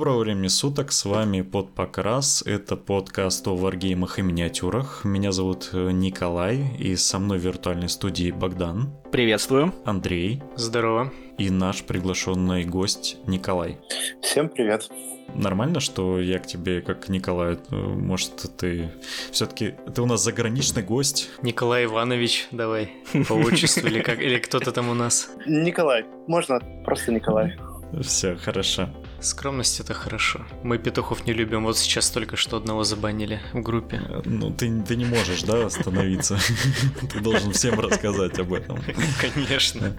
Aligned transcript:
Доброго 0.00 0.20
времени 0.20 0.48
суток, 0.48 0.92
с 0.92 1.04
вами 1.04 1.42
под 1.42 1.74
Покрас, 1.74 2.42
это 2.46 2.74
подкаст 2.74 3.46
о 3.46 3.54
варгеймах 3.54 4.18
и 4.18 4.22
миниатюрах. 4.22 5.04
Меня 5.04 5.30
зовут 5.30 5.68
э, 5.74 5.90
Николай, 5.90 6.74
и 6.78 6.96
со 6.96 7.18
мной 7.18 7.36
в 7.38 7.42
виртуальной 7.42 7.90
студии 7.90 8.30
Богдан. 8.30 8.94
Приветствую. 9.12 9.74
Андрей. 9.84 10.42
Здорово. 10.56 11.12
И 11.36 11.50
наш 11.50 11.82
приглашенный 11.82 12.64
гость 12.64 13.18
Николай. 13.26 13.78
Всем 14.22 14.48
привет. 14.48 14.88
Нормально, 15.34 15.80
что 15.80 16.18
я 16.18 16.38
к 16.38 16.46
тебе 16.46 16.80
как 16.80 17.04
к 17.04 17.08
Николаю? 17.10 17.60
Э, 17.70 17.76
может, 17.76 18.56
ты 18.56 18.90
все-таки 19.32 19.74
ты 19.94 20.00
у 20.00 20.06
нас 20.06 20.24
заграничный 20.24 20.82
гость? 20.82 21.28
Николай 21.42 21.84
Иванович, 21.84 22.48
давай 22.52 22.90
по 23.28 23.34
отчеству 23.34 23.86
или 23.86 24.00
как 24.00 24.18
или 24.22 24.38
кто-то 24.38 24.72
там 24.72 24.88
у 24.88 24.94
нас? 24.94 25.28
Николай, 25.44 26.06
можно 26.26 26.58
просто 26.86 27.12
Николай. 27.12 27.58
Все, 28.00 28.36
хорошо. 28.36 28.88
Скромность 29.20 29.80
это 29.80 29.92
хорошо. 29.92 30.40
Мы 30.62 30.78
петухов 30.78 31.26
не 31.26 31.32
любим. 31.32 31.64
Вот 31.64 31.76
сейчас 31.76 32.10
только 32.10 32.36
что 32.36 32.56
одного 32.56 32.84
забанили 32.84 33.40
в 33.52 33.60
группе. 33.60 34.00
Ну, 34.24 34.50
ты, 34.50 34.82
ты 34.82 34.96
не 34.96 35.04
можешь, 35.04 35.42
да, 35.42 35.66
остановиться. 35.66 36.38
Ты 37.12 37.20
должен 37.20 37.52
всем 37.52 37.78
рассказать 37.80 38.38
об 38.38 38.52
этом. 38.52 38.78
Конечно. 39.20 39.94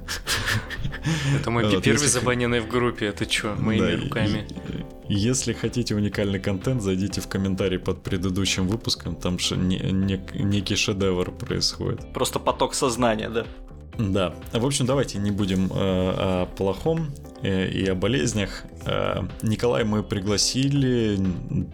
Это 1.39 1.51
мой 1.51 1.81
первый 1.81 2.07
забаненный 2.07 2.61
в 2.61 2.67
группе. 2.67 3.07
Это 3.07 3.31
что, 3.31 3.55
моими 3.55 4.05
руками? 4.05 4.47
Если 5.07 5.53
хотите 5.53 5.93
уникальный 5.93 6.39
контент, 6.39 6.81
зайдите 6.81 7.21
в 7.21 7.27
комментарий 7.27 7.79
под 7.79 8.01
предыдущим 8.01 8.67
выпуском. 8.67 9.15
Там 9.15 9.37
некий 9.37 10.75
шедевр 10.75 11.31
происходит. 11.31 12.13
Просто 12.13 12.39
поток 12.39 12.73
сознания, 12.73 13.29
да? 13.29 13.45
Да. 14.09 14.33
В 14.53 14.65
общем, 14.65 14.85
давайте 14.85 15.19
не 15.19 15.31
будем 15.31 15.67
э, 15.67 15.69
о 15.75 16.45
плохом 16.57 17.11
э, 17.43 17.67
и 17.67 17.85
о 17.87 17.95
болезнях. 17.95 18.63
Э, 18.85 19.21
Николай 19.41 19.83
мы 19.83 20.01
пригласили 20.01 21.19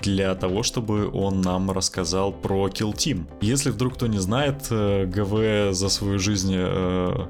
для 0.02 0.36
того, 0.36 0.64
чтобы 0.64 1.10
он 1.10 1.42
нам 1.42 1.72
рассказал 1.72 2.34
про 2.34 2.68
Kill 2.68 2.94
Team. 2.94 3.26
Если 3.42 3.70
вдруг 3.70 3.94
кто 3.96 4.08
не 4.08 4.20
знает, 4.20 4.68
э, 4.70 5.06
ГВ 5.06 5.76
за 5.76 5.90
свою 5.90 6.20
жизнь 6.20 6.54
э, 6.54 7.28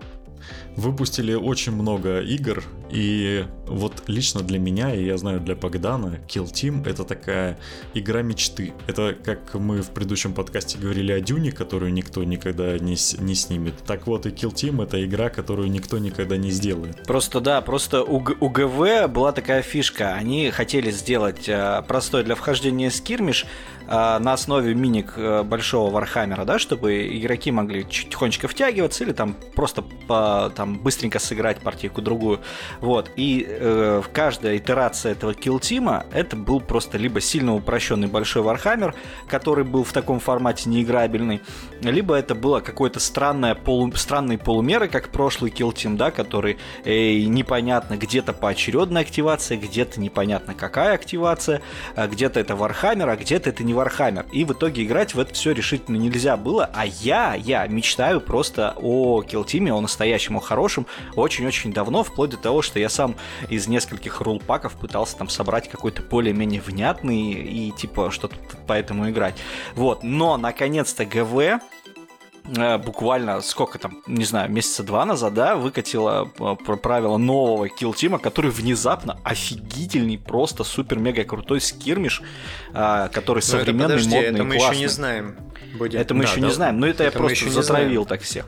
выпустили 0.76 1.34
очень 1.34 1.74
много 1.74 2.22
игр, 2.22 2.64
и 2.90 3.46
вот 3.68 4.04
лично 4.08 4.42
для 4.42 4.60
меня, 4.60 4.94
и 4.94 5.04
я 5.04 5.18
знаю 5.18 5.40
для 5.40 5.56
Богдана, 5.56 6.20
Kill 6.28 6.46
Team 6.46 6.88
это 6.88 7.04
такая 7.04 7.58
игра 7.94 8.22
мечты. 8.22 8.74
Это 8.88 9.16
как 9.24 9.54
мы 9.56 9.82
в 9.82 9.90
предыдущем 9.90 10.34
подкасте 10.34 10.78
говорили 10.78 11.12
о 11.12 11.20
Дюне, 11.20 11.52
которую 11.52 11.94
никто 11.94 12.24
никогда 12.24 12.78
не, 12.80 12.96
не 13.22 13.36
снимет. 13.36 13.76
Так 13.86 14.08
вот 14.08 14.26
и 14.26 14.30
Kill 14.30 14.54
Team 14.54 14.84
это 14.84 15.04
игра, 15.04 15.30
которую 15.30 15.70
никто 15.70 15.98
никогда 15.98 16.38
не 16.38 16.52
сделает. 16.52 17.04
Просто 17.04 17.40
да, 17.40 17.62
просто 17.62 18.04
у, 18.04 18.18
у 18.18 18.50
ГВ 18.50 19.08
была 19.10 19.32
такая 19.32 19.62
фишка. 19.62 20.14
Они 20.14 20.50
хотели 20.52 20.92
сделать 20.92 21.48
э, 21.48 21.84
простой 21.88 22.24
для 22.24 22.36
вхождения 22.36 22.90
skirmish, 22.90 23.46
а, 23.90 24.20
на 24.20 24.34
основе 24.34 24.76
миник 24.76 25.14
э, 25.16 25.44
большого 25.44 25.90
Вархаммера, 25.92 26.44
да, 26.44 26.60
чтобы 26.60 27.08
игроки 27.18 27.52
могли 27.52 27.86
тихонечко 27.86 28.50
втягиваться 28.50 29.06
или 29.06 29.14
там 29.14 29.36
просто 29.56 29.82
по, 29.82 30.52
там, 30.56 30.80
быстренько 30.80 31.20
сыграть 31.20 31.60
партийку 31.60 32.02
другую. 32.02 32.42
Вот. 32.82 33.10
И 33.16 33.48
э, 33.60 34.02
каждая 34.14 34.58
итерация 34.58 35.14
этого 35.14 35.34
Kill 35.34 35.66
Team 35.66 35.98
а 35.98 36.06
это 36.12 36.36
был 36.36 36.60
просто 36.60 36.98
либо 36.98 37.22
сильно 37.22 37.56
упрощенный 37.56 38.08
большой 38.08 38.42
Вархаммер, 38.42 38.96
который 39.28 39.64
был 39.64 39.84
в 39.84 39.94
таком 39.94 40.20
формате 40.20 40.70
неиграбельный, 40.70 41.42
либо 41.82 42.16
это 42.16 42.36
было 42.36 42.60
какое-то 42.60 43.00
странное 43.00 43.56
полу, 43.56 43.92
странные 43.96 44.38
полумеры, 44.38 44.88
как 44.88 45.10
прошлый 45.10 45.52
Kill 45.52 45.72
Team, 45.72 45.98
да, 45.98 46.12
который 46.12 46.58
э, 46.84 47.24
непонятно 47.24 47.98
где-то 47.98 48.34
поочередная 48.34 49.02
активация, 49.02 49.58
где-то 49.58 50.00
непонятно 50.00 50.54
какая 50.54 50.94
активация, 50.94 51.62
а 51.96 52.08
где-то 52.08 52.40
это 52.40 52.56
Вархаммер, 52.56 53.10
а 53.10 53.16
где-то 53.16 53.50
это 53.50 53.64
не 53.64 53.74
Warhammer. 53.74 54.26
И 54.32 54.44
в 54.44 54.54
итоге 54.54 54.84
играть 54.84 55.14
в 55.14 55.20
это 55.20 55.34
все 55.34 55.52
решительно 55.52 55.98
нельзя 55.98 56.38
было. 56.38 56.70
А 56.74 56.86
я, 56.86 57.36
я 57.36 57.66
мечтаю 57.68 58.22
просто 58.22 58.74
о 58.78 59.22
Kill 59.22 59.43
Team 59.43 59.63
е, 59.63 59.74
о 59.74 59.82
настоящем, 59.82 60.38
о 60.38 60.40
хорошем, 60.40 60.86
очень-очень 61.16 61.74
давно, 61.74 62.04
вплоть 62.04 62.32
до 62.32 62.38
того, 62.38 62.62
что 62.62 62.80
я 62.80 62.90
сам 62.90 63.16
из 63.50 63.68
нескольких 63.68 64.22
rulepack 64.22 64.63
ов 64.63 64.74
пытался 64.74 65.18
там 65.18 65.30
собрать 65.30 65.70
какой-то 65.70 66.02
более-менее 66.02 66.62
внятный 66.62 67.32
и 67.32 67.72
типа 67.72 68.12
что-то 68.12 68.36
поэтому 68.68 69.10
играть. 69.10 69.36
Вот, 69.76 70.04
но 70.04 70.38
наконец-то 70.38 71.06
ГВ 71.06 71.62
Э, 72.56 72.78
буквально 72.78 73.42
сколько 73.42 73.78
там, 73.78 74.02
не 74.08 74.24
знаю, 74.24 74.50
месяца 74.50 74.84
два 74.84 75.06
назад, 75.06 75.34
да, 75.34 75.56
выкатила 75.56 76.32
э, 76.40 76.56
правило 76.78 77.18
нового 77.18 77.68
килтима, 77.68 78.20
который 78.20 78.52
внезапно 78.52 79.20
офигительный, 79.24 80.18
просто 80.18 80.64
супер-мега 80.64 81.26
крутой 81.26 81.60
скирмиш, 81.60 82.22
э, 82.74 83.10
который 83.12 83.40
но 83.40 83.42
современный, 83.42 83.84
это, 83.84 83.94
подожди, 83.94 84.16
модный, 84.16 84.30
это 84.30 84.44
мы 84.44 84.56
классный. 84.56 84.72
еще 84.72 84.82
не 84.82 84.88
знаем. 84.88 85.36
Будем. 85.78 86.00
Это 86.00 86.14
мы 86.14 86.24
да, 86.24 86.30
еще 86.30 86.42
да, 86.42 86.48
не 86.48 86.54
знаем, 86.54 86.80
но 86.80 86.88
это, 86.88 87.04
это 87.04 87.18
я 87.18 87.24
просто 87.24 87.50
затравил 87.50 88.06
так 88.06 88.22
всех. 88.22 88.46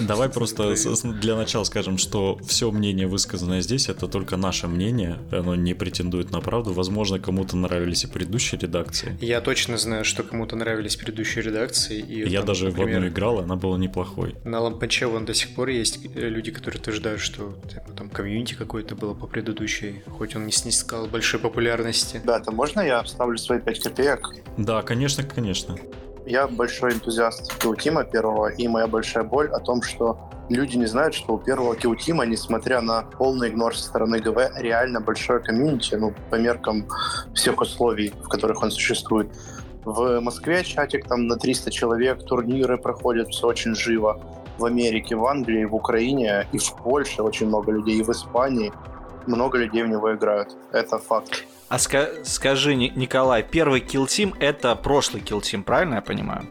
Давай 0.00 0.28
просто 0.28 0.74
для 1.04 1.36
начала 1.36 1.64
скажем, 1.64 1.98
что 1.98 2.38
все 2.46 2.70
мнение, 2.70 3.06
высказанное 3.06 3.60
здесь, 3.60 3.88
это 3.88 4.08
только 4.08 4.36
наше 4.36 4.68
мнение, 4.68 5.18
оно 5.30 5.54
не 5.54 5.74
претендует 5.74 6.30
на 6.30 6.40
правду. 6.40 6.72
Возможно, 6.72 7.18
кому-то 7.18 7.56
нравились 7.56 8.04
и 8.04 8.06
предыдущие 8.06 8.60
редакции. 8.60 9.16
Я 9.20 9.40
точно 9.40 9.78
знаю, 9.78 10.04
что 10.04 10.22
кому-то 10.22 10.56
нравились 10.56 10.96
предыдущие 10.96 11.44
редакции. 11.44 11.98
И 11.98 12.28
Я 12.28 12.40
там, 12.40 12.48
даже 12.48 12.66
например, 12.66 12.94
в 12.94 12.96
одну 12.96 13.08
играл, 13.08 13.38
она 13.40 13.56
была 13.56 13.78
неплохой. 13.78 14.34
На 14.44 14.60
Лампаче 14.60 15.06
вон 15.06 15.24
до 15.24 15.34
сих 15.34 15.54
пор 15.54 15.68
есть 15.68 16.00
э, 16.14 16.28
люди, 16.28 16.50
которые 16.50 16.80
утверждают, 16.80 17.20
что 17.20 17.56
типа, 17.68 17.92
там 17.96 18.08
комьюнити 18.10 18.54
какое-то 18.54 18.94
было 18.94 19.14
по 19.14 19.26
предыдущей, 19.26 20.02
хоть 20.06 20.36
он 20.36 20.46
не 20.46 20.52
снискал 20.52 21.06
большой 21.06 21.40
популярности. 21.40 22.20
Да, 22.24 22.40
то 22.40 22.52
можно 22.52 22.80
я 22.80 23.02
вставлю 23.02 23.38
свои 23.38 23.60
5 23.60 23.80
копеек? 23.80 24.30
Да, 24.56 24.82
конечно, 24.82 25.24
конечно. 25.24 25.76
Я 26.26 26.48
большой 26.48 26.94
энтузиаст 26.94 27.56
Киутима 27.60 28.02
первого, 28.02 28.48
и 28.48 28.66
моя 28.66 28.88
большая 28.88 29.22
боль 29.22 29.48
о 29.48 29.60
том, 29.60 29.80
что 29.80 30.18
люди 30.48 30.76
не 30.76 30.86
знают, 30.86 31.14
что 31.14 31.34
у 31.34 31.38
первого 31.38 31.76
Киутима, 31.76 32.26
несмотря 32.26 32.80
на 32.80 33.02
полный 33.02 33.48
игнор 33.48 33.76
со 33.76 33.84
стороны 33.84 34.18
ГВ, 34.18 34.50
реально 34.56 35.00
большое 35.00 35.38
комьюнити, 35.38 35.94
ну, 35.94 36.12
по 36.28 36.34
меркам 36.34 36.88
всех 37.32 37.60
условий, 37.60 38.12
в 38.24 38.28
которых 38.28 38.60
он 38.60 38.72
существует. 38.72 39.30
В 39.84 40.18
Москве 40.18 40.64
чатик 40.64 41.06
там 41.06 41.28
на 41.28 41.36
300 41.36 41.70
человек, 41.70 42.24
турниры 42.24 42.76
проходят, 42.76 43.28
все 43.28 43.46
очень 43.46 43.76
живо. 43.76 44.20
В 44.58 44.64
Америке, 44.64 45.14
в 45.14 45.24
Англии, 45.26 45.64
в 45.64 45.76
Украине 45.76 46.48
и 46.50 46.58
в 46.58 46.74
Польше 46.74 47.22
очень 47.22 47.46
много 47.46 47.70
людей, 47.70 48.00
и 48.00 48.02
в 48.02 48.10
Испании 48.10 48.72
много 49.26 49.58
людей 49.58 49.82
в 49.82 49.88
него 49.88 50.14
играют. 50.14 50.56
Это 50.72 50.98
факт. 50.98 51.44
А 51.68 51.76
ска- 51.76 52.24
скажи, 52.24 52.76
Николай, 52.76 53.42
первый 53.42 53.80
килтим 53.80 54.34
это 54.38 54.76
прошлый 54.76 55.20
килтим, 55.20 55.64
правильно 55.64 55.96
я 55.96 56.00
понимаю? 56.00 56.48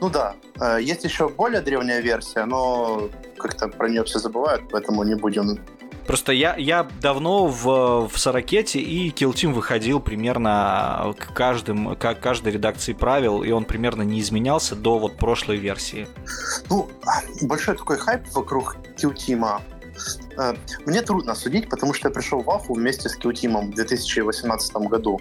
Ну 0.00 0.10
да. 0.10 0.34
Э, 0.60 0.78
есть 0.80 1.04
еще 1.04 1.28
более 1.28 1.60
древняя 1.60 2.00
версия, 2.00 2.44
но 2.44 3.08
как-то 3.36 3.68
про 3.68 3.88
нее 3.88 4.02
все 4.02 4.18
забывают, 4.18 4.62
поэтому 4.70 5.04
не 5.04 5.14
будем 5.14 5.60
Просто 6.08 6.32
я, 6.32 6.56
я 6.56 6.88
давно 7.02 7.46
в, 7.46 8.08
в 8.08 8.18
Сорокете, 8.18 8.80
и 8.80 9.10
Килтим 9.10 9.52
выходил 9.52 10.00
примерно 10.00 11.14
к, 11.18 11.34
каждым, 11.34 11.94
к 11.96 12.14
каждой 12.14 12.54
редакции 12.54 12.94
правил, 12.94 13.42
и 13.42 13.50
он 13.50 13.66
примерно 13.66 14.00
не 14.00 14.18
изменялся 14.20 14.74
до 14.74 14.98
вот 14.98 15.18
прошлой 15.18 15.58
версии. 15.58 16.08
Ну, 16.70 16.88
большой 17.42 17.76
такой 17.76 17.98
хайп 17.98 18.22
вокруг 18.32 18.76
Килтима 18.96 19.60
Э, 19.60 19.77
мне 20.86 21.02
трудно 21.02 21.34
судить, 21.34 21.68
потому 21.68 21.94
что 21.94 22.08
я 22.08 22.14
пришел 22.14 22.40
в 22.40 22.50
Афу 22.50 22.74
вместе 22.74 23.08
с 23.08 23.16
Киутимом 23.16 23.72
в 23.72 23.74
2018 23.74 24.72
году. 24.76 25.20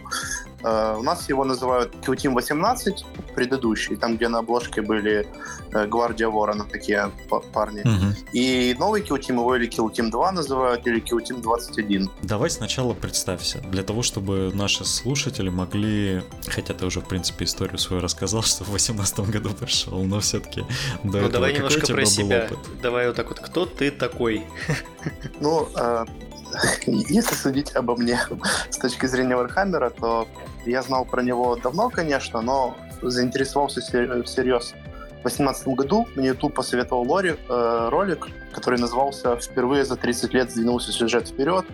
Э, 0.64 0.96
у 0.98 1.04
нас 1.04 1.30
его 1.30 1.44
называют 1.44 1.96
Киутим 2.06 2.36
18, 2.36 3.06
предыдущий, 3.36 3.96
там, 3.96 4.16
где 4.16 4.28
на 4.28 4.40
обложке 4.40 4.82
были 4.82 5.28
э, 5.72 5.88
Гвардия 5.88 6.30
Ворона, 6.30 6.66
такие 6.66 7.12
парни. 7.54 7.82
Угу. 7.82 8.16
И 8.34 8.76
новый 8.80 9.02
Kill 9.02 9.20
Team 9.20 9.38
его 9.38 9.56
или 9.56 9.66
Kill 9.66 9.88
Team 9.88 10.10
2 10.10 10.32
называют, 10.32 10.86
или 10.88 11.00
Kill 11.00 11.21
Team 11.21 11.42
21. 11.42 12.10
Давай 12.22 12.50
сначала 12.50 12.94
представься, 12.94 13.60
для 13.72 13.84
того, 13.84 14.02
чтобы 14.04 14.52
наши 14.54 14.86
слушатели 14.86 15.50
могли, 15.50 16.22
хотя 16.48 16.74
ты 16.74 16.86
уже, 16.86 17.02
в 17.02 17.08
принципе, 17.08 17.46
историю 17.46 17.78
свою 17.78 18.02
рассказал, 18.02 18.44
что 18.44 18.64
в 18.64 18.70
2018 18.70 19.20
году 19.32 19.50
пришел, 19.50 20.04
но 20.04 20.20
все-таки 20.20 20.64
Ну, 21.04 21.30
давай 21.30 21.54
немножко 21.54 21.88
про 21.88 22.06
себя. 22.06 22.46
Опыт? 22.52 22.82
Давай 22.82 23.08
вот 23.08 23.16
так 23.16 23.30
вот, 23.30 23.40
кто 23.40 23.66
ты 23.66 23.92
такой? 23.92 24.44
Ну, 25.40 25.68
э, 25.76 26.06
если 26.86 27.36
судить 27.36 27.76
обо 27.76 27.96
мне 27.96 28.20
с 28.70 28.78
точки 28.78 29.06
зрения 29.06 29.36
Вархаммера, 29.36 29.90
то 29.90 30.28
я 30.66 30.82
знал 30.82 31.06
про 31.06 31.22
него 31.22 31.56
давно, 31.56 31.90
конечно, 31.90 32.42
но 32.42 32.76
заинтересовался 33.02 33.82
всерьез. 33.82 34.74
В 35.18 35.30
2018 35.30 35.68
году 35.70 36.08
мне 36.16 36.28
YouTube 36.30 36.54
посоветовал 36.54 37.04
Лори, 37.12 37.36
э, 37.50 37.90
ролик, 37.90 38.28
который 38.54 38.80
назывался 38.80 39.36
«Впервые 39.36 39.84
за 39.84 39.96
30 39.96 40.34
лет 40.34 40.52
сдвинулся 40.52 40.92
сюжет 40.92 41.28
вперед». 41.28 41.66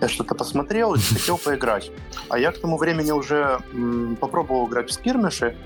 Я 0.00 0.08
что-то 0.08 0.34
посмотрел 0.34 0.94
и 0.94 0.98
хотел 1.14 1.36
поиграть. 1.36 1.90
А 2.28 2.38
я 2.38 2.52
к 2.52 2.58
тому 2.58 2.78
времени 2.78 3.10
уже 3.10 3.58
м, 3.72 4.16
попробовал 4.16 4.68
играть 4.68 4.88
в 4.88 4.92
скирмиши, 4.92 5.56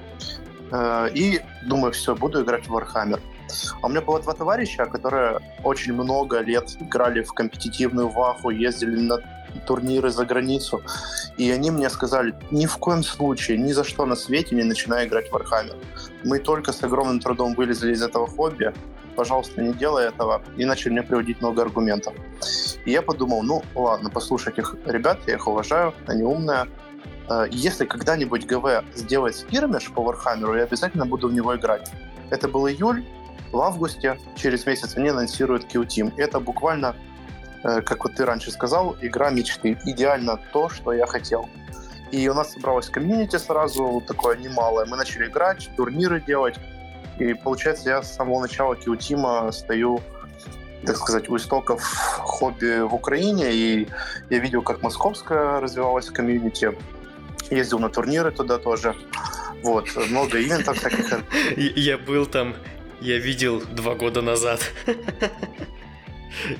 э, 0.72 1.08
и 1.14 1.40
думаю, 1.66 1.92
все, 1.92 2.16
буду 2.16 2.42
играть 2.42 2.66
в 2.66 2.74
Warhammer. 2.74 3.20
А 3.80 3.86
у 3.86 3.90
меня 3.90 4.00
было 4.00 4.20
два 4.20 4.32
товарища, 4.32 4.86
которые 4.86 5.40
очень 5.64 5.92
много 5.92 6.40
лет 6.40 6.76
играли 6.80 7.22
в 7.22 7.32
компетитивную 7.32 8.08
ваху, 8.08 8.50
ездили 8.50 9.00
на 9.00 9.20
турниры 9.66 10.10
за 10.10 10.24
границу. 10.24 10.82
И 11.36 11.50
они 11.50 11.70
мне 11.70 11.90
сказали, 11.90 12.34
ни 12.50 12.66
в 12.66 12.76
коем 12.78 13.02
случае, 13.02 13.58
ни 13.58 13.72
за 13.72 13.84
что 13.84 14.06
на 14.06 14.16
свете 14.16 14.54
не 14.54 14.64
начинай 14.64 15.06
играть 15.06 15.30
в 15.30 15.34
Warhammer. 15.34 15.76
Мы 16.24 16.38
только 16.38 16.72
с 16.72 16.82
огромным 16.82 17.20
трудом 17.20 17.54
вылезли 17.54 17.92
из 17.92 18.02
этого 18.02 18.26
хобби, 18.26 18.72
пожалуйста, 19.16 19.62
не 19.62 19.72
делай 19.72 20.08
этого, 20.08 20.42
и 20.56 20.64
начали 20.64 20.92
мне 20.92 21.02
приводить 21.02 21.40
много 21.40 21.62
аргументов. 21.62 22.14
И 22.84 22.90
я 22.90 23.02
подумал, 23.02 23.42
ну 23.42 23.62
ладно, 23.74 24.10
послушать 24.10 24.58
их 24.58 24.76
ребят, 24.86 25.18
я 25.26 25.34
их 25.34 25.48
уважаю, 25.48 25.94
они 26.06 26.22
умные, 26.22 26.66
э, 27.28 27.46
если 27.50 27.86
когда-нибудь 27.86 28.46
ГВ 28.46 28.84
сделает 28.94 29.36
skirmish 29.36 29.90
по 29.90 30.02
Вархаммеру, 30.02 30.56
я 30.56 30.64
обязательно 30.64 31.06
буду 31.06 31.28
в 31.28 31.32
него 31.32 31.56
играть. 31.56 31.90
Это 32.30 32.48
был 32.48 32.68
июль, 32.68 33.04
в 33.52 33.60
августе, 33.60 34.18
через 34.34 34.66
месяц 34.66 34.96
они 34.96 35.08
анонсируют 35.08 35.64
Q-Team. 35.64 36.12
Это 36.16 36.40
буквально 36.40 36.94
Э, 37.66 37.82
как 37.82 38.04
вот 38.04 38.14
ты 38.14 38.24
раньше 38.24 38.50
сказал, 38.52 38.96
игра 39.00 39.30
мечты. 39.30 39.76
Идеально 39.84 40.38
то, 40.52 40.68
что 40.68 40.92
я 40.92 41.06
хотел. 41.06 41.48
И 42.12 42.28
у 42.28 42.34
нас 42.34 42.52
собралось 42.52 42.88
комьюнити 42.88 43.36
сразу, 43.36 44.02
такое 44.06 44.36
немалое. 44.36 44.86
Мы 44.86 44.96
начали 44.96 45.26
играть, 45.26 45.68
турниры 45.76 46.20
делать. 46.20 46.54
И 47.18 47.34
получается, 47.34 47.88
я 47.88 48.02
с 48.02 48.14
самого 48.14 48.40
начала 48.40 48.76
Киутима 48.76 49.50
стою, 49.50 50.00
так 50.84 50.96
сказать, 50.96 51.28
у 51.28 51.36
истоков 51.36 51.82
хобби 52.20 52.82
в 52.82 52.94
Украине. 52.94 53.52
И 53.52 53.88
я 54.30 54.38
видел, 54.38 54.62
как 54.62 54.82
московская 54.82 55.58
развивалась 55.58 56.08
комьюнити. 56.10 56.72
Ездил 57.50 57.80
на 57.80 57.88
турниры 57.88 58.30
туда 58.30 58.58
тоже. 58.58 58.94
Вот, 59.64 59.88
много 60.10 60.40
ивентов 60.40 60.78
всяких. 60.78 61.20
Я 61.56 61.98
был 61.98 62.26
там, 62.26 62.54
я 63.00 63.18
видел 63.18 63.60
два 63.60 63.94
года 63.94 64.22
назад. 64.22 64.60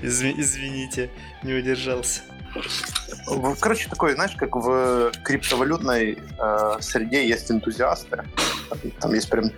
Извините, 0.03 1.11
не 1.43 1.55
удержался. 1.55 2.23
Короче, 3.61 3.89
такой, 3.89 4.15
знаешь, 4.15 4.35
как 4.37 4.57
в 4.57 5.13
криптовалютной 5.23 6.19
э, 6.39 6.77
среде 6.81 7.29
есть 7.29 7.51
энтузиасты. 7.51 8.25
Там 9.01 9.13
есть 9.13 9.29
прям 9.29 9.51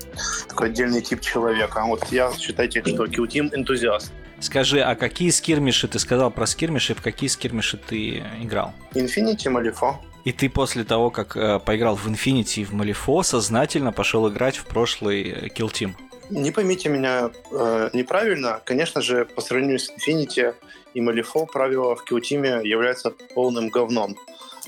такой 0.48 0.68
отдельный 0.68 1.00
тип 1.00 1.20
человека. 1.20 1.82
А 1.82 1.86
вот 1.86 2.04
я, 2.10 2.32
считайте, 2.36 2.82
что 2.84 3.06
Килтим 3.06 3.50
энтузиаст. 3.54 4.12
Скажи, 4.40 4.80
а 4.80 4.94
какие 4.94 5.30
скирмиши, 5.30 5.88
ты 5.88 5.98
сказал 5.98 6.30
про 6.30 6.46
скирмиши, 6.46 6.94
в 6.94 7.02
какие 7.02 7.28
скирмиши 7.28 7.76
ты 7.76 8.24
играл? 8.40 8.72
Infinity, 8.94 9.46
Malifaux. 9.46 9.96
И 10.24 10.32
ты 10.32 10.48
после 10.48 10.84
того, 10.84 11.10
как 11.10 11.36
э, 11.36 11.58
поиграл 11.58 11.96
в 11.96 12.06
Infinity 12.08 12.62
и 12.62 12.64
в 12.64 12.72
Malifaux, 12.72 13.22
сознательно 13.22 13.92
пошел 13.92 14.28
играть 14.28 14.56
в 14.56 14.64
прошлый 14.64 15.22
э, 15.22 15.46
Kill 15.48 15.70
Team? 15.72 15.94
Не 16.30 16.50
поймите 16.50 16.88
меня 16.88 17.30
э, 17.50 17.90
неправильно. 17.92 18.60
Конечно 18.64 19.00
же, 19.00 19.24
по 19.24 19.40
сравнению 19.40 19.78
с 19.78 19.90
Infinity 19.90 20.54
и 20.94 21.00
Malifaux, 21.00 21.46
правила 21.46 21.96
в 21.96 22.04
Qteam 22.10 22.66
являются 22.66 23.10
полным 23.34 23.68
говном. 23.68 24.16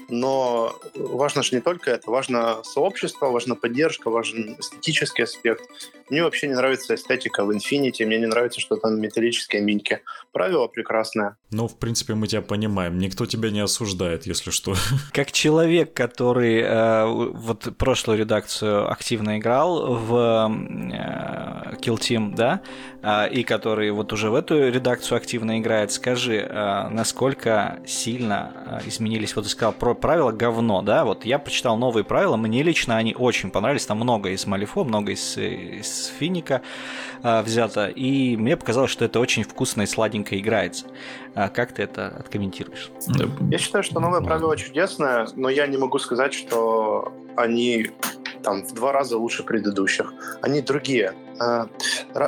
Но 0.09 0.75
важно 0.95 1.43
же 1.43 1.55
не 1.55 1.61
только 1.61 1.91
это, 1.91 2.11
важно 2.11 2.63
сообщество, 2.65 3.27
важна 3.27 3.55
поддержка, 3.55 4.11
важен 4.11 4.57
эстетический 4.59 5.25
аспект. 5.25 5.63
Мне 6.09 6.25
вообще 6.25 6.49
не 6.49 6.55
нравится 6.55 6.95
эстетика 6.95 7.45
в 7.45 7.51
Infinity, 7.51 8.05
мне 8.05 8.19
не 8.19 8.27
нравится, 8.27 8.61
что 8.61 8.77
там 8.77 9.01
металлические 9.01 9.63
миньки. 9.63 10.01
Правило 10.33 10.67
прекрасное. 10.67 11.37
Ну, 11.51 11.69
в 11.69 11.79
принципе, 11.79 12.15
мы 12.15 12.27
тебя 12.27 12.43
понимаем. 12.43 12.99
Никто 12.99 13.27
тебя 13.27 13.51
не 13.51 13.61
осуждает, 13.61 14.27
если 14.27 14.51
что. 14.51 14.75
Как 15.13 15.31
человек, 15.31 15.95
который 15.95 16.61
э, 16.61 17.07
вот 17.07 17.77
прошлую 17.79 18.19
редакцию 18.19 18.91
активно 18.91 19.39
играл 19.39 19.95
в 19.95 20.17
э, 20.17 21.50
Kill 21.81 21.97
Team, 21.99 22.35
да, 22.35 22.61
э, 23.00 23.00
и 23.03 23.45
который 23.45 23.91
вот 23.91 24.13
уже 24.13 24.31
в 24.31 24.35
эту 24.35 24.69
редакцию 24.69 25.17
активно 25.17 25.59
играет, 25.59 25.91
скажи, 25.91 26.37
э, 26.37 26.89
насколько 26.89 27.81
сильно 27.87 28.81
э, 28.83 28.89
изменились, 28.89 29.35
вот 29.37 29.45
ты 29.45 29.51
сказал, 29.51 29.73
про 29.73 29.95
правила 29.95 30.33
говно, 30.33 30.83
да, 30.83 31.05
вот 31.05 31.25
я 31.25 31.39
прочитал 31.39 31.79
новые 31.79 32.05
правила, 32.05 32.37
мне 32.37 32.63
лично 32.63 32.97
они 32.97 33.15
очень 33.15 33.51
понравились, 33.51 33.87
там 33.87 33.99
много 33.99 34.31
из 34.31 34.47
Малифо, 34.47 34.85
много 34.85 35.13
из, 35.13 35.37
из 35.39 36.13
Финика 36.19 36.63
взято, 37.23 37.89
и 37.89 38.37
мне 38.37 38.57
показалось, 38.57 38.91
что 38.91 39.05
это 39.05 39.21
очень 39.21 39.45
вкусно 39.45 39.83
и 39.83 39.87
сладенько 39.87 40.39
играется. 40.39 40.87
А 41.35 41.49
как 41.49 41.73
ты 41.73 41.83
это 41.83 42.09
откомментируешь? 42.09 42.91
Я 43.51 43.59
считаю, 43.59 43.85
что 43.85 44.01
новое 44.01 44.21
правило 44.21 44.57
чудесное, 44.57 45.29
но 45.37 45.49
я 45.49 45.67
не 45.67 45.77
могу 45.77 45.99
сказать, 45.99 46.33
что 46.33 47.13
они 47.37 47.91
там 48.43 48.65
в 48.65 48.73
два 48.73 48.93
раза 48.93 49.19
лучше 49.19 49.43
предыдущих. 49.43 50.13
Они 50.43 50.61
другие. 50.61 51.15
А, 51.39 51.69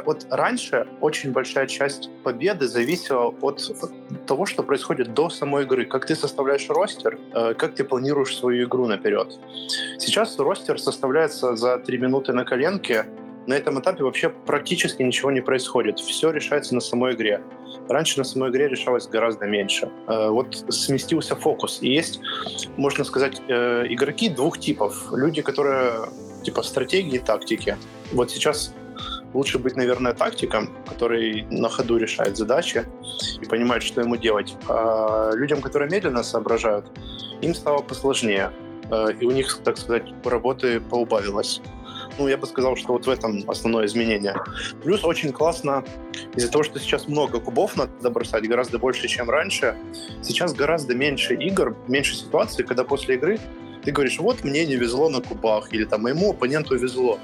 вот 0.05 0.27
раньше 0.31 0.62
очень 1.01 1.33
большая 1.33 1.67
часть 1.67 2.11
победы 2.23 2.69
зависела 2.69 3.35
от 3.41 3.61
того, 4.27 4.47
что 4.47 4.63
происходит 4.63 5.15
до 5.15 5.31
самой 5.31 5.65
игры. 5.65 5.87
Как 5.87 6.07
ты 6.07 6.15
составляешь 6.15 6.69
ростер, 6.69 7.19
э, 7.35 7.55
как 7.55 7.75
ты 7.75 7.85
планируешь 7.85 8.37
свою 8.37 8.67
игру 8.67 8.87
наперед. 8.87 9.39
Сейчас 9.99 10.39
ростер 10.39 10.81
составляется 10.81 11.57
за 11.57 11.79
три 11.79 11.99
минуты 11.99 12.33
на 12.33 12.45
коленке, 12.45 13.07
на 13.47 13.55
этом 13.55 13.81
этапе 13.81 14.05
вообще 14.05 14.29
практически 14.29 15.03
ничего 15.03 15.33
не 15.33 15.41
происходит. 15.41 15.99
Все 15.99 16.31
решается 16.31 16.75
на 16.75 16.81
самой 16.81 17.15
игре. 17.15 17.43
Раньше 17.89 18.19
на 18.19 18.25
самой 18.25 18.51
игре 18.51 18.69
решалось 18.69 19.09
гораздо 19.09 19.47
меньше. 19.47 19.91
Э, 20.07 20.29
вот 20.29 20.65
сместился 20.69 21.35
фокус. 21.35 21.83
И 21.83 21.89
есть, 21.89 22.21
можно 22.77 23.05
сказать, 23.05 23.43
э, 23.49 23.87
игроки 23.89 24.29
двух 24.29 24.59
типов. 24.59 25.13
Люди, 25.13 25.43
которые 25.43 26.09
типа 26.45 26.63
стратегии 26.63 27.17
и 27.17 27.19
тактики. 27.19 27.77
Вот 28.13 28.31
сейчас 28.31 28.75
лучше 29.35 29.59
быть, 29.59 29.77
наверное, 29.77 30.13
тактиком, 30.13 30.71
который 30.87 31.43
на 31.51 31.69
ходу 31.69 31.97
решает 31.97 32.37
задачи 32.37 32.85
и 33.41 33.47
понимает, 33.47 33.83
что 33.83 34.01
ему 34.01 34.17
делать. 34.17 34.57
А 34.69 35.33
людям, 35.35 35.61
которые 35.61 35.91
медленно 35.91 36.23
соображают, 36.23 36.87
им 37.41 37.55
стало 37.55 37.83
посложнее. 37.83 38.53
Э, 38.91 39.09
и 39.19 39.25
у 39.25 39.31
них, 39.31 39.59
так 39.65 39.79
сказать, 39.79 40.05
работы 40.25 40.81
поубавилось. 40.81 41.61
Ну, 42.19 42.29
я 42.29 42.37
бы 42.37 42.47
сказал, 42.47 42.77
что 42.77 42.93
вот 42.93 43.07
в 43.07 43.11
этом 43.11 43.43
основное 43.49 43.87
изменение. 43.87 44.37
Плюс 44.83 45.03
очень 45.05 45.33
классно 45.33 45.85
из-за 46.35 46.51
того, 46.51 46.63
что 46.63 46.79
сейчас 46.79 47.09
много 47.09 47.41
кубов 47.41 47.77
надо 47.77 48.11
бросать, 48.11 48.47
гораздо 48.47 48.79
больше, 48.79 49.09
чем 49.09 49.31
раньше. 49.31 49.77
Сейчас 50.23 50.53
гораздо 50.53 50.95
меньше 50.95 51.35
игр, 51.35 51.75
меньше 51.89 52.15
ситуаций, 52.15 52.65
когда 52.65 52.85
после 52.85 53.15
игры 53.15 53.39
ты 53.83 53.91
говоришь, 53.91 54.19
вот 54.19 54.45
мне 54.45 54.65
не 54.67 54.77
везло 54.77 55.09
на 55.09 55.21
кубах, 55.21 55.73
или 55.73 55.85
там 55.85 56.03
моему 56.03 56.31
оппоненту 56.31 56.77
везло. 56.77 57.19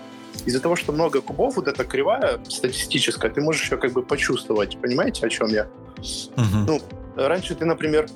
Из-за 0.47 0.61
того, 0.61 0.76
что 0.76 0.92
много 0.92 1.20
кубов, 1.20 1.56
вот 1.56 1.68
эта 1.68 1.85
кривая 1.85 2.38
статистическая, 2.49 3.30
ты 3.30 3.40
можешь 3.40 3.70
ее 3.70 3.78
как 3.78 3.92
бы 3.92 4.02
почувствовать. 4.02 4.78
Понимаете, 4.80 5.26
о 5.26 5.28
чем 5.28 5.49
я? 5.49 5.68
Uh-huh. 5.97 6.64
Ну, 6.66 6.80
раньше 7.16 7.54
ты, 7.54 7.64
например, 7.64 8.06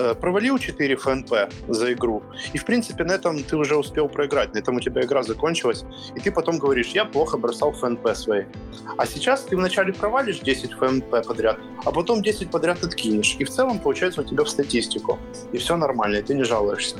Э, 0.00 0.14
провалил 0.14 0.58
4 0.58 0.96
ФНП 0.96 1.32
за 1.68 1.92
игру, 1.92 2.22
и, 2.54 2.58
в 2.58 2.64
принципе, 2.64 3.04
на 3.04 3.12
этом 3.12 3.42
ты 3.42 3.56
уже 3.56 3.76
успел 3.76 4.08
проиграть, 4.08 4.54
на 4.54 4.58
этом 4.58 4.76
у 4.76 4.80
тебя 4.80 5.02
игра 5.02 5.22
закончилась, 5.22 5.84
и 6.16 6.20
ты 6.20 6.32
потом 6.32 6.58
говоришь, 6.58 6.88
я 6.94 7.04
плохо 7.04 7.36
бросал 7.36 7.72
ФНП 7.72 8.14
свои. 8.14 8.44
А 8.96 9.06
сейчас 9.06 9.42
ты 9.42 9.56
вначале 9.56 9.92
провалишь 9.92 10.40
10 10.40 10.72
ФНП 10.72 11.26
подряд, 11.26 11.58
а 11.84 11.90
потом 11.90 12.22
10 12.22 12.50
подряд 12.50 12.82
откинешь, 12.82 13.36
и 13.38 13.44
в 13.44 13.50
целом 13.50 13.78
получается 13.78 14.22
у 14.22 14.24
тебя 14.24 14.44
в 14.44 14.48
статистику, 14.48 15.18
и 15.52 15.58
все 15.58 15.76
нормально, 15.76 16.16
и 16.16 16.22
ты 16.22 16.34
не 16.34 16.44
жалуешься. 16.44 16.96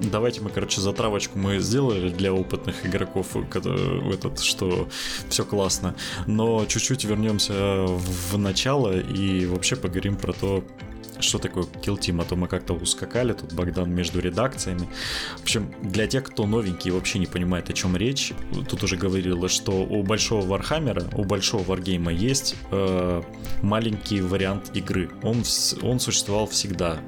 Давайте 0.00 0.40
мы, 0.40 0.50
короче, 0.50 0.80
затравочку 0.80 1.38
мы 1.38 1.58
сделали 1.58 2.10
для 2.10 2.32
опытных 2.32 2.86
игроков, 2.86 3.36
этот, 3.36 4.40
что 4.40 4.88
все 5.28 5.44
классно. 5.44 5.94
Но 6.26 6.64
чуть-чуть 6.66 7.04
вернемся 7.04 7.86
в 7.86 8.36
начало 8.38 8.98
и 8.98 9.46
вообще 9.46 9.76
поговорим 9.76 10.16
про 10.16 10.32
то, 10.32 10.64
что 11.24 11.38
такое 11.38 11.64
Kill 11.64 11.98
Team, 11.98 12.22
а 12.22 12.24
то 12.24 12.36
мы 12.36 12.48
как-то 12.48 12.74
ускакали, 12.74 13.32
тут 13.32 13.52
Богдан 13.52 13.90
между 13.92 14.20
редакциями. 14.20 14.88
В 15.38 15.42
общем, 15.42 15.74
для 15.82 16.06
тех, 16.06 16.24
кто 16.24 16.46
новенький 16.46 16.90
и 16.90 16.92
вообще 16.92 17.18
не 17.18 17.26
понимает, 17.26 17.70
о 17.70 17.72
чем 17.72 17.96
речь, 17.96 18.32
тут 18.68 18.82
уже 18.82 18.96
говорилось, 18.96 19.52
что 19.52 19.72
у 19.72 20.02
большого 20.02 20.46
Вархаммера, 20.46 21.04
у 21.14 21.24
большого 21.24 21.62
wargame 21.64 22.06
а 22.06 22.12
есть 22.12 22.56
э, 22.70 23.22
маленький 23.62 24.20
вариант 24.20 24.70
игры. 24.74 25.10
Он, 25.22 25.42
он 25.82 26.00
существовал 26.00 26.46
всегда. 26.46 27.00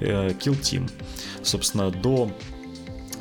Э, 0.00 0.30
Kill 0.30 0.60
Team. 0.60 0.90
Собственно, 1.42 1.90
до 1.90 2.30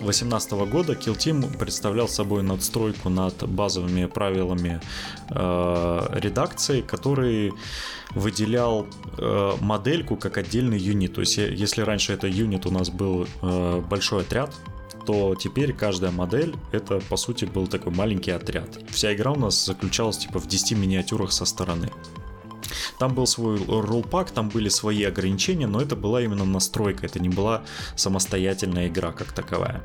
2018 0.01 0.51
года 0.71 0.93
Kill 0.93 1.15
Team 1.15 1.57
представлял 1.57 2.07
собой 2.07 2.43
надстройку 2.43 3.09
над 3.09 3.47
базовыми 3.47 4.05
правилами 4.05 4.81
э, 5.29 6.07
редакции, 6.13 6.81
который 6.81 7.53
выделял 8.15 8.87
э, 9.17 9.51
модельку 9.61 10.15
как 10.15 10.37
отдельный 10.37 10.79
юнит. 10.79 11.13
То 11.13 11.21
есть, 11.21 11.37
если 11.37 11.81
раньше 11.81 12.13
это 12.13 12.27
юнит 12.27 12.65
у 12.65 12.71
нас 12.71 12.89
был 12.89 13.27
э, 13.41 13.81
большой 13.89 14.23
отряд, 14.23 14.53
то 15.05 15.35
теперь 15.35 15.73
каждая 15.73 16.11
модель 16.11 16.55
это 16.71 16.99
по 17.09 17.17
сути 17.17 17.45
был 17.45 17.67
такой 17.67 17.93
маленький 17.93 18.31
отряд. 18.31 18.79
Вся 18.89 19.13
игра 19.13 19.31
у 19.31 19.37
нас 19.37 19.65
заключалась 19.65 20.17
типа 20.17 20.39
в 20.39 20.47
10 20.47 20.77
миниатюрах 20.77 21.31
со 21.31 21.45
стороны. 21.45 21.89
Там 22.99 23.13
был 23.13 23.27
свой 23.27 23.57
роллпак, 23.57 24.31
там 24.31 24.49
были 24.49 24.69
свои 24.69 25.03
ограничения, 25.03 25.67
но 25.67 25.81
это 25.81 25.95
была 25.95 26.21
именно 26.21 26.45
настройка, 26.45 27.05
это 27.05 27.19
не 27.19 27.29
была 27.29 27.63
самостоятельная 27.95 28.87
игра 28.87 29.11
как 29.11 29.31
таковая. 29.31 29.83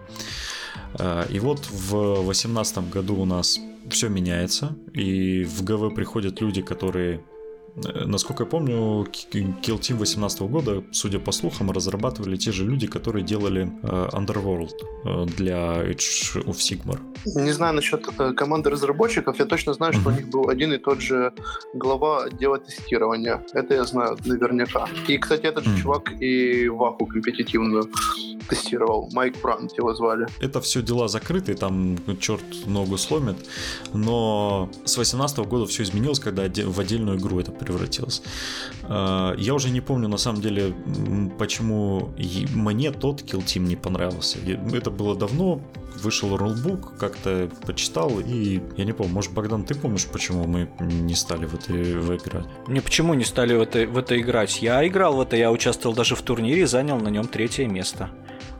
Э, 0.99 1.26
и 1.31 1.38
вот 1.38 1.66
в 1.71 2.25
2018 2.25 2.90
году 2.90 3.16
у 3.16 3.25
нас 3.25 3.59
все 3.90 4.09
меняется, 4.09 4.76
и 4.93 5.45
в 5.45 5.62
ГВ 5.64 5.95
приходят 5.95 6.40
люди, 6.40 6.62
которые 6.62 7.21
насколько 7.76 8.45
я 8.45 8.49
помню, 8.49 9.06
Kill 9.33 9.80
Team 9.80 9.97
18 9.97 10.40
года, 10.42 10.83
судя 10.92 11.18
по 11.18 11.33
слухам, 11.33 11.71
разрабатывали 11.71 12.37
те 12.37 12.52
же 12.52 12.64
люди, 12.64 12.87
которые 12.87 13.25
делали 13.25 13.71
э, 13.83 14.09
Underworld 14.12 14.73
э, 15.04 15.26
для 15.37 15.83
Age 15.83 16.45
of 16.45 16.56
Sigmar. 16.56 16.99
Не 17.25 17.52
знаю 17.52 17.75
насчет 17.75 18.06
команды 18.37 18.71
разработчиков, 18.71 19.38
я 19.38 19.45
точно 19.45 19.75
знаю, 19.75 19.92
что 19.92 20.09
у 20.09 20.12
них 20.12 20.28
был 20.28 20.49
один 20.49 20.73
и 20.73 20.78
тот 20.78 21.00
же 21.00 21.33
глава 21.75 22.25
отдела 22.25 22.59
тестирования. 22.59 23.42
Это 23.52 23.75
я 23.75 23.85
знаю 23.85 24.16
наверняка. 24.25 24.88
И, 25.09 25.18
кстати, 25.18 25.47
этот 25.47 25.64
же 25.64 25.83
чувак 25.83 26.12
и 26.21 26.68
Ваху 26.68 27.06
компетитивную 27.06 27.88
тестировал. 28.49 29.09
Майк 29.12 29.40
Брант 29.42 29.73
его 29.76 29.95
звали. 29.95 30.26
Это 30.40 30.61
все 30.61 30.83
дела 30.83 31.09
закрытые, 31.09 31.56
там 31.56 31.99
черт 32.21 32.45
ногу 32.66 32.97
сломит. 32.97 33.37
Но 33.92 34.71
с 34.85 34.97
18 34.97 35.38
года 35.38 35.66
все 35.66 35.83
изменилось, 35.83 36.21
когда 36.21 36.42
в 36.45 36.80
отдельную 36.80 37.18
игру 37.18 37.40
это 37.40 37.52
превратилось. 37.67 38.23
А, 38.85 39.35
я 39.37 39.55
уже 39.55 39.71
не 39.71 39.81
помню, 39.81 40.09
на 40.09 40.19
самом 40.19 40.41
деле, 40.41 40.75
почему 41.39 42.11
мне 42.55 42.91
тот 42.91 43.23
Kill 43.23 43.45
Team 43.45 43.61
не 43.61 43.77
понравился. 43.77 44.39
Это 44.73 44.91
было 44.91 45.17
давно, 45.17 45.61
вышел 46.03 46.37
рулбук, 46.37 46.97
как-то 46.99 47.51
почитал, 47.67 48.21
и 48.21 48.61
я 48.77 48.85
не 48.85 48.93
помню, 48.93 49.13
может, 49.13 49.33
Богдан, 49.33 49.65
ты 49.65 49.75
помнишь, 49.75 50.07
почему 50.07 50.47
мы 50.47 50.69
не 50.81 51.15
стали 51.15 51.47
в 51.47 51.55
это 51.55 51.73
в 51.73 52.17
играть? 52.17 52.47
Не, 52.69 52.81
почему 52.81 53.15
не 53.15 53.25
стали 53.25 53.55
в 53.55 53.61
это, 53.61 53.87
в 53.87 53.99
это 53.99 54.19
играть? 54.21 54.63
Я 54.63 54.87
играл 54.87 55.17
в 55.17 55.21
это, 55.21 55.37
я 55.37 55.51
участвовал 55.51 55.95
даже 55.95 56.15
в 56.15 56.23
турнире 56.23 56.67
занял 56.67 56.99
на 56.99 57.09
нем 57.09 57.27
третье 57.27 57.67
место. 57.67 58.11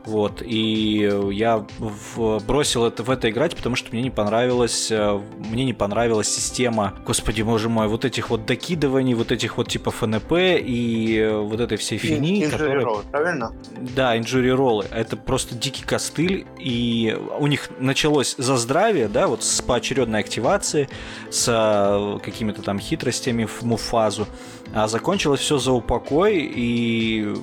Вот, 0.07 0.41
и 0.41 1.11
я 1.33 1.65
в, 1.79 2.39
бросил 2.45 2.85
это 2.85 3.03
в 3.03 3.09
это 3.09 3.29
играть, 3.29 3.57
потому 3.57 3.75
что 3.75 3.91
мне 3.91 4.01
не 4.01 4.09
понравилась, 4.09 4.89
э, 4.89 5.21
мне 5.37 5.65
не 5.65 5.73
понравилась 5.73 6.29
система, 6.29 6.93
господи, 7.05 7.41
боже 7.41 7.67
мой, 7.67 7.89
вот 7.89 8.05
этих 8.05 8.29
вот 8.29 8.45
докидываний, 8.45 9.15
вот 9.15 9.33
этих 9.33 9.57
вот 9.57 9.67
типа 9.67 9.91
ФНП 9.91 10.31
и 10.31 11.17
э, 11.19 11.37
вот 11.37 11.59
этой 11.59 11.77
всей 11.77 11.97
фигни. 11.97 12.45
Инжури 12.45 12.51
которые... 12.51 12.85
роллы, 12.85 13.03
правильно? 13.11 13.51
Да, 13.97 14.17
инжури 14.17 14.49
роллы. 14.49 14.85
Это 14.91 15.17
просто 15.17 15.55
дикий 15.55 15.83
костыль, 15.83 16.47
и 16.57 17.19
у 17.37 17.47
них 17.47 17.69
началось 17.77 18.35
за 18.37 18.55
здравие, 18.55 19.09
да, 19.09 19.27
вот 19.27 19.43
с 19.43 19.61
поочередной 19.61 20.21
активации, 20.21 20.87
с 21.29 21.47
э, 21.49 22.19
какими-то 22.23 22.61
там 22.61 22.79
хитростями 22.79 23.43
в 23.43 23.63
муфазу 23.63 24.25
а 24.73 24.87
закончилось 24.87 25.41
все 25.41 25.57
за 25.57 25.71
упокой, 25.71 26.39
и 26.39 27.33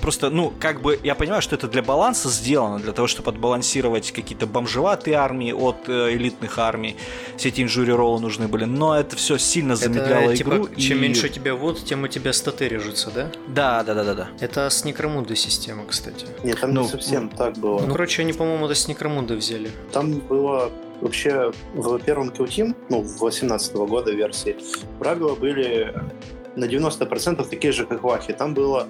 просто, 0.00 0.30
ну, 0.30 0.52
как 0.58 0.80
бы, 0.82 0.98
я 1.02 1.14
понимаю, 1.14 1.42
что 1.42 1.54
это 1.54 1.68
для 1.68 1.82
баланса 1.82 2.28
сделано, 2.28 2.78
для 2.78 2.92
того, 2.92 3.08
чтобы 3.08 3.30
отбалансировать 3.30 4.12
какие-то 4.12 4.46
бомжеватые 4.46 5.16
армии 5.16 5.52
от 5.52 5.88
э, 5.88 6.14
элитных 6.14 6.58
армий, 6.58 6.96
все 7.36 7.48
эти 7.48 7.62
инжури 7.62 7.92
роллы 7.92 8.20
нужны 8.20 8.48
были, 8.48 8.64
но 8.64 8.98
это 8.98 9.16
все 9.16 9.38
сильно 9.38 9.76
замедляло 9.76 10.30
это, 10.30 10.42
игру. 10.42 10.66
Типа, 10.68 10.80
чем 10.80 10.98
и... 10.98 11.00
меньше 11.02 11.28
тебя 11.28 11.54
вот, 11.54 11.84
тем 11.84 12.04
у 12.04 12.08
тебя 12.08 12.32
статы 12.32 12.68
режутся, 12.68 13.10
да? 13.10 13.30
Да, 13.48 13.82
да, 13.82 13.94
да, 13.94 14.04
да, 14.04 14.14
да. 14.14 14.28
Это 14.40 14.70
с 14.70 14.84
Некромунда 14.84 15.36
система, 15.36 15.84
кстати. 15.86 16.26
Нет, 16.44 16.60
там 16.60 16.72
ну, 16.72 16.82
не 16.82 16.88
совсем 16.88 17.24
ну, 17.30 17.36
так 17.36 17.58
было. 17.58 17.80
Ну, 17.80 17.92
короче, 17.92 18.22
они, 18.22 18.32
по-моему, 18.32 18.66
это 18.66 18.74
с 18.74 18.88
Некромунда 18.88 19.34
взяли. 19.34 19.70
Там 19.92 20.14
было 20.20 20.70
вообще 21.00 21.52
в 21.74 21.98
первом 22.00 22.28
Kill 22.28 22.46
Team, 22.46 22.76
ну, 22.88 23.02
18 23.02 23.74
-го 23.74 23.86
года 23.86 24.12
версии, 24.12 24.56
правила 24.98 25.34
были 25.34 25.94
на 26.56 26.64
90% 26.64 27.48
такие 27.48 27.72
же, 27.72 27.86
как 27.86 28.02
Вахи. 28.02 28.32
Там 28.32 28.54
было 28.54 28.86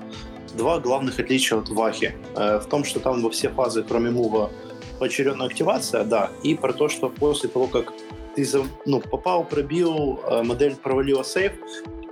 два 0.57 0.79
главных 0.79 1.21
отличия 1.21 1.59
от 1.59 1.69
Вахи. 1.69 2.14
Э, 2.37 2.59
в 2.59 2.67
том, 2.67 2.85
что 2.85 3.00
там 3.00 3.23
во 3.23 3.31
все 3.31 3.49
фазы, 3.49 3.83
кроме 3.83 4.11
мува, 4.11 4.50
поочередная 4.99 5.47
активация, 5.47 6.05
да, 6.05 6.31
и 6.43 6.55
про 6.55 6.73
то, 6.73 6.88
что 6.88 7.09
после 7.09 7.49
того, 7.49 7.67
как 7.67 7.93
ты 8.35 8.47
ну, 8.87 9.00
попал, 9.00 9.45
пробил, 9.45 10.21
э, 10.31 10.43
модель 10.43 10.76
провалила 10.76 11.25
сейф, 11.25 11.52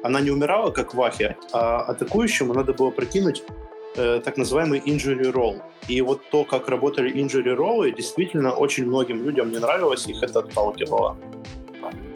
она 0.02 0.20
не 0.20 0.30
умирала, 0.30 0.70
как 0.70 0.94
в 0.94 0.96
Вахе, 0.96 1.36
а 1.52 1.80
атакующему 1.82 2.54
надо 2.54 2.72
было 2.72 2.90
прокинуть 2.90 3.42
э, 3.96 4.20
так 4.24 4.36
называемый 4.36 4.80
injury 4.80 5.32
roll. 5.32 5.60
И 5.88 6.00
вот 6.02 6.22
то, 6.30 6.44
как 6.44 6.68
работали 6.68 7.12
injury 7.12 7.56
roll, 7.56 7.90
действительно 7.94 8.52
очень 8.52 8.86
многим 8.86 9.24
людям 9.24 9.50
не 9.50 9.58
нравилось, 9.58 10.06
их 10.06 10.22
это 10.22 10.40
отталкивало. 10.40 11.16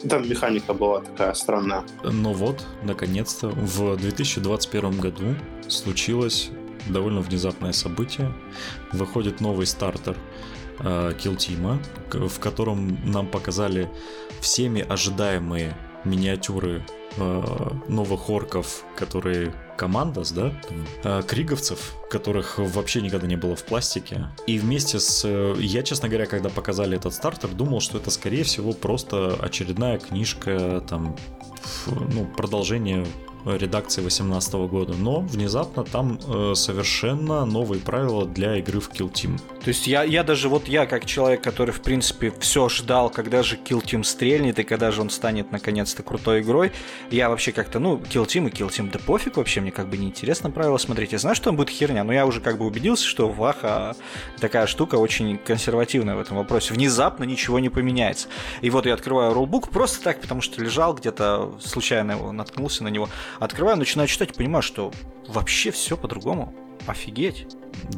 Там 0.09 0.27
механика 0.27 0.73
была 0.73 1.01
такая 1.01 1.33
странная. 1.33 1.83
Но 2.03 2.33
вот, 2.33 2.65
наконец-то, 2.83 3.49
в 3.49 3.95
2021 3.97 4.99
году 4.99 5.35
случилось 5.67 6.49
довольно 6.87 7.21
внезапное 7.21 7.71
событие. 7.71 8.33
Выходит 8.91 9.39
новый 9.39 9.65
стартер 9.65 10.17
э, 10.79 11.13
Kill 11.17 11.37
Team, 11.37 11.79
в 12.27 12.39
котором 12.39 12.97
нам 13.09 13.27
показали 13.27 13.89
всеми 14.41 14.81
ожидаемые 14.81 15.77
миниатюры 16.03 16.85
э, 17.17 17.69
новых 17.87 18.29
орков, 18.29 18.83
которые 18.95 19.53
командос, 19.77 20.31
да, 20.31 20.53
э, 21.03 21.21
криговцев, 21.27 21.95
которых 22.09 22.57
вообще 22.57 23.01
никогда 23.01 23.27
не 23.27 23.35
было 23.35 23.55
в 23.55 23.63
пластике. 23.63 24.27
И 24.47 24.59
вместе 24.59 24.99
с... 24.99 25.23
Э, 25.25 25.55
я, 25.59 25.83
честно 25.83 26.09
говоря, 26.09 26.25
когда 26.25 26.49
показали 26.49 26.97
этот 26.97 27.13
стартер, 27.13 27.49
думал, 27.49 27.81
что 27.81 27.97
это, 27.97 28.11
скорее 28.11 28.43
всего, 28.43 28.73
просто 28.73 29.35
очередная 29.41 29.97
книжка, 29.97 30.83
там, 30.87 31.15
ну, 31.87 32.25
продолжение 32.25 33.05
редакции 33.45 34.01
2018 34.01 34.53
года, 34.53 34.93
но 34.93 35.21
внезапно 35.21 35.83
там 35.83 36.19
э, 36.27 36.53
совершенно 36.55 37.45
новые 37.45 37.81
правила 37.81 38.25
для 38.25 38.57
игры 38.57 38.79
в 38.79 38.89
Kill 38.89 39.11
Team. 39.11 39.39
То 39.63 39.69
есть 39.69 39.87
я, 39.87 40.03
я 40.03 40.23
даже 40.23 40.49
вот 40.49 40.67
я, 40.67 40.85
как 40.85 41.05
человек, 41.05 41.41
который, 41.41 41.71
в 41.71 41.81
принципе, 41.81 42.33
все 42.39 42.69
ждал, 42.69 43.09
когда 43.09 43.43
же 43.43 43.57
Kill 43.57 43.83
Team 43.83 44.03
стрельнет 44.03 44.59
и 44.59 44.63
когда 44.63 44.91
же 44.91 45.01
он 45.01 45.09
станет 45.09 45.51
наконец-то 45.51 46.03
крутой 46.03 46.41
игрой, 46.41 46.71
я 47.11 47.29
вообще 47.29 47.51
как-то, 47.51 47.79
ну, 47.79 47.97
Kill 47.97 48.25
Team 48.25 48.49
и 48.49 48.51
Kill 48.51 48.69
Team, 48.69 48.91
да 48.91 48.99
пофиг 48.99 49.37
вообще, 49.37 49.61
мне 49.61 49.71
как 49.71 49.89
бы 49.89 49.97
неинтересно 49.97 50.51
правила 50.51 50.77
смотреть. 50.77 51.11
Я 51.11 51.17
знаю, 51.17 51.35
что 51.35 51.49
он 51.49 51.55
будет 51.55 51.69
херня, 51.69 52.03
но 52.03 52.13
я 52.13 52.25
уже 52.25 52.41
как 52.41 52.57
бы 52.57 52.65
убедился, 52.65 53.05
что 53.05 53.29
Ваха 53.29 53.95
такая 54.39 54.67
штука 54.67 54.95
очень 54.95 55.37
консервативная 55.37 56.15
в 56.15 56.19
этом 56.19 56.37
вопросе. 56.37 56.73
Внезапно 56.73 57.23
ничего 57.23 57.59
не 57.59 57.69
поменяется. 57.69 58.27
И 58.61 58.69
вот 58.69 58.85
я 58.85 58.93
открываю 58.93 59.33
рулбук 59.33 59.69
просто 59.69 60.03
так, 60.03 60.21
потому 60.21 60.41
что 60.41 60.61
лежал 60.61 60.93
где-то, 60.93 61.53
случайно 61.59 62.13
его 62.13 62.31
наткнулся 62.31 62.83
на 62.83 62.89
него. 62.89 63.09
Открываю, 63.39 63.77
начинаю 63.77 64.07
читать, 64.07 64.33
понимаю, 64.33 64.61
что 64.61 64.91
вообще 65.27 65.71
все 65.71 65.97
по-другому. 65.97 66.53
Офигеть. 66.85 67.47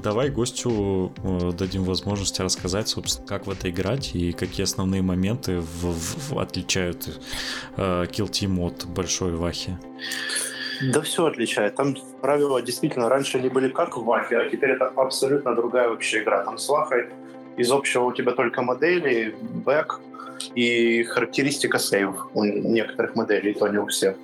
Давай 0.04 0.30
гостю 0.30 1.12
э, 1.24 1.51
дадим 1.51 1.84
возможность 1.84 2.39
рассказать, 2.39 2.88
собственно, 2.88 3.27
как 3.27 3.48
в 3.48 3.50
это 3.50 3.70
играть 3.70 4.15
и 4.15 4.32
какие 4.32 4.63
основные 4.63 5.01
моменты 5.01 5.60
в, 5.60 6.32
в, 6.32 6.39
отличают 6.39 7.20
э, 7.77 8.06
Kill 8.06 8.30
Team 8.30 8.60
от 8.62 8.86
большой 8.86 9.36
Вахи. 9.36 9.77
Да 10.82 11.01
все 11.01 11.25
отличает. 11.25 11.75
Там 11.75 11.96
правила 12.22 12.62
действительно 12.62 13.10
раньше 13.10 13.38
они 13.38 13.50
были 13.50 13.70
как 13.70 13.98
в 13.98 14.04
Вахе, 14.04 14.38
а 14.38 14.50
теперь 14.50 14.72
это 14.72 14.88
абсолютно 14.96 15.56
другая 15.56 15.89
вообще 15.89 16.22
игра. 16.22 16.44
Там 16.44 16.58
с 16.58 16.70
Вахой 16.70 17.08
из 17.58 17.72
общего 17.72 18.04
у 18.04 18.12
тебя 18.12 18.34
только 18.34 18.62
модели, 18.62 19.36
бэк 19.42 20.00
и 20.54 21.04
характеристика 21.04 21.80
сейв 21.80 22.27
у 22.34 22.44
некоторых 22.44 23.15
моделей, 23.15 23.54
то 23.54 23.68
не 23.68 23.77
у 23.77 23.88
всех. 23.88 24.15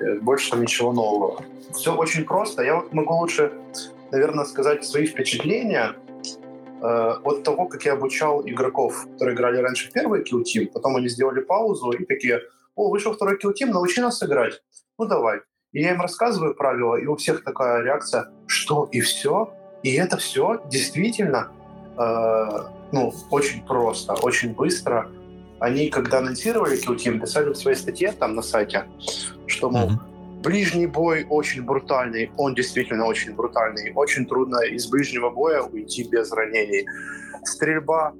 Э, 0.00 0.18
больше 0.20 0.50
там 0.50 0.62
ничего 0.62 0.92
нового. 0.92 1.42
Все 1.74 1.94
очень 1.94 2.24
просто. 2.24 2.62
Я 2.62 2.76
вот 2.76 2.92
могу 2.92 3.14
лучше, 3.14 3.52
наверное, 4.10 4.44
сказать 4.44 4.84
свои 4.84 5.06
впечатления 5.06 5.94
э, 6.82 7.14
от 7.24 7.42
того, 7.42 7.66
как 7.66 7.84
я 7.84 7.94
обучал 7.94 8.42
игроков, 8.46 9.06
которые 9.12 9.34
играли 9.34 9.58
раньше 9.58 9.88
в 9.88 9.92
первый 9.92 10.22
Kill 10.22 10.42
Team, 10.42 10.70
потом 10.72 10.96
они 10.96 11.08
сделали 11.08 11.40
паузу 11.40 11.90
и 11.90 12.04
такие, 12.04 12.42
о, 12.74 12.90
вышел 12.90 13.12
второй 13.12 13.38
Kill 13.38 13.52
Team, 13.52 13.70
научи 13.70 14.00
нас 14.00 14.22
играть. 14.22 14.62
Ну, 14.98 15.06
давай. 15.06 15.40
И 15.72 15.82
я 15.82 15.92
им 15.92 16.00
рассказываю 16.00 16.54
правила, 16.54 16.96
и 16.96 17.06
у 17.06 17.16
всех 17.16 17.42
такая 17.44 17.82
реакция, 17.82 18.30
что 18.46 18.88
и 18.92 19.00
все? 19.00 19.52
И 19.82 19.94
это 19.94 20.16
все 20.16 20.62
действительно 20.70 21.52
э, 21.98 22.46
ну, 22.92 23.12
очень 23.30 23.64
просто, 23.66 24.14
очень 24.14 24.54
быстро 24.54 25.10
они, 25.60 25.88
когда 25.88 26.18
анонсировали 26.18 26.76
Team, 26.76 27.20
писали 27.20 27.50
в 27.50 27.56
своей 27.56 27.76
статье 27.76 28.12
там 28.12 28.34
на 28.34 28.42
сайте, 28.42 28.84
что, 29.46 29.70
мол, 29.70 29.88
mm-hmm. 29.88 30.42
ближний 30.42 30.86
бой 30.86 31.26
очень 31.28 31.62
брутальный, 31.62 32.30
он 32.36 32.54
действительно 32.54 33.06
очень 33.06 33.34
брутальный, 33.34 33.92
очень 33.94 34.26
трудно 34.26 34.58
из 34.64 34.86
ближнего 34.86 35.30
боя 35.30 35.62
уйти 35.62 36.04
без 36.04 36.32
ранений. 36.32 36.86
Стрельба 37.44 38.14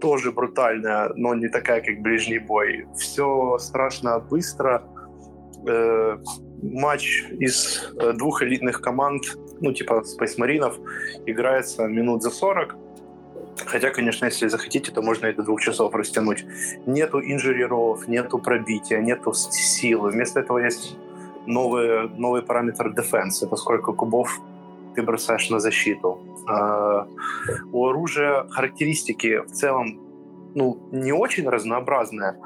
тоже 0.00 0.32
брутальная, 0.32 1.12
но 1.16 1.34
не 1.34 1.48
такая, 1.48 1.80
как 1.80 2.00
ближний 2.00 2.38
бой. 2.38 2.86
Все 2.96 3.58
страшно 3.58 4.18
быстро. 4.18 4.82
Э, 5.66 6.18
матч 6.62 7.24
из 7.38 7.92
э, 8.00 8.12
двух 8.12 8.42
элитных 8.42 8.80
команд, 8.80 9.22
ну, 9.60 9.72
типа 9.72 10.02
Space 10.02 10.38
Marines, 10.38 10.74
играется 11.26 11.86
минут 11.86 12.22
за 12.22 12.30
40 12.30 12.76
Хотя, 13.66 13.90
конечно, 13.90 14.26
если 14.26 14.48
захотите, 14.48 14.92
то 14.92 15.02
можно 15.02 15.26
и 15.26 15.32
до 15.32 15.42
двух 15.42 15.60
часов 15.60 15.94
растянуть. 15.94 16.44
Нету 16.86 17.20
инжириров, 17.20 18.08
нету 18.08 18.38
пробития, 18.38 19.00
нету 19.00 19.32
силы. 19.32 20.10
Вместо 20.10 20.40
этого 20.40 20.58
есть 20.58 20.96
новый, 21.46 22.08
новый 22.08 22.42
параметр 22.42 22.88
defense. 22.88 23.42
Это 23.42 23.56
сколько 23.56 23.92
кубов 23.92 24.40
ты 24.94 25.02
бросаешь 25.02 25.50
на 25.50 25.58
защиту. 25.58 26.20
А, 26.46 27.06
у 27.72 27.86
оружия 27.86 28.46
характеристики 28.50 29.40
в 29.40 29.52
целом 29.52 30.00
ну, 30.54 30.78
не 30.92 31.12
очень 31.12 31.48
разнообразная, 31.48 32.36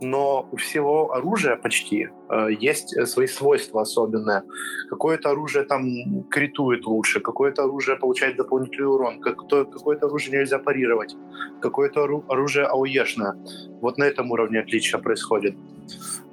но 0.00 0.48
у 0.52 0.56
всего 0.56 1.12
оружия 1.12 1.56
почти 1.56 2.08
э, 2.28 2.48
есть 2.60 2.94
свои 3.06 3.26
свойства 3.26 3.82
особенные. 3.82 4.42
Какое-то 4.90 5.30
оружие 5.30 5.64
там 5.64 6.24
критует 6.30 6.86
лучше, 6.86 7.20
какое-то 7.20 7.64
оружие 7.64 7.96
получает 7.96 8.36
дополнительный 8.36 8.88
урон, 8.88 9.20
какое-то 9.20 10.06
оружие 10.06 10.38
нельзя 10.38 10.58
парировать, 10.58 11.16
какое-то 11.60 12.22
оружие 12.28 12.66
ауешное. 12.66 13.34
Вот 13.80 13.98
на 13.98 14.04
этом 14.04 14.30
уровне 14.30 14.60
отличия 14.60 14.98
происходит. 14.98 15.56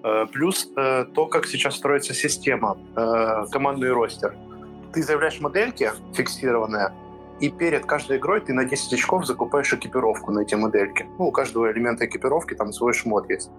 Э, 0.03 0.27
плюс 0.31 0.69
э, 0.75 1.05
то, 1.13 1.25
как 1.25 1.47
сейчас 1.47 1.75
строится 1.75 2.13
система, 2.13 2.77
э, 2.95 3.45
командный 3.51 3.91
ростер. 3.91 4.35
Ты 4.93 5.03
заявляешь 5.03 5.39
модельки 5.41 5.91
фиксированные, 6.13 6.91
и 7.39 7.49
перед 7.49 7.85
каждой 7.85 8.17
игрой 8.17 8.41
ты 8.41 8.53
на 8.53 8.65
10 8.65 8.93
очков 8.93 9.25
закупаешь 9.25 9.73
экипировку 9.73 10.31
на 10.31 10.41
эти 10.41 10.55
модельки. 10.55 11.05
Ну, 11.19 11.25
у 11.27 11.31
каждого 11.31 11.71
элемента 11.71 12.05
экипировки 12.05 12.53
там 12.53 12.71
свой 12.71 12.93
шмот 12.93 13.29
есть. 13.29 13.49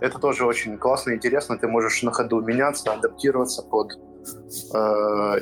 Это 0.00 0.18
тоже 0.18 0.44
очень 0.44 0.76
классно 0.78 1.10
и 1.10 1.14
интересно. 1.14 1.58
Ты 1.58 1.68
можешь 1.68 2.02
на 2.02 2.12
ходу 2.12 2.40
меняться, 2.40 2.92
адаптироваться 2.92 3.62
под 3.62 3.92
э, 4.74 5.40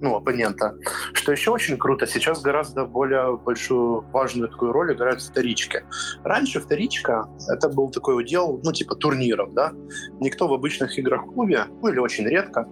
ну, 0.00 0.16
оппонента. 0.16 0.76
Что 1.12 1.32
еще 1.32 1.50
очень 1.50 1.76
круто, 1.76 2.06
сейчас 2.06 2.42
гораздо 2.42 2.84
более 2.84 3.36
большую, 3.36 4.02
важную 4.12 4.48
такую 4.48 4.72
роль 4.72 4.94
играют 4.94 5.22
вторички. 5.22 5.84
Раньше 6.24 6.60
вторичка— 6.60 7.28
это 7.48 7.68
был 7.68 7.90
такой 7.90 8.18
удел, 8.18 8.60
ну, 8.62 8.72
типа 8.72 8.94
турниров, 8.94 9.54
да. 9.54 9.72
Никто 10.20 10.48
в 10.48 10.52
обычных 10.52 10.98
играх 10.98 11.22
клубе, 11.22 11.64
ну, 11.82 11.88
или 11.88 11.98
очень 11.98 12.26
редко, 12.26 12.66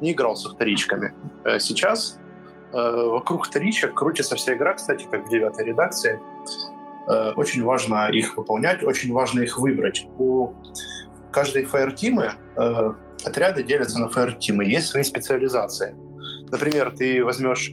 не 0.00 0.12
играл 0.12 0.36
со 0.36 0.50
вторичками. 0.50 1.14
Э, 1.44 1.58
сейчас 1.58 2.18
вокруг 2.72 3.46
вторичек 3.46 3.94
крутится 3.94 4.36
вся 4.36 4.54
игра, 4.54 4.74
кстати, 4.74 5.06
как 5.10 5.26
в 5.26 5.28
девятой 5.28 5.64
редакции. 5.66 6.20
Э, 7.08 7.32
очень 7.36 7.62
важно 7.62 8.08
их 8.10 8.36
выполнять, 8.36 8.82
очень 8.82 9.12
важно 9.12 9.40
их 9.40 9.58
выбрать. 9.58 10.06
У 10.18 10.54
каждой 11.30 11.64
фаер-тимы 11.64 12.32
э, 12.56 12.92
отряды 13.24 13.62
делятся 13.62 13.98
на 14.00 14.08
фаер-тимы. 14.08 14.64
Есть 14.64 14.88
свои 14.88 15.02
специализации. 15.02 15.94
Например, 16.50 16.94
ты 16.96 17.24
возьмешь 17.24 17.72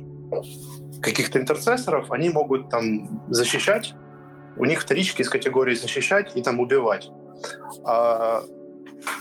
каких-то 1.01 1.39
интерцессоров, 1.39 2.11
они 2.11 2.29
могут 2.29 2.69
там 2.69 3.23
защищать, 3.29 3.93
у 4.57 4.65
них 4.65 4.81
вторички 4.81 5.21
из 5.21 5.29
категории 5.29 5.75
защищать 5.75 6.35
и 6.35 6.41
там 6.41 6.59
убивать. 6.59 7.09
А 7.85 8.43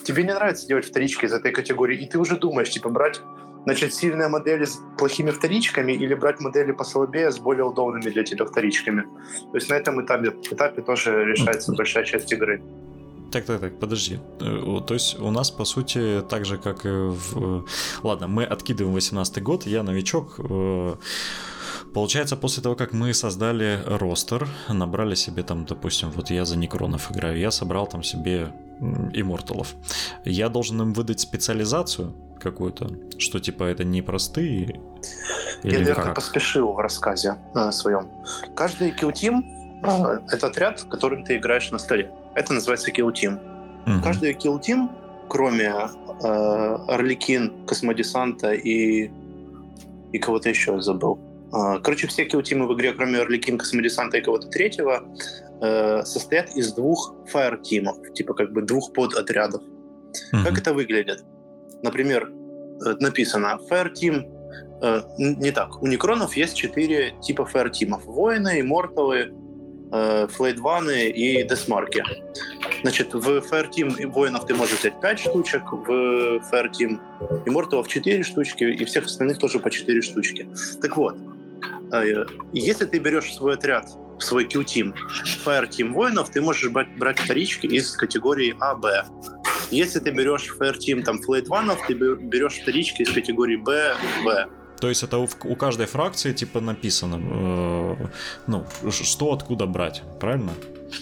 тебе 0.04 0.24
не 0.24 0.32
нравится 0.32 0.66
делать 0.66 0.86
вторички 0.86 1.24
из 1.24 1.32
этой 1.32 1.52
категории, 1.52 1.96
и 1.98 2.06
ты 2.06 2.18
уже 2.18 2.36
думаешь, 2.36 2.70
типа, 2.70 2.88
брать 2.88 3.20
Значит, 3.68 3.92
сильные 3.92 4.28
модели 4.28 4.64
с 4.64 4.80
плохими 4.96 5.30
вторичками 5.30 5.92
или 5.92 6.14
брать 6.14 6.40
модели 6.40 6.72
послабее 6.72 7.30
с 7.30 7.38
более 7.38 7.64
удобными 7.64 8.08
для 8.10 8.24
тебя 8.24 8.46
вторичками. 8.46 9.02
То 9.52 9.56
есть 9.56 9.68
на 9.68 9.74
этом 9.74 10.02
этапе, 10.02 10.28
этапе 10.50 10.80
тоже 10.80 11.26
решается 11.26 11.72
большая 11.72 12.04
часть 12.04 12.32
игры. 12.32 12.62
Так, 13.30 13.44
так, 13.44 13.60
так, 13.60 13.78
подожди. 13.78 14.20
Э, 14.40 14.80
то 14.86 14.94
есть 14.94 15.20
у 15.20 15.30
нас, 15.30 15.50
по 15.50 15.66
сути, 15.66 16.22
так 16.30 16.46
же, 16.46 16.56
как 16.56 16.86
и 16.86 16.88
в... 16.88 17.66
Ладно, 18.02 18.26
мы 18.26 18.44
откидываем 18.44 18.94
18 18.94 19.42
год, 19.42 19.66
я 19.66 19.82
новичок. 19.82 20.40
Получается, 21.94 22.36
после 22.36 22.62
того, 22.62 22.74
как 22.74 22.92
мы 22.92 23.14
создали 23.14 23.80
ростер, 23.86 24.48
набрали 24.68 25.14
себе 25.14 25.42
там, 25.42 25.64
допустим, 25.64 26.10
вот 26.10 26.30
я 26.30 26.44
за 26.44 26.56
Некронов 26.56 27.10
играю, 27.10 27.38
я 27.38 27.50
собрал 27.50 27.86
там 27.86 28.02
себе 28.02 28.52
имморталов. 29.12 29.74
Я 30.24 30.48
должен 30.48 30.80
им 30.82 30.92
выдать 30.92 31.20
специализацию, 31.20 32.14
какую-то, 32.38 32.88
что 33.18 33.40
типа 33.40 33.64
это 33.64 33.84
не 33.84 34.02
простые. 34.02 34.80
Я, 35.62 35.78
наверное, 35.78 36.14
поспешил 36.14 36.72
в 36.72 36.78
рассказе 36.78 37.36
э, 37.54 37.72
своем. 37.72 38.08
Каждый 38.54 38.92
kill 38.92 39.18
team 39.18 39.44
э, 39.82 40.20
это 40.30 40.46
отряд, 40.46 40.82
которым 40.84 41.24
ты 41.24 41.36
играешь 41.36 41.70
на 41.70 41.78
столе. 41.78 42.10
Это 42.34 42.52
называется 42.52 42.90
kill 42.90 43.12
team. 43.12 43.40
Угу. 43.86 44.02
Каждый 44.02 44.34
kill 44.34 44.59
team, 44.59 44.90
кроме 45.28 45.66
э, 45.66 46.78
Арлекин, 46.88 47.66
Космодесанта 47.66 48.52
и, 48.52 49.10
и 50.12 50.18
кого-то 50.18 50.48
еще 50.48 50.80
забыл. 50.80 51.18
Э, 51.52 51.80
короче, 51.82 52.06
все 52.06 52.24
kill 52.24 52.43
team 52.43 52.62
ы 52.62 52.66
в 52.66 52.74
игре, 52.74 52.92
кроме 52.92 53.18
Арлекин, 53.20 53.58
Космодесанта 53.58 54.18
и 54.18 54.20
кого-то 54.20 54.48
третьего, 54.48 55.02
э, 55.60 56.04
состоят 56.04 56.54
из 56.56 56.72
двух 56.72 57.14
fire 57.26 57.58
team 57.58 57.89
ов, 57.89 58.12
типа 58.14 58.34
как 58.34 58.52
бы 58.52 58.62
двух 58.62 58.92
подотрядов. 58.92 59.62
Угу. 60.32 60.42
Как 60.44 60.58
это 60.58 60.74
выглядит? 60.74 61.24
Например, 61.82 62.30
э, 62.84 62.94
написано 63.00 63.58
Fire 63.70 63.92
Team, 63.92 64.26
э, 64.82 65.02
не 65.18 65.50
так, 65.50 65.82
у 65.82 65.86
Некронов 65.86 66.36
есть 66.36 66.56
четыре 66.56 67.14
типа 67.22 67.48
Fair 67.52 67.70
Teamов. 67.70 68.04
Воины, 68.04 68.60
Имморталы, 68.60 69.32
Флейдваны 69.90 71.08
и 71.08 71.42
Десмарки. 71.48 72.04
Значит, 72.82 73.14
в 73.14 73.26
Fair 73.38 73.70
Team 73.70 74.06
воинов 74.08 74.44
ты 74.44 74.54
можешь 74.54 74.80
взять 74.80 75.00
5 75.00 75.18
штучек, 75.18 75.62
в 75.72 75.90
Fair 76.52 76.70
Team 76.70 77.00
Имморталов 77.46 77.88
4 77.88 78.22
штучки, 78.22 78.64
и 78.64 78.84
всех 78.84 79.06
остальных 79.06 79.38
тоже 79.38 79.58
по 79.60 79.70
4 79.70 80.02
штучки. 80.02 80.46
Так 80.82 80.98
вот, 80.98 81.16
если 82.52 82.84
ты 82.84 82.98
берешь 82.98 83.32
свой 83.34 83.54
отряд, 83.54 83.88
свой 84.18 84.44
Q-Team, 84.44 84.94
Fire 85.44 85.68
Team 85.68 85.92
воинов, 85.92 86.30
ты 86.30 86.40
можешь 86.40 86.70
брать, 86.70 87.18
вторички 87.18 87.66
из 87.66 87.92
категории 87.92 88.56
А, 88.60 88.74
Б. 88.74 89.04
Если 89.70 90.00
ты 90.00 90.10
берешь 90.10 90.48
Fair 90.58 90.76
Team, 90.76 91.02
там, 91.02 91.16
Flight 91.16 91.46
One, 91.46 91.76
ты 91.86 91.94
берешь 91.94 92.54
вторички 92.60 93.02
из 93.02 93.12
категории 93.12 93.56
Б, 93.56 93.96
В. 94.24 94.48
То 94.80 94.88
есть 94.88 95.02
это 95.02 95.18
у, 95.18 95.28
у 95.44 95.56
каждой 95.56 95.86
фракции 95.86 96.32
типа 96.32 96.60
написано, 96.60 97.16
э, 97.16 98.06
ну, 98.46 98.64
что 98.90 99.32
откуда 99.32 99.66
брать, 99.66 100.02
правильно? 100.20 100.52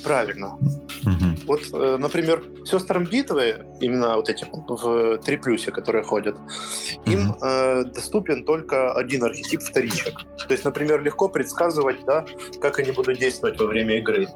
Правильно. 0.03 0.59
Угу. 1.05 1.46
Вот, 1.46 1.61
э, 1.72 1.96
например, 1.99 2.42
сестрам 2.64 3.05
битвы, 3.05 3.64
именно 3.81 4.16
вот 4.16 4.29
эти 4.29 4.44
в 4.51 5.18
три 5.18 5.37
плюсе, 5.37 5.70
которые 5.70 6.05
ходят, 6.05 6.37
им 7.05 7.31
угу. 7.31 7.38
э, 7.44 7.85
доступен 7.85 8.44
только 8.44 8.92
один 8.92 9.25
архетип 9.25 9.62
вторичек. 9.62 10.14
То 10.49 10.53
есть, 10.53 10.64
например, 10.64 11.03
легко 11.03 11.29
предсказывать, 11.29 12.05
да, 12.05 12.27
как 12.61 12.79
они 12.79 12.92
будут 12.92 13.18
действовать 13.18 13.59
во 13.59 13.66
время 13.66 13.99
игры. 13.99 14.29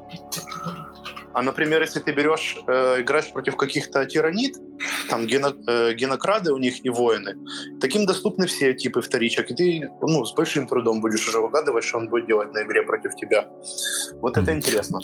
А, 1.33 1.41
например, 1.41 1.81
если 1.81 1.99
ты 1.99 2.11
берешь, 2.11 2.57
э, 2.67 3.01
играешь 3.01 3.31
против 3.31 3.55
каких-то 3.55 4.05
тиранит, 4.05 4.57
там 5.09 5.27
гено, 5.27 5.53
э, 5.67 5.93
генокрады 5.93 6.51
у 6.51 6.57
них 6.57 6.85
и 6.85 6.89
воины, 6.89 7.35
таким 7.79 8.05
доступны 8.05 8.47
все 8.47 8.73
типы 8.73 9.01
вторичек, 9.01 9.49
и 9.51 9.55
ты 9.55 9.89
ну, 10.01 10.25
с 10.25 10.33
большим 10.33 10.67
трудом 10.67 10.99
будешь 10.99 11.27
уже 11.27 11.39
угадывать, 11.39 11.85
что 11.85 11.99
он 11.99 12.09
будет 12.09 12.27
делать 12.27 12.53
на 12.53 12.63
игре 12.63 12.83
против 12.83 13.15
тебя. 13.15 13.47
Вот 14.21 14.37
это 14.37 14.53
интересно. 14.53 14.99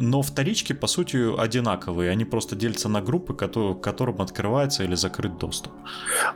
Но 0.00 0.22
вторички, 0.22 0.72
по 0.72 0.86
сути, 0.86 1.40
одинаковые. 1.40 2.10
Они 2.10 2.24
просто 2.24 2.56
делятся 2.56 2.88
на 2.88 3.00
группы, 3.00 3.34
к 3.34 3.80
которым 3.80 4.20
открывается 4.20 4.84
или 4.84 4.94
закрыт 4.94 5.38
доступ. 5.38 5.72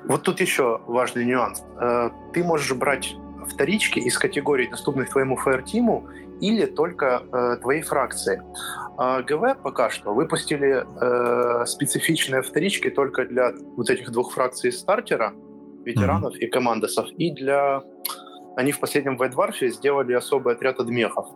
Вот 0.04 0.22
тут 0.22 0.40
еще 0.40 0.80
важный 0.86 1.24
нюанс. 1.24 1.62
Э, 1.80 2.10
ты 2.32 2.42
можешь 2.42 2.72
брать 2.76 3.14
вторички 3.48 3.98
из 3.98 4.18
категорий, 4.18 4.68
доступных 4.68 5.10
твоему 5.10 5.36
фаер-тиму, 5.36 6.08
или 6.40 6.66
только 6.66 7.22
э, 7.32 7.56
твоей 7.62 7.82
фракции. 7.82 8.42
А 8.98 9.22
ГВ 9.22 9.62
пока 9.62 9.90
что 9.90 10.12
выпустили 10.12 10.84
э, 10.84 11.66
специфичные 11.66 12.42
вторички 12.42 12.90
только 12.90 13.24
для 13.24 13.52
вот 13.76 13.88
этих 13.90 14.10
двух 14.10 14.32
фракций 14.32 14.72
стартера, 14.72 15.32
ветеранов 15.84 16.34
mm-hmm. 16.34 16.38
и 16.38 16.46
командосов, 16.48 17.06
и 17.16 17.30
для... 17.30 17.82
Они 18.56 18.72
в 18.72 18.80
последнем 18.80 19.16
Вайдварфе 19.16 19.70
сделали 19.70 20.12
особый 20.12 20.54
отряд 20.54 20.78
адмехов. 20.78 21.26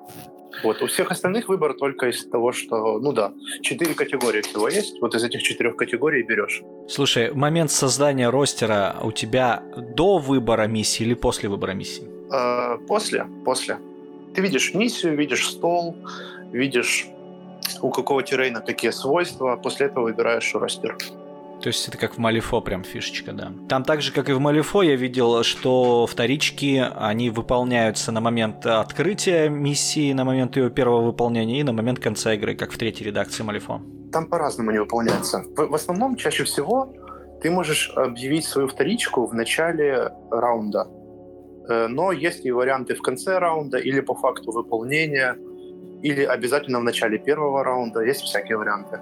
Вот. 0.62 0.82
У 0.82 0.86
всех 0.86 1.10
остальных 1.10 1.48
выбор 1.48 1.74
только 1.74 2.08
из 2.08 2.26
того, 2.26 2.52
что, 2.52 2.98
ну 2.98 3.12
да, 3.12 3.32
четыре 3.62 3.94
категории 3.94 4.42
всего 4.42 4.68
есть. 4.68 5.00
Вот 5.00 5.14
из 5.14 5.24
этих 5.24 5.42
четырех 5.42 5.76
категорий 5.76 6.22
берешь. 6.22 6.62
Слушай, 6.88 7.32
момент 7.32 7.70
создания 7.70 8.30
ростера 8.30 8.96
у 9.02 9.12
тебя 9.12 9.62
до 9.76 10.18
выбора 10.18 10.66
миссии 10.66 11.04
или 11.04 11.14
после 11.14 11.48
выбора 11.48 11.72
миссии? 11.72 12.04
Э, 12.32 12.78
после, 12.86 13.26
после. 13.44 13.78
Ты 14.34 14.42
видишь 14.42 14.74
миссию, 14.74 15.16
видишь 15.16 15.48
стол, 15.48 15.96
видишь 16.52 17.06
у 17.82 17.90
какого 17.90 18.22
террейна 18.22 18.60
какие 18.60 18.90
свойства, 18.90 19.56
после 19.56 19.86
этого 19.86 20.04
выбираешь 20.04 20.54
ростер. 20.54 20.96
То 21.62 21.68
есть 21.68 21.88
это 21.88 21.98
как 21.98 22.14
в 22.14 22.18
Малифо 22.18 22.60
прям 22.60 22.84
фишечка, 22.84 23.32
да. 23.32 23.52
Там 23.68 23.82
так 23.82 24.02
же, 24.02 24.12
как 24.12 24.28
и 24.28 24.32
в 24.32 24.40
Малифо, 24.40 24.82
я 24.82 24.96
видел, 24.96 25.42
что 25.42 26.06
вторички, 26.06 26.84
они 26.96 27.30
выполняются 27.30 28.12
на 28.12 28.20
момент 28.20 28.66
открытия 28.66 29.48
миссии, 29.48 30.12
на 30.12 30.24
момент 30.24 30.56
ее 30.56 30.70
первого 30.70 31.02
выполнения 31.02 31.60
и 31.60 31.62
на 31.62 31.72
момент 31.72 31.98
конца 31.98 32.34
игры, 32.34 32.54
как 32.54 32.72
в 32.72 32.78
третьей 32.78 33.06
редакции 33.06 33.42
Малифо. 33.42 33.80
Там 34.12 34.26
по-разному 34.26 34.70
они 34.70 34.78
выполняются. 34.78 35.44
В, 35.56 35.68
в 35.68 35.74
основном, 35.74 36.16
чаще 36.16 36.44
всего, 36.44 36.92
ты 37.42 37.50
можешь 37.50 37.92
объявить 37.96 38.44
свою 38.44 38.68
вторичку 38.68 39.26
в 39.26 39.34
начале 39.34 40.10
раунда. 40.30 40.86
Э, 41.68 41.86
но 41.88 42.12
есть 42.12 42.44
и 42.46 42.52
варианты 42.52 42.94
в 42.94 43.02
конце 43.02 43.38
раунда 43.38 43.78
или 43.78 44.00
по 44.00 44.14
факту 44.14 44.52
выполнения, 44.52 45.36
или 46.02 46.22
обязательно 46.22 46.80
в 46.80 46.84
начале 46.84 47.18
первого 47.18 47.64
раунда. 47.64 48.00
Есть 48.00 48.22
всякие 48.22 48.58
варианты. 48.58 49.00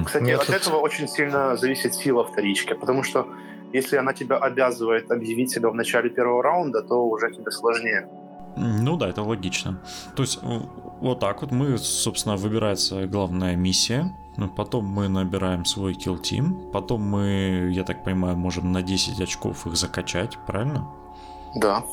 Угу. 0.00 0.06
Кстати, 0.06 0.24
Нет, 0.24 0.40
от 0.40 0.46
тут... 0.46 0.56
этого 0.56 0.76
очень 0.76 1.08
сильно 1.08 1.56
зависит 1.56 1.94
сила 1.94 2.24
вторички, 2.24 2.74
потому 2.74 3.02
что 3.02 3.26
если 3.72 3.96
она 3.96 4.12
тебя 4.12 4.36
обязывает 4.36 5.10
объявить 5.10 5.50
себя 5.50 5.70
в 5.70 5.74
начале 5.74 6.10
первого 6.10 6.42
раунда, 6.42 6.82
то 6.82 7.06
уже 7.06 7.30
тебе 7.30 7.50
сложнее. 7.50 8.08
Ну 8.56 8.96
да, 8.96 9.08
это 9.08 9.22
логично. 9.22 9.80
То 10.16 10.22
есть 10.22 10.40
вот 10.42 11.20
так 11.20 11.42
вот 11.42 11.52
мы, 11.52 11.78
собственно, 11.78 12.36
выбирается 12.36 13.06
главная 13.06 13.56
миссия, 13.56 14.12
ну, 14.36 14.48
потом 14.48 14.86
мы 14.86 15.08
набираем 15.08 15.64
свой 15.64 15.92
kill 15.92 16.20
team, 16.20 16.70
потом 16.72 17.02
мы, 17.02 17.70
я 17.72 17.84
так 17.84 18.04
понимаю, 18.04 18.36
можем 18.36 18.72
на 18.72 18.82
10 18.82 19.20
очков 19.20 19.66
их 19.66 19.76
закачать, 19.76 20.38
правильно? 20.46 20.88
Да. 21.54 21.84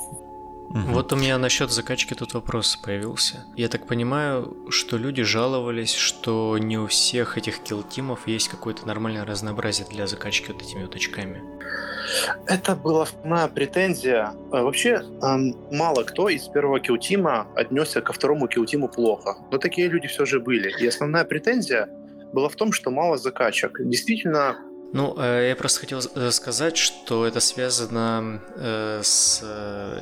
Угу. 0.69 0.79
Вот 0.91 1.13
у 1.13 1.15
меня 1.15 1.37
насчет 1.37 1.71
закачки 1.71 2.13
тут 2.13 2.33
вопрос 2.33 2.75
появился. 2.75 3.45
Я 3.55 3.69
так 3.69 3.87
понимаю, 3.87 4.55
что 4.69 4.97
люди 4.97 5.23
жаловались, 5.23 5.93
что 5.93 6.57
не 6.57 6.77
у 6.77 6.87
всех 6.87 7.37
этих 7.37 7.59
килтимов 7.59 8.27
есть 8.27 8.49
какое-то 8.49 8.85
нормальное 8.85 9.25
разнообразие 9.25 9.87
для 9.89 10.07
закачки 10.07 10.51
вот 10.51 10.61
этими 10.61 10.83
вот 10.83 10.95
очками. 10.95 11.41
Это 12.47 12.75
была 12.75 13.03
основная 13.03 13.47
претензия. 13.47 14.33
Э, 14.51 14.61
вообще, 14.63 15.01
эм, 15.21 15.55
мало 15.71 16.03
кто 16.03 16.29
из 16.29 16.47
первого 16.47 16.79
килтима 16.79 17.47
отнесся 17.55 18.01
ко 18.01 18.13
второму 18.13 18.47
килтиму 18.47 18.89
плохо. 18.89 19.37
Но 19.51 19.57
такие 19.57 19.87
люди 19.87 20.07
все 20.07 20.25
же 20.25 20.39
были. 20.39 20.73
И 20.79 20.87
основная 20.87 21.23
претензия 21.23 21.87
была 22.33 22.49
в 22.49 22.55
том, 22.55 22.71
что 22.71 22.91
мало 22.91 23.17
закачек. 23.17 23.79
Действительно, 23.79 24.57
ну, 24.93 25.15
э, 25.17 25.49
я 25.49 25.55
просто 25.55 25.81
хотел 25.81 25.99
э, 25.99 26.31
сказать, 26.31 26.77
что 26.77 27.25
это 27.25 27.41
связано 27.41 28.41
э, 28.55 29.01
с 29.03 29.43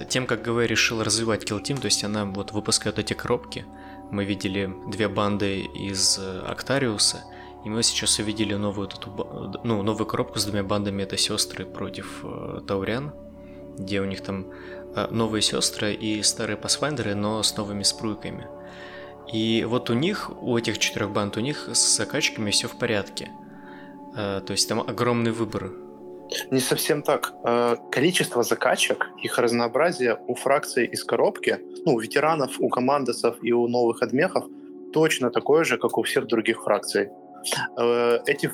тем, 0.10 0.28
как 0.28 0.44
ГВ 0.44 0.68
решил 0.68 1.04
развивать 1.04 1.44
Kill 1.44 1.62
Team, 1.62 1.80
то 1.80 1.86
есть 1.86 2.04
она 2.04 2.26
вот 2.26 2.52
выпускает 2.52 3.00
эти 3.00 3.14
коробки. 3.14 3.66
Мы 4.12 4.26
видели 4.26 4.72
две 4.88 5.08
банды 5.08 5.62
из 5.62 6.20
Актариуса, 6.20 7.24
и 7.66 7.70
мы 7.70 7.82
сейчас 7.82 8.20
увидели 8.20 8.54
новую, 8.54 8.88
эту, 8.88 9.10
ну, 9.64 9.82
новую 9.82 10.06
коробку 10.06 10.38
с 10.38 10.46
двумя 10.46 10.64
бандами, 10.64 11.02
это 11.02 11.18
сестры 11.18 11.66
против 11.66 12.24
Таурян, 12.68 13.16
где 13.80 14.02
у 14.02 14.06
них 14.06 14.22
там 14.22 14.52
новые 15.10 15.42
сестры 15.42 15.94
и 15.94 16.22
старые 16.22 16.56
пасфайндеры, 16.56 17.16
но 17.16 17.42
с 17.42 17.58
новыми 17.58 17.82
спруйками. 17.82 18.48
И 19.34 19.66
вот 19.68 19.90
у 19.90 19.94
них, 19.94 20.30
у 20.40 20.56
этих 20.56 20.78
четырех 20.78 21.10
банд, 21.10 21.36
у 21.38 21.40
них 21.40 21.68
с 21.74 21.98
закачками 21.98 22.52
все 22.52 22.68
в 22.68 22.78
порядке– 22.78 23.32
то 24.16 24.52
есть 24.52 24.70
там 24.70 24.80
огромный 24.80 25.32
выбор. 25.32 25.72
Не 26.52 26.60
совсем 26.60 27.02
так. 27.02 27.34
Э, 27.44 27.76
количество 27.92 28.44
закачек, 28.44 29.10
их 29.24 29.38
разнообразие 29.38 30.18
у 30.28 30.36
фракций 30.36 30.86
из 30.86 31.04
коробки, 31.04 31.60
ну, 31.86 31.94
у 31.94 32.00
ветеранов, 32.00 32.60
у 32.60 32.70
командосов 32.70 33.38
и 33.42 33.52
у 33.52 33.68
новых 33.68 34.02
адмехов 34.02 34.46
точно 34.94 35.30
такое 35.30 35.64
же, 35.64 35.78
как 35.78 35.98
у 35.98 36.04
всех 36.04 36.28
других 36.28 36.64
фракций. 36.64 37.10
Э, 37.78 38.20
эти, 38.26 38.52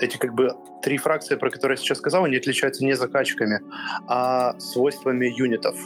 эти 0.00 0.16
как 0.16 0.34
бы 0.34 0.52
три 0.82 0.96
фракции, 0.96 1.36
про 1.36 1.50
которые 1.50 1.76
я 1.76 1.82
сейчас 1.82 1.98
сказал, 1.98 2.24
они 2.24 2.36
отличаются 2.36 2.84
не 2.84 2.94
закачками, 2.94 3.60
а 4.08 4.58
свойствами 4.58 5.26
юнитов. 5.26 5.76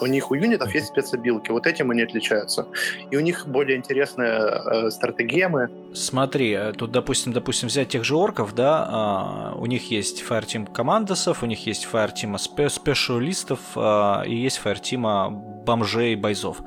У 0.00 0.06
них 0.06 0.30
у 0.30 0.34
юнитов 0.34 0.74
есть 0.74 0.88
спецобилки, 0.88 1.50
вот 1.50 1.66
этим 1.66 1.90
они 1.90 2.02
отличаются. 2.02 2.66
И 3.10 3.16
у 3.16 3.20
них 3.20 3.46
более 3.46 3.76
интересные 3.76 4.30
э, 4.30 4.90
стратегемы. 4.90 5.68
Смотри, 5.94 6.52
э, 6.52 6.72
тут, 6.72 6.90
допустим, 6.90 7.32
допустим, 7.32 7.68
взять 7.68 7.88
тех 7.88 8.04
же 8.04 8.16
орков, 8.16 8.54
да, 8.54 9.52
э, 9.54 9.58
у 9.58 9.66
них 9.66 9.90
есть 9.90 10.22
фаертим 10.22 10.66
командосов, 10.66 11.42
у 11.42 11.46
них 11.46 11.66
есть 11.66 11.84
фаертима 11.84 12.38
спе 12.38 12.68
спешиалистов 12.68 13.60
э, 13.76 14.22
и 14.26 14.36
есть 14.36 14.58
фаертима 14.58 15.30
бомжей 15.30 16.14
бойзов. 16.14 16.62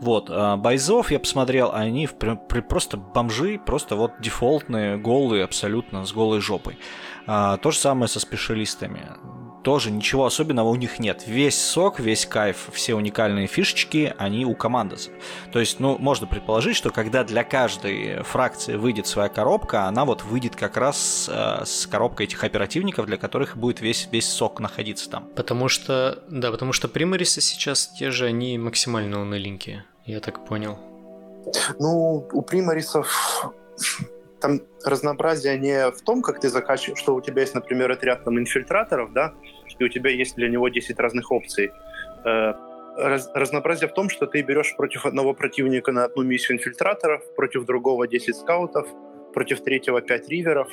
Вот, 0.00 0.30
э, 0.30 0.56
бойзов 0.56 1.10
я 1.10 1.18
посмотрел, 1.18 1.72
они 1.72 2.06
в, 2.06 2.14
при, 2.14 2.60
просто 2.60 2.96
бомжи, 2.96 3.58
просто 3.64 3.96
вот 3.96 4.12
дефолтные, 4.20 4.96
голые 4.96 5.44
абсолютно, 5.44 6.04
с 6.04 6.12
голой 6.12 6.40
жопой. 6.40 6.78
А, 7.26 7.56
то 7.56 7.70
же 7.70 7.78
самое 7.78 8.08
со 8.08 8.20
специалистами. 8.20 9.02
Тоже 9.66 9.90
ничего 9.90 10.26
особенного 10.26 10.68
у 10.68 10.76
них 10.76 11.00
нет. 11.00 11.24
Весь 11.26 11.60
сок, 11.60 11.98
весь 11.98 12.24
кайф, 12.24 12.68
все 12.72 12.94
уникальные 12.94 13.48
фишечки, 13.48 14.14
они 14.16 14.46
у 14.46 14.54
командосов. 14.54 15.12
То 15.50 15.58
есть, 15.58 15.80
ну, 15.80 15.98
можно 15.98 16.28
предположить, 16.28 16.76
что 16.76 16.90
когда 16.90 17.24
для 17.24 17.42
каждой 17.42 18.22
фракции 18.22 18.76
выйдет 18.76 19.08
своя 19.08 19.28
коробка, 19.28 19.86
она 19.86 20.04
вот 20.04 20.22
выйдет 20.22 20.54
как 20.54 20.76
раз 20.76 21.28
э, 21.28 21.64
с 21.64 21.88
коробкой 21.88 22.26
этих 22.26 22.44
оперативников, 22.44 23.06
для 23.06 23.16
которых 23.16 23.56
будет 23.56 23.80
весь, 23.80 24.08
весь 24.12 24.28
сок 24.28 24.60
находиться 24.60 25.10
там. 25.10 25.24
Потому 25.34 25.68
что, 25.68 26.22
да, 26.28 26.52
потому 26.52 26.72
что 26.72 26.86
примарисы 26.86 27.40
сейчас 27.40 27.88
те 27.88 28.12
же, 28.12 28.26
они 28.26 28.58
максимально 28.58 29.20
уныленькие, 29.20 29.84
я 30.04 30.20
так 30.20 30.46
понял. 30.46 30.78
Ну, 31.80 32.28
у 32.32 32.42
примарисов 32.42 33.52
там 34.40 34.60
разнообразие 34.84 35.58
не 35.58 35.90
в 35.90 36.02
том, 36.02 36.22
как 36.22 36.38
ты 36.38 36.48
закачиваешь, 36.50 37.00
что 37.00 37.16
у 37.16 37.20
тебя 37.20 37.40
есть, 37.40 37.54
например, 37.54 37.90
отряд 37.90 38.24
там 38.24 38.38
инфильтраторов, 38.38 39.12
да, 39.12 39.34
и 39.78 39.84
у 39.84 39.88
тебя 39.88 40.10
есть 40.10 40.36
для 40.36 40.48
него 40.48 40.68
10 40.68 40.98
разных 40.98 41.30
опций. 41.32 41.72
Э, 42.24 42.54
раз, 42.96 43.30
разнообразие 43.34 43.88
в 43.88 43.94
том, 43.94 44.08
что 44.08 44.26
ты 44.26 44.42
берешь 44.42 44.74
против 44.76 45.06
одного 45.06 45.34
противника 45.34 45.92
на 45.92 46.04
одну 46.04 46.22
миссию 46.22 46.58
инфильтраторов, 46.58 47.22
против 47.34 47.64
другого 47.64 48.06
10 48.08 48.36
скаутов, 48.36 48.88
против 49.34 49.62
третьего 49.62 50.00
5 50.00 50.28
риверов. 50.28 50.68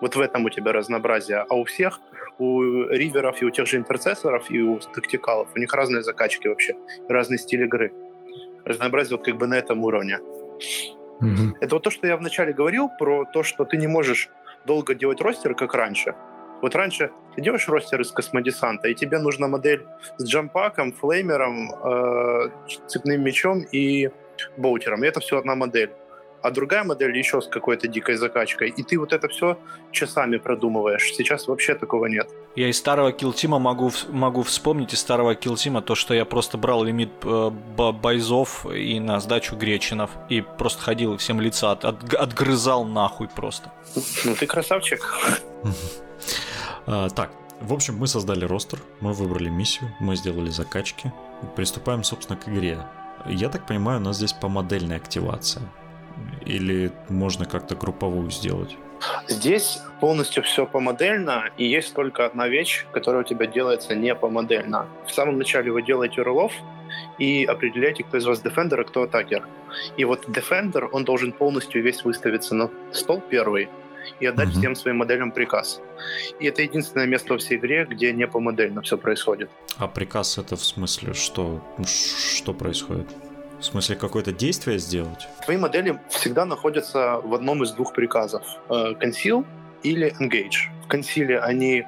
Вот 0.00 0.16
в 0.16 0.20
этом 0.20 0.44
у 0.44 0.50
тебя 0.50 0.72
разнообразие. 0.72 1.44
А 1.48 1.54
у 1.54 1.64
всех, 1.64 2.00
у 2.38 2.84
риверов 2.88 3.42
и 3.42 3.44
у 3.44 3.50
тех 3.50 3.66
же 3.66 3.76
интерцессоров, 3.76 4.50
и 4.50 4.60
у 4.60 4.78
тактикалов, 4.78 5.48
у 5.54 5.58
них 5.58 5.72
разные 5.72 6.02
закачки 6.02 6.48
вообще, 6.48 6.74
разный 7.08 7.38
стиль 7.38 7.64
игры. 7.64 7.92
Разнообразие 8.64 9.16
вот 9.16 9.24
как 9.24 9.36
бы 9.36 9.46
на 9.46 9.54
этом 9.54 9.82
уровне. 9.84 10.18
Угу. 11.20 11.56
Это 11.60 11.74
вот 11.74 11.82
то, 11.82 11.90
что 11.90 12.06
я 12.06 12.16
вначале 12.16 12.52
говорил 12.52 12.88
про 12.98 13.24
то, 13.24 13.42
что 13.42 13.64
ты 13.64 13.76
не 13.76 13.88
можешь 13.88 14.28
долго 14.66 14.94
делать 14.94 15.20
ростер, 15.20 15.54
как 15.54 15.74
раньше. 15.74 16.14
Вот 16.62 16.74
раньше 16.74 17.10
ты 17.34 17.42
делаешь 17.42 17.68
ростер 17.68 18.00
из 18.00 18.10
космодесанта, 18.10 18.88
и 18.88 18.94
тебе 18.94 19.18
нужна 19.18 19.48
модель 19.48 19.86
с 20.16 20.24
джампаком, 20.24 20.92
флеймером, 20.92 21.70
э, 21.72 22.50
цепным 22.86 23.22
мечом 23.22 23.62
и 23.72 24.10
боутером. 24.56 25.04
И 25.04 25.06
это 25.06 25.20
все 25.20 25.38
одна 25.38 25.54
модель 25.54 25.90
а 26.42 26.50
другая 26.50 26.84
модель 26.84 27.16
еще 27.16 27.40
с 27.40 27.48
какой-то 27.48 27.88
дикой 27.88 28.16
закачкой. 28.16 28.70
И 28.70 28.82
ты 28.82 28.98
вот 28.98 29.12
это 29.12 29.28
все 29.28 29.58
часами 29.90 30.36
продумываешь. 30.36 31.12
Сейчас 31.12 31.48
вообще 31.48 31.74
такого 31.74 32.06
нет. 32.06 32.28
Я 32.54 32.68
из 32.68 32.78
старого 32.78 33.12
килтима 33.12 33.58
могу, 33.58 33.90
могу 34.08 34.42
вспомнить 34.42 34.94
из 34.94 35.00
старого 35.00 35.34
килтима 35.34 35.82
то, 35.82 35.94
что 35.94 36.14
я 36.14 36.24
просто 36.24 36.58
брал 36.58 36.84
лимит 36.84 37.10
э, 37.24 37.50
бойзов 37.50 38.66
и 38.66 39.00
на 39.00 39.20
сдачу 39.20 39.56
гречинов. 39.56 40.10
И 40.28 40.40
просто 40.40 40.82
ходил 40.82 41.14
и 41.14 41.16
всем 41.18 41.40
лица 41.40 41.72
от, 41.72 41.84
от, 41.84 42.14
отгрызал 42.14 42.84
нахуй 42.84 43.28
просто. 43.28 43.72
Ну 44.24 44.34
ты 44.34 44.46
красавчик. 44.46 45.14
А, 46.90 47.10
так, 47.10 47.30
в 47.60 47.74
общем, 47.74 47.98
мы 47.98 48.06
создали 48.06 48.46
ростер, 48.46 48.78
мы 49.00 49.12
выбрали 49.12 49.50
миссию, 49.50 49.90
мы 50.00 50.16
сделали 50.16 50.48
закачки. 50.48 51.12
Приступаем, 51.54 52.02
собственно, 52.02 52.38
к 52.38 52.48
игре. 52.48 52.78
Я 53.26 53.50
так 53.50 53.66
понимаю, 53.66 54.00
у 54.00 54.02
нас 54.02 54.16
здесь 54.16 54.32
по 54.32 54.48
модельной 54.48 54.96
активация. 54.96 55.64
Или 56.46 56.90
можно 57.10 57.44
как-то 57.44 57.76
групповую 57.76 58.30
сделать? 58.30 58.74
Здесь 59.28 59.80
полностью 60.00 60.42
все 60.42 60.64
помодельно, 60.64 61.50
и 61.58 61.66
есть 61.66 61.94
только 61.94 62.24
одна 62.24 62.48
вещь, 62.48 62.86
которая 62.90 63.22
у 63.22 63.26
тебя 63.26 63.46
делается 63.46 63.94
не 63.94 64.14
помодельно. 64.14 64.86
В 65.06 65.12
самом 65.12 65.36
начале 65.36 65.70
вы 65.70 65.82
делаете 65.82 66.22
рулов 66.22 66.52
и 67.18 67.44
определяете, 67.44 68.02
кто 68.02 68.16
из 68.16 68.24
вас 68.24 68.40
дефендер, 68.40 68.80
а 68.80 68.84
кто 68.84 69.02
атакер. 69.02 69.46
И 69.98 70.04
вот 70.04 70.24
дефендер, 70.26 70.88
он 70.90 71.04
должен 71.04 71.32
полностью 71.32 71.82
весь 71.82 72.02
выставиться 72.02 72.54
на 72.54 72.70
стол 72.92 73.20
первый 73.20 73.68
и 74.20 74.26
отдать 74.26 74.48
mm-hmm. 74.48 74.58
всем 74.58 74.74
своим 74.74 74.96
моделям 74.98 75.32
приказ. 75.32 75.80
И 76.40 76.46
это 76.46 76.62
единственное 76.62 77.06
место 77.06 77.34
во 77.34 77.38
всей 77.38 77.58
игре, 77.58 77.86
где 77.88 78.12
не 78.12 78.26
помодельно 78.26 78.82
все 78.82 78.96
происходит. 78.96 79.50
А 79.76 79.88
приказ 79.88 80.38
это 80.38 80.56
в 80.56 80.64
смысле 80.64 81.14
что? 81.14 81.62
Что 81.84 82.52
происходит? 82.52 83.06
В 83.60 83.64
смысле, 83.64 83.96
какое-то 83.96 84.32
действие 84.32 84.78
сделать? 84.78 85.26
Твои 85.44 85.56
модели 85.56 85.98
всегда 86.10 86.44
находятся 86.44 87.20
в 87.22 87.34
одном 87.34 87.64
из 87.64 87.72
двух 87.72 87.92
приказов. 87.92 88.44
Э, 88.68 88.94
conceal 89.00 89.44
или 89.82 90.14
Engage. 90.20 90.70
В 90.84 90.88
консиле 90.88 91.40
они 91.40 91.84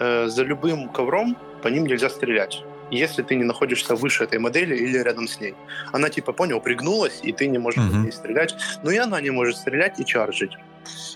э, 0.00 0.26
за 0.28 0.44
любым 0.44 0.88
ковром 0.88 1.36
по 1.62 1.68
ним 1.68 1.86
нельзя 1.86 2.08
стрелять 2.10 2.63
если 2.90 3.22
ты 3.22 3.34
не 3.34 3.44
находишься 3.44 3.94
выше 3.94 4.24
этой 4.24 4.38
модели 4.38 4.76
или 4.76 4.98
рядом 4.98 5.28
с 5.28 5.40
ней. 5.40 5.54
Она 5.92 6.08
типа, 6.08 6.32
понял, 6.32 6.60
пригнулась, 6.60 7.20
и 7.22 7.32
ты 7.32 7.46
не 7.46 7.58
можешь 7.58 7.82
mm-hmm. 7.82 7.90
по 7.90 7.96
ней 7.96 8.12
стрелять, 8.12 8.54
но 8.82 8.90
и 8.90 8.96
она 8.96 9.20
не 9.20 9.30
может 9.30 9.56
стрелять 9.56 10.00
и 10.00 10.04
чаржить, 10.04 10.52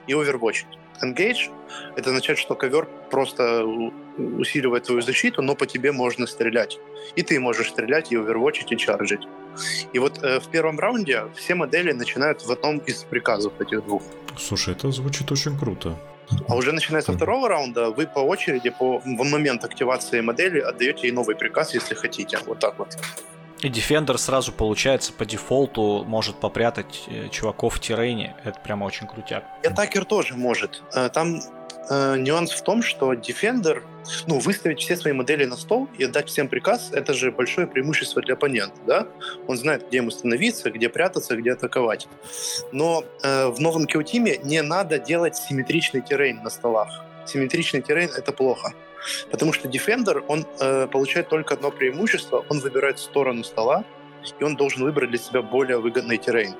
и 0.07 0.14
овервочить. 0.14 0.66
Engage— 1.02 1.50
это 1.96 2.11
означает, 2.11 2.38
что 2.38 2.54
ковер 2.54 2.88
просто 3.11 3.64
усиливает 4.18 4.85
твою 4.85 5.00
защиту, 5.00 5.42
но 5.42 5.54
по 5.54 5.66
тебе 5.66 5.92
можно 5.92 6.26
стрелять. 6.26 6.78
И 7.14 7.22
ты 7.22 7.38
можешь 7.38 7.70
стрелять 7.70 8.11
и 8.12 8.16
овервочить, 8.16 8.72
и 8.72 8.76
чаржить. 8.76 9.26
И 9.92 9.98
вот 9.98 10.22
э, 10.22 10.40
в 10.40 10.48
первом 10.48 10.78
раунде 10.78 11.24
все 11.37 11.54
модели 11.54 11.92
начинают 11.92 12.42
в 12.42 12.50
одном 12.50 12.78
из 12.78 13.04
приказов 13.04 13.52
этих 13.61 13.85
двух. 13.85 14.02
Слушай, 14.37 14.74
это 14.74 14.90
звучит 14.90 15.31
очень 15.31 15.59
круто. 15.59 15.96
А 16.48 16.54
уже 16.54 16.72
начиная 16.72 17.02
со 17.02 17.12
второго 17.12 17.48
раунда 17.48 17.90
вы 17.90 18.06
по 18.06 18.20
очереди, 18.20 18.70
по, 18.70 18.98
в 18.98 19.06
момент 19.06 19.64
активации 19.64 20.20
модели 20.20 20.60
отдаете 20.60 21.08
ей 21.08 21.12
новый 21.12 21.36
приказ, 21.36 21.74
если 21.74 21.94
хотите. 21.94 22.38
Вот 22.46 22.58
так 22.58 22.78
вот. 22.78 22.96
И 23.60 23.68
Defender 23.68 24.16
сразу, 24.18 24.52
получается, 24.52 25.12
по 25.12 25.24
дефолту 25.24 26.04
может 26.06 26.36
попрятать 26.36 27.04
э, 27.08 27.28
чуваков 27.28 27.74
в 27.74 27.80
террейне. 27.80 28.36
Это 28.44 28.60
прямо 28.60 28.84
очень 28.84 29.08
крутяк. 29.08 29.44
И 29.64 29.66
атакер 29.66 30.04
тоже 30.04 30.36
может. 30.36 30.82
Э, 30.94 31.08
там 31.08 31.40
э, 31.88 32.16
нюанс 32.18 32.53
в 32.53 32.62
том, 32.62 32.83
что 32.83 33.12
Defender, 33.12 33.83
ну, 34.27 34.38
выставить 34.38 34.81
все 34.81 34.96
свои 34.96 35.12
модели 35.12 35.44
на 35.44 35.57
стол 35.57 35.88
и 35.98 36.05
отдать 36.05 36.29
всем 36.29 36.48
приказ, 36.48 36.90
это 36.92 37.14
же 37.14 37.31
большое 37.31 37.66
преимущество 37.66 38.22
для 38.22 38.35
оппонента, 38.35 38.79
да? 38.87 39.09
Он 39.46 39.57
знает, 39.57 39.88
где 39.88 39.98
ему 39.98 40.11
становиться, 40.11 40.70
где 40.70 40.88
прятаться, 40.88 41.37
где 41.37 41.53
атаковать. 41.53 42.09
Но 42.72 43.05
э, 43.22 43.48
в 43.48 43.61
новом 43.61 43.85
QTeam 43.85 44.44
не 44.44 44.62
надо 44.62 44.98
делать 44.98 45.37
симметричный 45.37 46.01
террейн 46.01 46.42
на 46.42 46.51
столах. 46.51 46.88
Симметричный 47.27 47.83
террейн— 47.83 48.11
это 48.16 48.33
плохо. 48.33 48.72
Потому 49.31 49.53
что 49.53 49.68
Defender, 49.68 50.24
он 50.29 50.46
э, 50.61 50.87
получает 50.87 51.29
только 51.29 51.55
одно 51.55 51.70
преимущество, 51.70 52.44
он 52.48 52.61
выбирает 52.61 52.98
сторону 52.98 53.44
стола, 53.44 53.85
и 54.38 54.44
он 54.44 54.57
должен 54.57 54.83
выбрать 54.83 55.11
для 55.11 55.18
себя 55.18 55.42
более 55.42 55.79
выгодный 55.79 56.18
террейн. 56.18 56.55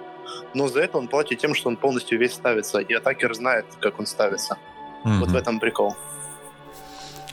Но 0.55 0.69
за 0.69 0.81
это 0.81 0.99
он 0.99 1.09
платит 1.09 1.38
тем, 1.38 1.55
что 1.55 1.69
он 1.69 1.77
полностью 1.77 2.19
весь 2.19 2.35
ставится, 2.35 2.79
и 2.79 2.93
атакер 2.93 3.35
знает, 3.35 3.67
как 3.81 3.99
он 3.99 4.07
ставится. 4.07 4.59
Mm-hmm. 5.05 5.19
Вот 5.21 5.29
в 5.31 5.37
этом 5.37 5.61
прикол. 5.61 5.97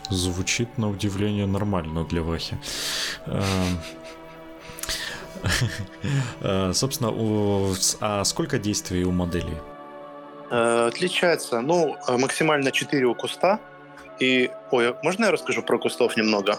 Звучит 0.09 0.77
на 0.77 0.89
удивление 0.89 1.47
нормально 1.47 2.03
для 2.03 2.21
Вахи. 2.21 2.57
Эм. 3.25 3.79
Э, 6.41 6.73
собственно, 6.73 7.11
а 8.01 8.23
сколько 8.23 8.57
действий 8.57 9.03
у 9.03 9.11
моделей? 9.11 9.57
Э, 10.49 10.87
отличается, 10.87 11.61
ну, 11.61 11.97
максимально 12.07 12.71
4 12.71 13.05
у 13.05 13.15
куста. 13.15 13.59
И, 14.19 14.49
ой, 14.71 14.95
можно 15.03 15.25
я 15.25 15.31
расскажу 15.31 15.61
про 15.61 15.77
кустов 15.77 16.17
немного? 16.17 16.57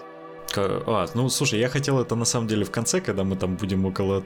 А, 0.56 1.06
ну 1.14 1.28
слушай, 1.28 1.58
я 1.58 1.68
хотел 1.68 2.00
это 2.00 2.14
на 2.14 2.24
самом 2.24 2.46
деле 2.46 2.64
в 2.64 2.70
конце, 2.70 3.00
когда 3.00 3.24
мы 3.24 3.36
там 3.36 3.56
будем 3.56 3.84
около... 3.86 4.22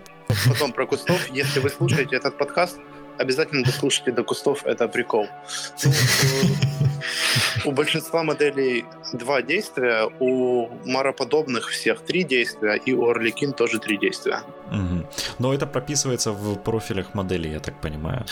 Потом 0.49 0.73
про 0.73 0.87
кустов. 0.87 1.19
Если 1.33 1.61
вы 1.61 1.71
слушаете 1.71 2.17
этот 2.17 2.37
подкаст, 2.39 2.79
обязательно 3.21 3.65
дослушайте 3.65 4.13
до 4.13 4.25
кустов, 4.25 4.65
это 4.65 4.89
прикол. 4.89 5.29
Ну, 5.85 5.91
у 7.65 7.73
большинства 7.73 8.23
моделей 8.23 8.85
два 9.13 9.43
действия, 9.43 10.11
у 10.21 10.69
мароподобных 10.85 11.71
всех 11.71 12.01
три 12.01 12.25
действия, 12.25 12.75
и 12.75 12.93
у 12.93 13.09
Орликин 13.09 13.53
тоже 13.53 13.79
три 13.79 13.99
действия. 13.99 14.43
Угу. 14.71 15.07
Но 15.39 15.55
это 15.55 15.67
прописывается 15.67 16.33
в 16.33 16.57
профилях 16.57 17.15
моделей, 17.15 17.53
я 17.53 17.61
так 17.61 17.81
понимаю. 17.81 18.25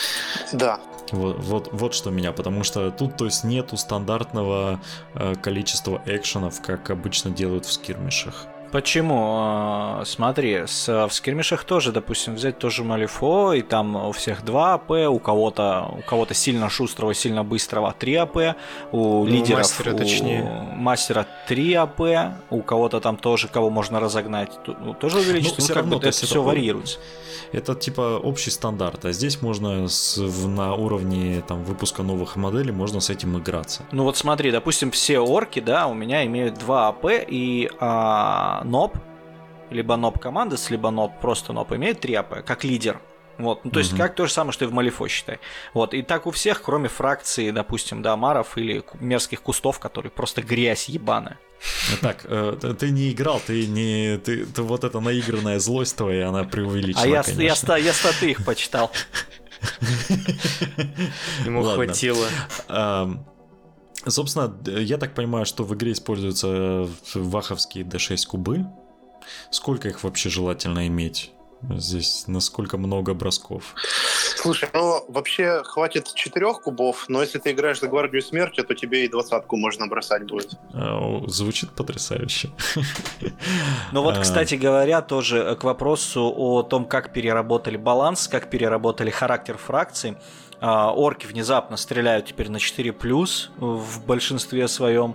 Да. 0.52 0.80
Вот, 1.12 1.36
вот, 1.38 1.68
вот 1.72 1.94
что 1.94 2.10
меня, 2.10 2.32
потому 2.32 2.64
что 2.64 2.90
тут, 2.90 3.16
то 3.16 3.24
есть, 3.24 3.44
нету 3.44 3.76
стандартного 3.76 4.80
э, 5.14 5.34
количества 5.36 6.02
экшенов, 6.06 6.60
как 6.62 6.90
обычно 6.90 7.30
делают 7.30 7.64
в 7.64 7.72
скирмишах. 7.72 8.46
Почему? 8.72 9.36
А, 9.38 10.02
смотри, 10.04 10.64
с, 10.66 11.06
в 11.06 11.12
скирмишах 11.12 11.64
тоже, 11.64 11.92
допустим, 11.92 12.34
взять 12.34 12.58
тоже 12.58 12.84
Малифо, 12.84 13.54
и 13.54 13.62
там 13.62 13.96
у 13.96 14.12
всех 14.12 14.44
2 14.44 14.74
АП, 14.74 14.90
у 14.90 15.18
кого-то 15.18 15.88
у 15.98 16.02
кого-то 16.02 16.34
сильно 16.34 16.68
шустрого, 16.68 17.14
сильно 17.14 17.44
быстрого 17.44 17.94
3 17.98 18.14
АП, 18.16 18.36
у 18.92 19.24
ну, 19.24 19.26
лидеров, 19.26 19.60
мастера, 19.60 19.94
у 19.94 19.98
точнее. 19.98 20.42
мастера 20.74 21.26
3 21.46 21.74
АП, 21.74 22.00
у 22.50 22.62
кого-то 22.62 23.00
там 23.00 23.16
тоже, 23.16 23.48
кого 23.48 23.70
можно 23.70 24.00
разогнать, 24.00 24.52
ну, 24.66 24.94
тоже 24.94 25.18
увеличить, 25.18 25.58
ну, 25.58 25.62
ну, 25.62 25.66
как 25.66 25.76
равно, 25.76 25.98
бы 25.98 26.06
это 26.06 26.10
все 26.10 26.42
варьируется. 26.42 26.98
Это 27.52 27.74
типа 27.74 28.20
общий 28.22 28.50
стандарт, 28.50 29.06
а 29.06 29.12
здесь 29.12 29.40
можно 29.40 29.88
с, 29.88 30.18
в, 30.18 30.48
на 30.48 30.74
уровне 30.74 31.42
там, 31.46 31.64
выпуска 31.64 32.02
новых 32.02 32.36
моделей 32.36 32.72
можно 32.72 33.00
с 33.00 33.08
этим 33.08 33.38
играться. 33.38 33.84
Ну 33.92 34.04
вот 34.04 34.16
смотри, 34.16 34.50
допустим, 34.50 34.90
все 34.90 35.18
орки, 35.18 35.60
да, 35.60 35.86
у 35.86 35.94
меня 35.94 36.26
имеют 36.26 36.58
2 36.58 36.88
АП 36.88 37.06
и 37.26 37.70
а, 37.80 38.57
НОП, 38.64 38.98
либо 39.70 39.96
НОП 39.96 40.18
командос, 40.18 40.70
либо 40.70 40.90
НОП 40.90 41.20
просто 41.20 41.52
НОП 41.52 41.72
имеет 41.72 42.00
3 42.00 42.14
АП, 42.14 42.44
как 42.44 42.64
лидер. 42.64 43.00
Вот, 43.38 43.64
ну, 43.64 43.70
то 43.70 43.78
есть, 43.78 43.96
как 43.96 44.16
то 44.16 44.26
же 44.26 44.32
самое, 44.32 44.52
что 44.52 44.64
и 44.64 44.68
в 44.68 44.72
Малифо, 44.72 45.06
считай. 45.06 45.38
Вот, 45.72 45.94
и 45.94 46.02
так 46.02 46.26
у 46.26 46.32
всех, 46.32 46.60
кроме 46.60 46.88
фракции, 46.88 47.52
допустим, 47.52 48.02
да, 48.02 48.16
Маров 48.16 48.58
или 48.58 48.82
мерзких 49.00 49.42
кустов, 49.42 49.78
которые 49.78 50.10
просто 50.10 50.42
грязь 50.42 50.88
ебаная. 50.88 51.38
Так, 52.00 52.24
э, 52.24 52.74
ты 52.78 52.90
не 52.90 53.12
играл, 53.12 53.40
ты 53.44 53.66
не. 53.66 54.18
Ты, 54.18 54.44
ты 54.46 54.62
вот 54.62 54.84
эта 54.84 55.00
наигранная 55.00 55.58
злость 55.58 55.96
твоя, 55.96 56.28
она 56.28 56.44
преувеличена. 56.44 57.02
А 57.02 57.06
я, 57.06 57.22
конечно. 57.22 57.72
я, 57.72 57.78
я 57.78 57.92
статы 57.92 58.30
их 58.30 58.44
почитал. 58.44 58.90
Ему 61.44 61.62
хватило. 61.62 62.26
Собственно, 64.06 64.54
я 64.66 64.96
так 64.96 65.14
понимаю, 65.14 65.44
что 65.44 65.64
в 65.64 65.74
игре 65.74 65.92
используются 65.92 66.88
ваховские 67.14 67.84
D6 67.84 68.26
кубы. 68.26 68.66
Сколько 69.50 69.88
их 69.88 70.04
вообще 70.04 70.28
желательно 70.30 70.86
иметь? 70.86 71.32
Здесь 71.70 72.24
насколько 72.28 72.78
много 72.78 73.14
бросков? 73.14 73.74
Слушай, 74.36 74.68
ну 74.72 75.04
вообще 75.08 75.62
хватит 75.64 76.14
четырех 76.14 76.60
кубов, 76.62 77.06
но 77.08 77.20
если 77.20 77.40
ты 77.40 77.50
играешь 77.50 77.80
за 77.80 77.88
гвардию 77.88 78.22
смерти, 78.22 78.62
то 78.62 78.74
тебе 78.74 79.04
и 79.04 79.08
двадцатку 79.08 79.56
можно 79.56 79.88
бросать 79.88 80.24
будет. 80.24 80.52
А, 80.72 81.20
звучит 81.26 81.70
потрясающе. 81.70 82.50
Ну 83.92 84.02
вот, 84.02 84.18
а. 84.18 84.20
кстати 84.20 84.54
говоря, 84.54 85.00
тоже 85.00 85.56
к 85.58 85.64
вопросу 85.64 86.32
о 86.36 86.62
том, 86.62 86.84
как 86.84 87.12
переработали 87.12 87.76
баланс, 87.76 88.28
как 88.28 88.50
переработали 88.50 89.10
характер 89.10 89.56
фракций. 89.56 90.16
А, 90.60 90.92
орки 90.92 91.26
внезапно 91.26 91.76
стреляют 91.76 92.26
теперь 92.26 92.50
на 92.50 92.58
4 92.58 92.94
в 93.58 94.06
большинстве 94.06 94.68
своем. 94.68 95.14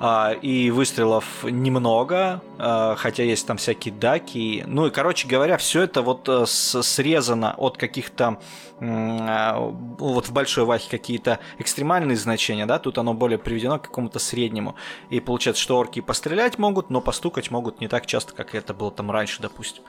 А, 0.00 0.32
и 0.32 0.70
выстрелов 0.70 1.44
немного, 1.44 2.42
а, 2.58 2.96
хотя 2.96 3.22
есть 3.22 3.46
там 3.46 3.56
всякие 3.56 3.94
даки. 3.94 4.64
Ну 4.66 4.86
и, 4.86 4.90
короче 4.90 5.28
говоря, 5.28 5.56
все 5.56 5.82
это 5.82 6.02
вот 6.02 6.28
э, 6.28 6.46
срезано 6.46 7.54
от 7.56 7.76
каких-то 7.76 8.38
вот 8.80 10.26
в 10.26 10.32
большой 10.32 10.64
вахе 10.64 10.90
какие-то 10.90 11.38
экстремальные 11.58 12.16
значения, 12.16 12.66
да, 12.66 12.80
тут 12.80 12.98
оно 12.98 13.14
более 13.14 13.38
приведено 13.38 13.78
к 13.78 13.82
какому-то 13.82 14.18
среднему. 14.18 14.74
И 15.10 15.20
получается, 15.20 15.62
что 15.62 15.78
орки 15.78 16.00
пострелять 16.00 16.58
могут, 16.58 16.90
но 16.90 17.00
постукать 17.00 17.52
могут 17.52 17.80
не 17.80 17.86
так 17.86 18.04
часто, 18.04 18.34
как 18.34 18.54
это 18.54 18.74
было 18.74 18.90
там 18.90 19.12
раньше, 19.12 19.40
допустим. 19.40 19.84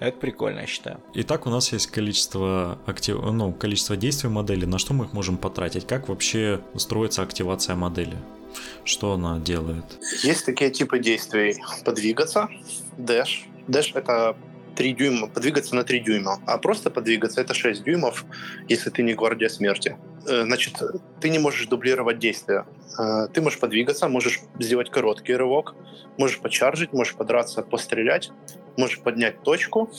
Это 0.00 0.16
прикольно, 0.18 0.60
я 0.60 0.66
считаю. 0.66 1.00
Итак, 1.14 1.46
у 1.46 1.50
нас 1.50 1.72
есть 1.72 1.88
количество, 1.88 2.78
актив... 2.86 3.16
ну, 3.20 3.52
количество 3.52 3.96
действий 3.96 4.30
модели. 4.30 4.64
На 4.64 4.78
что 4.78 4.94
мы 4.94 5.06
их 5.06 5.12
можем 5.12 5.36
потратить? 5.36 5.86
Как 5.86 6.08
вообще 6.08 6.60
строится 6.76 7.22
активация 7.22 7.74
модели? 7.74 8.16
Что 8.84 9.12
она 9.12 9.38
делает? 9.38 9.84
Есть 10.22 10.46
такие 10.46 10.70
типы 10.70 10.98
действий. 10.98 11.56
Подвигаться, 11.84 12.48
дэш. 12.96 13.46
Дэш— 13.66 13.92
это 13.94 14.36
3 14.78 14.92
дюйма, 14.94 15.26
подвигаться 15.26 15.74
на 15.74 15.82
3 15.82 16.00
дюйма. 16.00 16.38
А 16.46 16.56
просто 16.56 16.90
подвигаться— 16.90 17.40
это 17.42 17.52
6 17.52 17.82
дюймов, 17.82 18.24
если 18.68 18.90
ты 18.90 19.02
не 19.02 19.14
гвардия 19.14 19.48
смерти. 19.48 19.96
Э, 20.24 20.44
значит, 20.44 20.80
ты 21.20 21.30
не 21.30 21.40
можешь 21.40 21.66
дублировать 21.66 22.20
действия. 22.20 22.64
Э, 22.96 23.26
ты 23.32 23.40
можешь 23.42 23.58
подвигаться, 23.58 24.08
можешь 24.08 24.40
сделать 24.60 24.90
короткий 24.90 25.34
рывок, 25.34 25.74
можешь 26.16 26.38
почаржить, 26.38 26.92
можешь 26.92 27.14
подраться, 27.14 27.62
пострелять, 27.62 28.30
можешь 28.76 29.00
поднять 29.00 29.42
точку, 29.42 29.90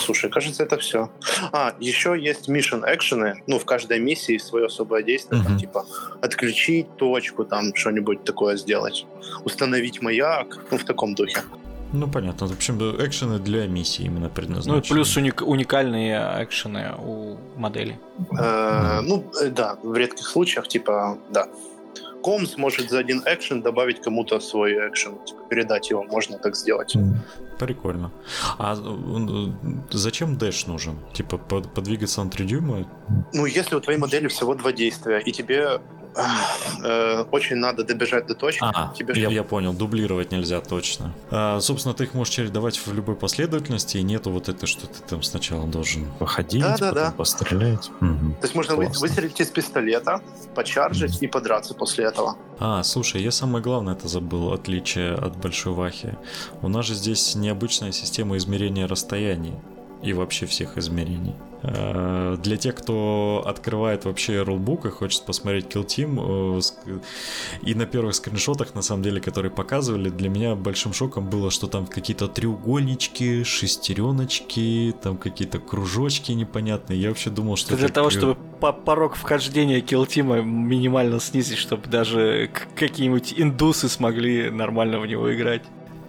Слушай, 0.00 0.30
кажется, 0.30 0.64
это 0.64 0.78
все. 0.78 1.10
А, 1.52 1.76
еще 1.78 2.16
есть 2.18 2.48
mission 2.48 2.82
экшены. 2.92 3.44
Ну, 3.46 3.60
в 3.60 3.64
каждой 3.64 4.00
миссии 4.00 4.36
свое 4.36 4.66
особое 4.66 5.04
действие. 5.04 5.40
Mm-hmm. 5.40 5.46
Там, 5.46 5.58
типа, 5.58 5.86
отключить 6.20 6.96
точку, 6.96 7.44
там, 7.44 7.72
что-нибудь 7.72 8.24
такое 8.24 8.56
сделать. 8.56 9.06
Установить 9.44 10.02
маяк. 10.02 10.58
Ну, 10.72 10.78
в 10.78 10.84
таком 10.84 11.14
духе. 11.14 11.40
Ну, 11.92 12.08
понятно. 12.08 12.46
В 12.46 12.52
общем, 12.52 12.78
экшены 12.78 13.38
для 13.38 13.66
миссии 13.66 14.04
именно 14.04 14.28
предназначены. 14.28 14.76
Ну, 14.76 14.82
и 14.82 14.88
плюс 14.88 15.16
уник- 15.16 15.42
уникальные 15.42 16.44
экшены 16.44 16.94
у 16.98 17.36
модели. 17.56 17.98
Э, 18.38 19.00
ну, 19.02 19.24
э, 19.40 19.50
да, 19.50 19.78
в 19.82 19.94
редких 19.94 20.26
случаях, 20.26 20.68
типа, 20.68 21.18
да. 21.30 21.46
Комс 22.22 22.56
может 22.56 22.90
за 22.90 22.98
один 22.98 23.22
экшен 23.24 23.62
добавить 23.62 24.02
кому-то 24.02 24.40
свой 24.40 24.72
экшен, 24.88 25.12
типа, 25.24 25.42
передать 25.48 25.90
его, 25.90 26.02
можно 26.02 26.38
так 26.38 26.56
сделать. 26.56 26.96
Прикольно. 27.58 28.10
А 28.58 28.74
э, 28.74 29.72
зачем 29.92 30.36
дэш 30.36 30.66
нужен? 30.66 30.98
Типа 31.14 31.38
подвигаться 31.38 32.24
на 32.24 32.30
3 32.30 32.44
дюйма? 32.46 32.84
Ну, 33.32 33.46
если 33.46 33.76
у 33.76 33.80
твоей 33.80 33.98
модели 33.98 34.26
всего 34.26 34.54
два 34.54 34.72
действия, 34.72 35.18
и 35.20 35.32
тебе 35.32 35.80
Э, 36.82 37.24
очень 37.30 37.56
надо 37.56 37.84
добежать 37.84 38.26
до 38.26 38.34
точки. 38.34 38.62
А, 38.62 38.92
тебе 38.96 39.20
я, 39.20 39.28
я 39.28 39.42
понял, 39.42 39.72
дублировать 39.72 40.32
нельзя 40.32 40.60
точно. 40.60 41.12
А, 41.30 41.60
собственно, 41.60 41.94
ты 41.94 42.04
их 42.04 42.14
можешь 42.14 42.34
чередовать 42.34 42.76
в 42.76 42.92
любой 42.92 43.16
последовательности, 43.16 43.98
и 43.98 44.02
нету 44.02 44.30
вот 44.30 44.48
это, 44.48 44.66
что 44.66 44.86
ты 44.86 45.02
там 45.08 45.22
сначала 45.22 45.66
должен 45.66 46.06
походить, 46.18 46.62
да, 46.62 46.76
да, 46.78 46.88
потом 46.88 46.94
да. 46.94 47.10
пострелять. 47.12 47.90
Угу. 48.00 48.32
То 48.40 48.42
есть 48.42 48.54
можно 48.54 48.74
Классно. 48.74 49.00
выстрелить 49.00 49.40
из 49.40 49.48
пистолета, 49.48 50.20
почаржить 50.54 51.16
угу. 51.16 51.24
и 51.24 51.28
подраться 51.28 51.74
после 51.74 52.04
этого. 52.04 52.36
А, 52.58 52.82
слушай, 52.82 53.22
я 53.22 53.30
самое 53.30 53.62
главное 53.62 53.94
это 53.94 54.08
забыл, 54.08 54.52
отличие 54.52 55.14
от 55.14 55.36
Большой 55.36 55.72
Вахи. 55.72 56.16
У 56.62 56.68
нас 56.68 56.86
же 56.86 56.94
здесь 56.94 57.34
необычная 57.34 57.92
система 57.92 58.36
измерения 58.36 58.86
расстояний. 58.86 59.54
и 60.02 60.12
вообще 60.12 60.46
всех 60.46 60.76
измерений. 60.78 61.34
Э, 61.66 62.36
для 62.42 62.56
тех, 62.56 62.74
кто 62.76 63.42
открывает 63.44 64.04
вообще 64.04 64.42
рулбук 64.42 64.86
и 64.86 64.90
хочет 64.90 65.24
посмотреть 65.24 65.66
Kill 65.66 65.84
Team, 65.84 66.60
э, 66.86 66.98
и 67.62 67.74
на 67.74 67.86
первых 67.86 68.14
скриншотах, 68.14 68.74
на 68.74 68.82
самом 68.82 69.02
деле, 69.02 69.20
которые 69.20 69.50
показывали, 69.50 70.10
для 70.10 70.28
меня 70.28 70.54
большим 70.54 70.92
шоком 70.92 71.28
было, 71.28 71.50
что 71.50 71.66
там 71.66 71.86
какие-то 71.86 72.28
треугольнички, 72.28 73.42
шестереночки, 73.42 74.94
там 75.02 75.16
какие-то 75.16 75.58
кружочки 75.58 76.32
непонятные. 76.32 77.00
Я 77.00 77.08
вообще 77.08 77.30
думал, 77.30 77.56
что... 77.56 77.76
Для 77.76 77.88
того, 77.88 78.10
чтобы 78.10 78.36
порог 78.60 79.16
вхождения 79.16 79.80
Kill 79.80 80.06
Team 80.06 80.44
минимально 80.44 81.18
снизить, 81.20 81.58
чтобы 81.58 81.88
даже 81.88 82.48
какие-нибудь 82.76 83.34
индусы 83.36 83.88
смогли 83.88 84.50
нормально 84.50 85.00
в 85.00 85.06
него 85.06 85.34
играть. 85.34 85.62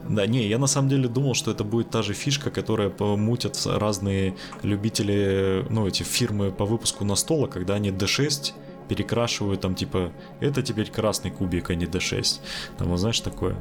Да, 0.10 0.26
не, 0.26 0.48
я 0.48 0.58
на 0.58 0.67
самом 0.67 0.89
деле 0.89 1.08
думал, 1.08 1.34
что 1.34 1.52
это 1.52 1.63
будет 1.63 1.89
та 1.89 2.02
же 2.02 2.13
фишка, 2.13 2.50
которая 2.50 2.89
помутят 2.89 3.62
разные 3.65 4.36
любители, 4.63 5.65
ну, 5.70 5.88
эти 5.88 6.04
фирмы 6.04 6.52
по 6.52 6.65
выпуску 6.65 7.06
на 7.06 7.15
стола, 7.15 7.48
когда 7.48 7.76
они 7.76 7.89
D6 7.89 8.54
перекрашивают 8.88 9.62
там 9.62 9.76
типа 9.76 10.12
это 10.39 10.62
теперь 10.62 10.89
красный 10.89 11.32
кубик, 11.32 11.70
а 11.70 11.76
не 11.76 11.86
D6. 11.86 12.39
Там, 12.78 12.88
вот 12.89 13.00
знаешь, 13.00 13.20
такое. 13.20 13.56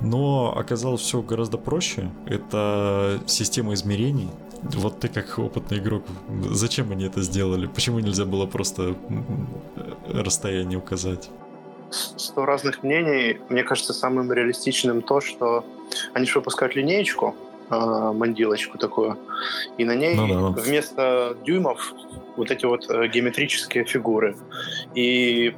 Но 0.00 0.56
оказалось 0.56 1.02
все 1.02 1.20
гораздо 1.22 1.58
проще. 1.58 2.10
Это 2.26 3.20
система 3.26 3.74
измерений. 3.74 4.30
Вот 4.62 5.00
ты 5.00 5.08
как 5.08 5.38
опытный 5.38 5.78
игрок, 5.78 6.04
зачем 6.50 6.92
они 6.92 7.04
это 7.04 7.20
сделали? 7.22 7.66
Почему 7.66 7.98
нельзя 7.98 8.24
было 8.24 8.46
просто 8.46 8.96
расстояние 10.06 10.78
указать? 10.78 11.30
Сто 11.92 12.44
разных 12.44 12.82
мнений. 12.82 13.40
Мне 13.48 13.62
кажется, 13.62 13.92
самым 13.92 14.32
реалистичным 14.32 15.02
то, 15.02 15.20
что 15.20 15.64
они 16.14 16.26
же 16.26 16.38
выпускают 16.38 16.74
линеечку, 16.74 17.34
э, 17.72 18.12
мандилочку 18.12 18.78
такую, 18.78 19.18
и 19.78 19.84
на 19.84 19.94
ней 19.94 20.14
ну, 20.14 20.52
да, 20.52 20.60
вместо 20.60 21.36
дюймов 21.44 21.94
вот 22.36 22.50
эти 22.50 22.64
вот 22.66 22.88
э, 22.90 23.08
геометрические 23.08 23.84
фигуры. 23.84 24.36
И 24.94 25.54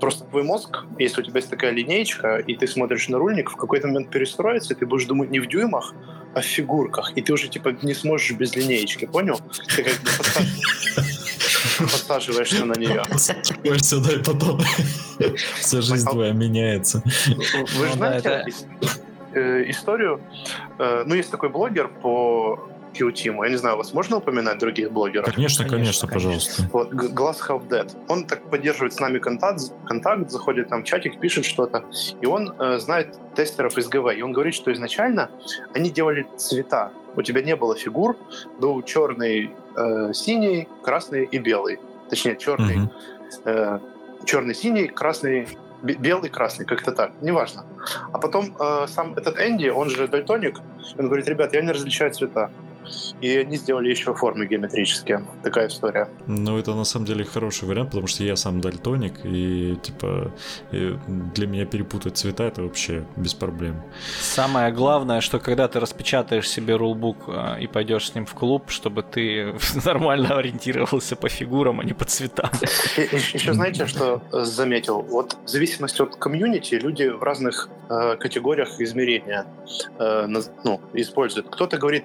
просто 0.00 0.24
твой 0.24 0.42
мозг, 0.42 0.84
если 0.98 1.20
у 1.20 1.24
тебя 1.24 1.38
есть 1.38 1.50
такая 1.50 1.72
линеечка, 1.72 2.36
и 2.36 2.54
ты 2.54 2.66
смотришь 2.66 3.08
на 3.08 3.18
рульник, 3.18 3.50
в 3.50 3.56
какой-то 3.56 3.86
момент 3.86 4.10
перестроится, 4.10 4.74
и 4.74 4.76
ты 4.76 4.86
будешь 4.86 5.06
думать 5.06 5.30
не 5.30 5.40
в 5.40 5.46
дюймах, 5.46 5.94
а 6.34 6.40
в 6.40 6.44
фигурках. 6.44 7.12
И 7.16 7.22
ты 7.22 7.32
уже 7.32 7.48
типа 7.48 7.76
не 7.82 7.94
сможешь 7.94 8.32
без 8.32 8.54
линеечки, 8.56 9.06
понял? 9.06 9.40
Ты 9.76 9.84
как 9.84 10.02
бы 10.02 10.10
подсаживаешься 11.78 12.64
на 12.64 12.74
нее. 12.74 13.02
Подсаживаешься, 13.10 13.98
да, 14.00 14.12
и 14.12 14.22
потом 14.22 14.60
вся 15.60 15.80
жизнь 15.80 16.08
твоя 16.08 16.32
меняется. 16.32 17.02
Вы 17.76 17.86
же 17.86 17.92
знаете 17.94 18.46
э, 19.34 19.70
историю? 19.70 20.20
Э, 20.78 21.04
ну, 21.04 21.14
есть 21.14 21.30
такой 21.30 21.48
блогер 21.48 21.88
по 21.88 22.58
Q-Team. 22.94 23.44
Я 23.44 23.50
не 23.50 23.56
знаю, 23.56 23.76
вас 23.76 23.92
можно 23.92 24.16
упоминать 24.16 24.58
других 24.58 24.92
блогеров? 24.92 25.32
Конечно, 25.34 25.68
конечно, 25.68 26.08
конечно 26.08 26.08
пожалуйста. 26.08 26.62
Вот, 26.72 26.92
Glass 26.92 27.36
Half 27.46 27.68
Dead. 27.68 27.90
Он 28.08 28.24
так 28.24 28.48
поддерживает 28.50 28.94
с 28.94 29.00
нами 29.00 29.18
контакт, 29.18 29.60
контакт, 29.86 30.30
заходит 30.30 30.68
там 30.68 30.82
в 30.82 30.84
чатик, 30.84 31.20
пишет 31.20 31.44
что-то, 31.44 31.84
и 32.20 32.26
он 32.26 32.54
э, 32.58 32.78
знает 32.78 33.18
тестеров 33.34 33.76
из 33.78 33.88
ГВ, 33.88 34.16
и 34.16 34.22
он 34.22 34.32
говорит, 34.32 34.54
что 34.54 34.72
изначально 34.72 35.30
они 35.74 35.90
делали 35.90 36.26
цвета. 36.36 36.92
У 37.16 37.22
тебя 37.22 37.42
не 37.42 37.56
было 37.56 37.76
фигур, 37.76 38.16
был 38.58 38.82
черный, 38.82 39.50
э, 39.76 40.12
синий, 40.12 40.68
красный 40.82 41.24
и 41.24 41.38
белый. 41.38 41.78
Точнее, 42.10 42.36
черный, 42.36 42.76
mm-hmm. 42.76 43.40
э, 43.44 43.78
черный, 44.24 44.54
синий, 44.54 44.88
красный, 44.88 45.48
белый, 45.84 46.30
красный, 46.30 46.66
как-то 46.66 46.92
так, 46.92 47.12
неважно. 47.20 47.64
А 48.12 48.18
потом 48.18 48.56
э, 48.58 48.86
сам 48.88 49.14
этот 49.14 49.38
Энди, 49.38 49.68
он 49.68 49.90
же 49.90 50.08
дальтоник, 50.08 50.60
он 50.98 51.06
говорит, 51.06 51.28
ребят, 51.28 51.54
я 51.54 51.62
не 51.62 51.72
различаю 51.72 52.10
цвета. 52.12 52.50
И 53.20 53.36
они 53.36 53.56
сделали 53.56 53.90
еще 53.90 54.14
формы 54.14 54.46
геометрические. 54.46 55.26
Такая 55.42 55.68
история. 55.68 56.08
Ну, 56.26 56.58
это 56.58 56.74
на 56.74 56.84
самом 56.84 57.06
деле 57.06 57.24
хороший 57.24 57.68
вариант, 57.68 57.90
потому 57.90 58.06
что 58.06 58.24
я 58.24 58.36
сам 58.36 58.60
дальтоник, 58.60 59.24
и 59.24 59.76
типа 59.82 60.32
и 60.72 60.96
для 61.34 61.46
меня 61.46 61.66
перепутать 61.66 62.16
цвета 62.16 62.44
это 62.44 62.62
вообще 62.62 63.04
без 63.16 63.34
проблем. 63.34 63.82
Самое 64.20 64.72
главное, 64.72 65.20
что 65.20 65.38
когда 65.38 65.68
ты 65.68 65.80
распечатаешь 65.80 66.48
себе 66.48 66.76
рулбук 66.76 67.28
э, 67.28 67.60
и 67.62 67.66
пойдешь 67.66 68.10
с 68.10 68.14
ним 68.14 68.26
в 68.26 68.34
клуб, 68.34 68.70
чтобы 68.70 69.02
ты 69.02 69.54
нормально 69.84 70.38
ориентировался 70.38 71.16
по 71.16 71.28
фигурам, 71.28 71.80
а 71.80 71.84
не 71.84 71.92
по 71.92 72.04
цветам. 72.04 72.50
Еще 72.96 73.52
знаете, 73.52 73.86
что 73.86 74.22
заметил? 74.32 75.02
Вот 75.02 75.36
в 75.44 75.48
зависимости 75.48 76.02
от 76.02 76.16
комьюнити 76.16 76.74
люди 76.74 77.04
в 77.04 77.22
разных 77.22 77.68
э, 77.88 78.16
категориях 78.16 78.80
измерения 78.80 79.46
э, 79.98 80.26
ну, 80.26 80.80
используют. 80.92 81.48
Кто-то 81.50 81.78
говорит, 81.78 82.04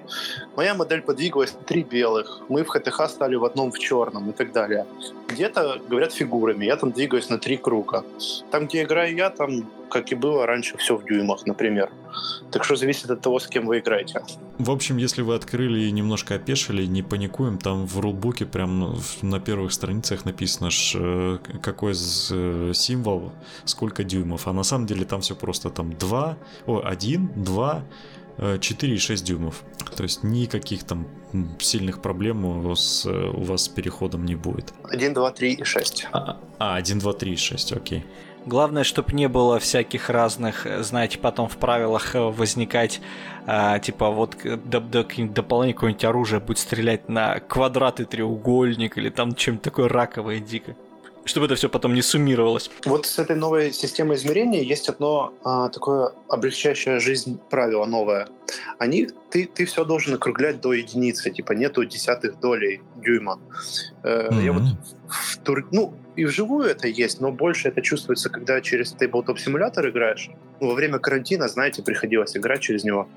моя 0.56 0.69
модель 0.74 1.02
подвигалась 1.02 1.56
три 1.66 1.82
белых, 1.82 2.40
мы 2.48 2.64
в 2.64 2.68
ХТХ 2.68 3.08
стали 3.08 3.36
в 3.36 3.44
одном 3.44 3.70
в 3.70 3.78
черном 3.78 4.30
и 4.30 4.32
так 4.32 4.52
далее. 4.52 4.86
Где-то 5.28 5.80
говорят 5.88 6.12
фигурами, 6.12 6.64
я 6.64 6.76
там 6.76 6.92
двигаюсь 6.92 7.28
на 7.28 7.38
три 7.38 7.56
круга. 7.56 8.04
Там, 8.50 8.66
где 8.66 8.82
играю 8.82 9.14
я, 9.14 9.30
там 9.30 9.70
как 9.90 10.12
и 10.12 10.14
было 10.14 10.46
раньше, 10.46 10.76
все 10.78 10.96
в 10.96 11.04
дюймах, 11.04 11.46
например. 11.46 11.90
Так 12.50 12.64
что 12.64 12.76
зависит 12.76 13.10
от 13.10 13.20
того, 13.20 13.38
с 13.38 13.46
кем 13.46 13.66
вы 13.66 13.78
играете. 13.80 14.22
В 14.58 14.70
общем, 14.70 14.96
если 14.96 15.22
вы 15.22 15.34
открыли 15.34 15.80
и 15.80 15.90
немножко 15.90 16.36
опешили, 16.36 16.86
не 16.86 17.02
паникуем, 17.02 17.58
там 17.58 17.86
в 17.86 17.98
рулбуке 18.00 18.46
прям 18.46 18.96
на 19.22 19.40
первых 19.40 19.72
страницах 19.72 20.24
написано, 20.24 20.70
э, 20.94 21.38
какой 21.62 21.92
э, 21.92 22.72
символ, 22.74 23.32
сколько 23.64 24.04
дюймов. 24.04 24.48
А 24.48 24.52
на 24.52 24.62
самом 24.62 24.86
деле 24.86 25.04
там 25.04 25.20
все 25.20 25.34
просто 25.34 25.70
там 25.70 25.92
2, 25.96 26.36
о, 26.66 26.80
1, 26.84 27.30
2, 27.36 27.82
4,6 28.40 29.24
дюймов. 29.24 29.62
То 29.96 30.02
есть 30.02 30.24
никаких 30.24 30.84
там 30.84 31.06
сильных 31.58 32.00
проблем 32.00 32.44
у 32.44 32.60
вас, 32.60 33.06
у 33.06 33.42
вас 33.42 33.64
с 33.64 33.68
переходом 33.68 34.24
не 34.24 34.34
будет. 34.34 34.72
1, 34.88 35.14
2, 35.14 35.30
3 35.30 35.52
и 35.52 35.64
6. 35.64 36.06
А, 36.12 36.76
1, 36.76 36.98
2, 36.98 37.12
3 37.12 37.32
и 37.32 37.36
6, 37.36 37.72
окей. 37.72 38.04
Главное, 38.46 38.84
чтобы 38.84 39.12
не 39.12 39.28
было 39.28 39.58
всяких 39.58 40.08
разных, 40.08 40.66
знаете, 40.80 41.18
потом 41.18 41.48
в 41.48 41.58
правилах 41.58 42.14
возникать, 42.14 43.02
а, 43.46 43.78
типа 43.78 44.10
вот 44.10 44.36
доп 44.42 44.90
доп 44.90 45.12
дополнение 45.34 45.74
какое-нибудь 45.74 46.04
оружие 46.04 46.40
будет 46.40 46.58
стрелять 46.58 47.08
на 47.08 47.40
квадрат 47.40 48.00
и 48.00 48.04
треугольник 48.04 48.96
или 48.96 49.10
там 49.10 49.34
чем-то 49.34 49.64
такое 49.64 49.88
раковое 49.88 50.40
дико 50.40 50.74
чтобы 51.24 51.46
это 51.46 51.54
все 51.54 51.68
потом 51.68 51.94
не 51.94 52.02
суммировалось. 52.02 52.70
Вот 52.84 53.06
с 53.06 53.18
этой 53.18 53.36
новой 53.36 53.72
системой 53.72 54.16
измерения 54.16 54.62
есть 54.62 54.88
одно 54.88 55.34
а, 55.44 55.68
такое 55.68 56.12
облегчающее 56.28 56.98
жизнь 56.98 57.38
правило 57.50 57.86
новое. 57.86 58.28
Они, 58.78 59.08
ты, 59.30 59.46
ты 59.46 59.64
все 59.64 59.84
должен 59.84 60.14
округлять 60.14 60.60
до 60.60 60.72
единицы, 60.72 61.30
типа 61.30 61.52
нету 61.52 61.84
десятых 61.84 62.40
долей 62.40 62.82
дюйма. 62.96 63.38
Mm-hmm. 64.02 64.42
Я 64.42 64.52
вот 64.52 64.62
в 65.08 65.38
тур... 65.38 65.68
ну, 65.72 65.94
и 66.20 66.24
вживую 66.26 66.68
это 66.68 66.86
есть, 66.86 67.18
но 67.20 67.32
больше 67.32 67.68
это 67.68 67.80
чувствуется, 67.80 68.28
когда 68.28 68.60
через 68.60 68.94
Tabletop 68.94 69.38
симулятор 69.38 69.88
играешь. 69.88 70.28
Ну, 70.60 70.68
во 70.68 70.74
время 70.74 70.98
карантина, 70.98 71.48
знаете, 71.48 71.82
приходилось 71.82 72.36
играть 72.36 72.60
через 72.60 72.84
него. 72.84 73.08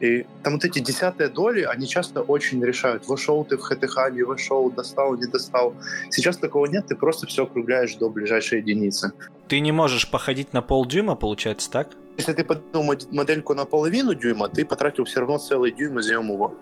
И 0.00 0.26
там 0.42 0.54
вот 0.54 0.64
эти 0.64 0.80
десятые 0.80 1.28
доли, 1.28 1.62
они 1.62 1.86
часто 1.86 2.22
очень 2.22 2.60
решают. 2.64 3.06
Вошел 3.06 3.44
ты 3.44 3.56
в 3.56 3.60
ХТХ, 3.60 4.10
не 4.10 4.24
вошел, 4.24 4.68
достал, 4.68 5.16
не 5.16 5.26
достал. 5.26 5.74
Сейчас 6.10 6.38
такого 6.38 6.66
нет, 6.66 6.88
ты 6.88 6.96
просто 6.96 7.28
все 7.28 7.44
округляешь 7.44 7.94
до 7.94 8.10
ближайшей 8.10 8.58
единицы. 8.58 9.12
Ты 9.46 9.60
не 9.60 9.70
можешь 9.70 10.10
походить 10.10 10.52
на 10.52 10.60
полдюйма, 10.60 11.14
получается, 11.14 11.70
так? 11.70 11.90
Если 12.16 12.32
ты 12.32 12.42
подумал 12.42 12.96
модельку 13.12 13.54
на 13.54 13.64
половину 13.64 14.14
дюйма, 14.14 14.48
ты 14.48 14.64
потратил 14.64 15.04
все 15.04 15.20
равно 15.20 15.38
целый 15.38 15.70
дюйм 15.70 16.00
и 16.00 16.02
заем 16.02 16.32
его. 16.32 16.52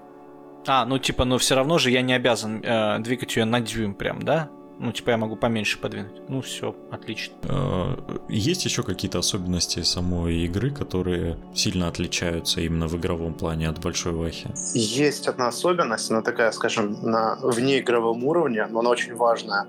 А, 0.67 0.85
ну 0.85 0.99
типа, 0.99 1.25
ну 1.25 1.39
все 1.39 1.55
равно 1.55 1.79
же 1.79 1.91
я 1.91 2.03
не 2.03 2.13
обязан 2.13 2.63
э, 2.63 2.99
двигать 2.99 3.35
ее 3.37 3.47
на 3.47 3.61
дюйм 3.61 3.95
прям, 3.95 4.21
да? 4.21 4.51
Ну, 4.81 4.93
типа 4.93 5.11
я 5.11 5.17
могу 5.17 5.37
поменьше 5.37 5.79
подвинуть. 5.79 6.23
Ну, 6.29 6.41
все, 6.41 6.75
отлично. 6.91 7.35
А, 7.49 8.23
есть 8.29 8.65
еще 8.65 8.83
какие-то 8.83 9.19
особенности 9.19 9.83
самой 9.83 10.37
игры, 10.45 10.71
которые 10.71 11.37
сильно 11.55 11.89
отличаются 11.89 12.61
именно 12.61 12.87
в 12.87 12.97
игровом 12.97 13.35
плане 13.35 13.69
от 13.69 13.81
большой 13.81 14.13
вахи? 14.13 14.51
Есть 14.75 15.27
одна 15.27 15.49
особенность, 15.49 16.11
она 16.11 16.23
такая, 16.23 16.53
скажем, 16.53 16.97
на 17.03 17.37
внеигровом 17.43 18.25
уровне, 18.25 18.67
но 18.67 18.81
она 18.81 18.91
очень 18.91 19.15
важная. 19.15 19.67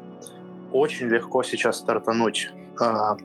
Очень 0.71 1.07
легко 1.07 1.41
сейчас 1.43 1.79
стартануть. 1.79 2.49
А, 2.79 3.17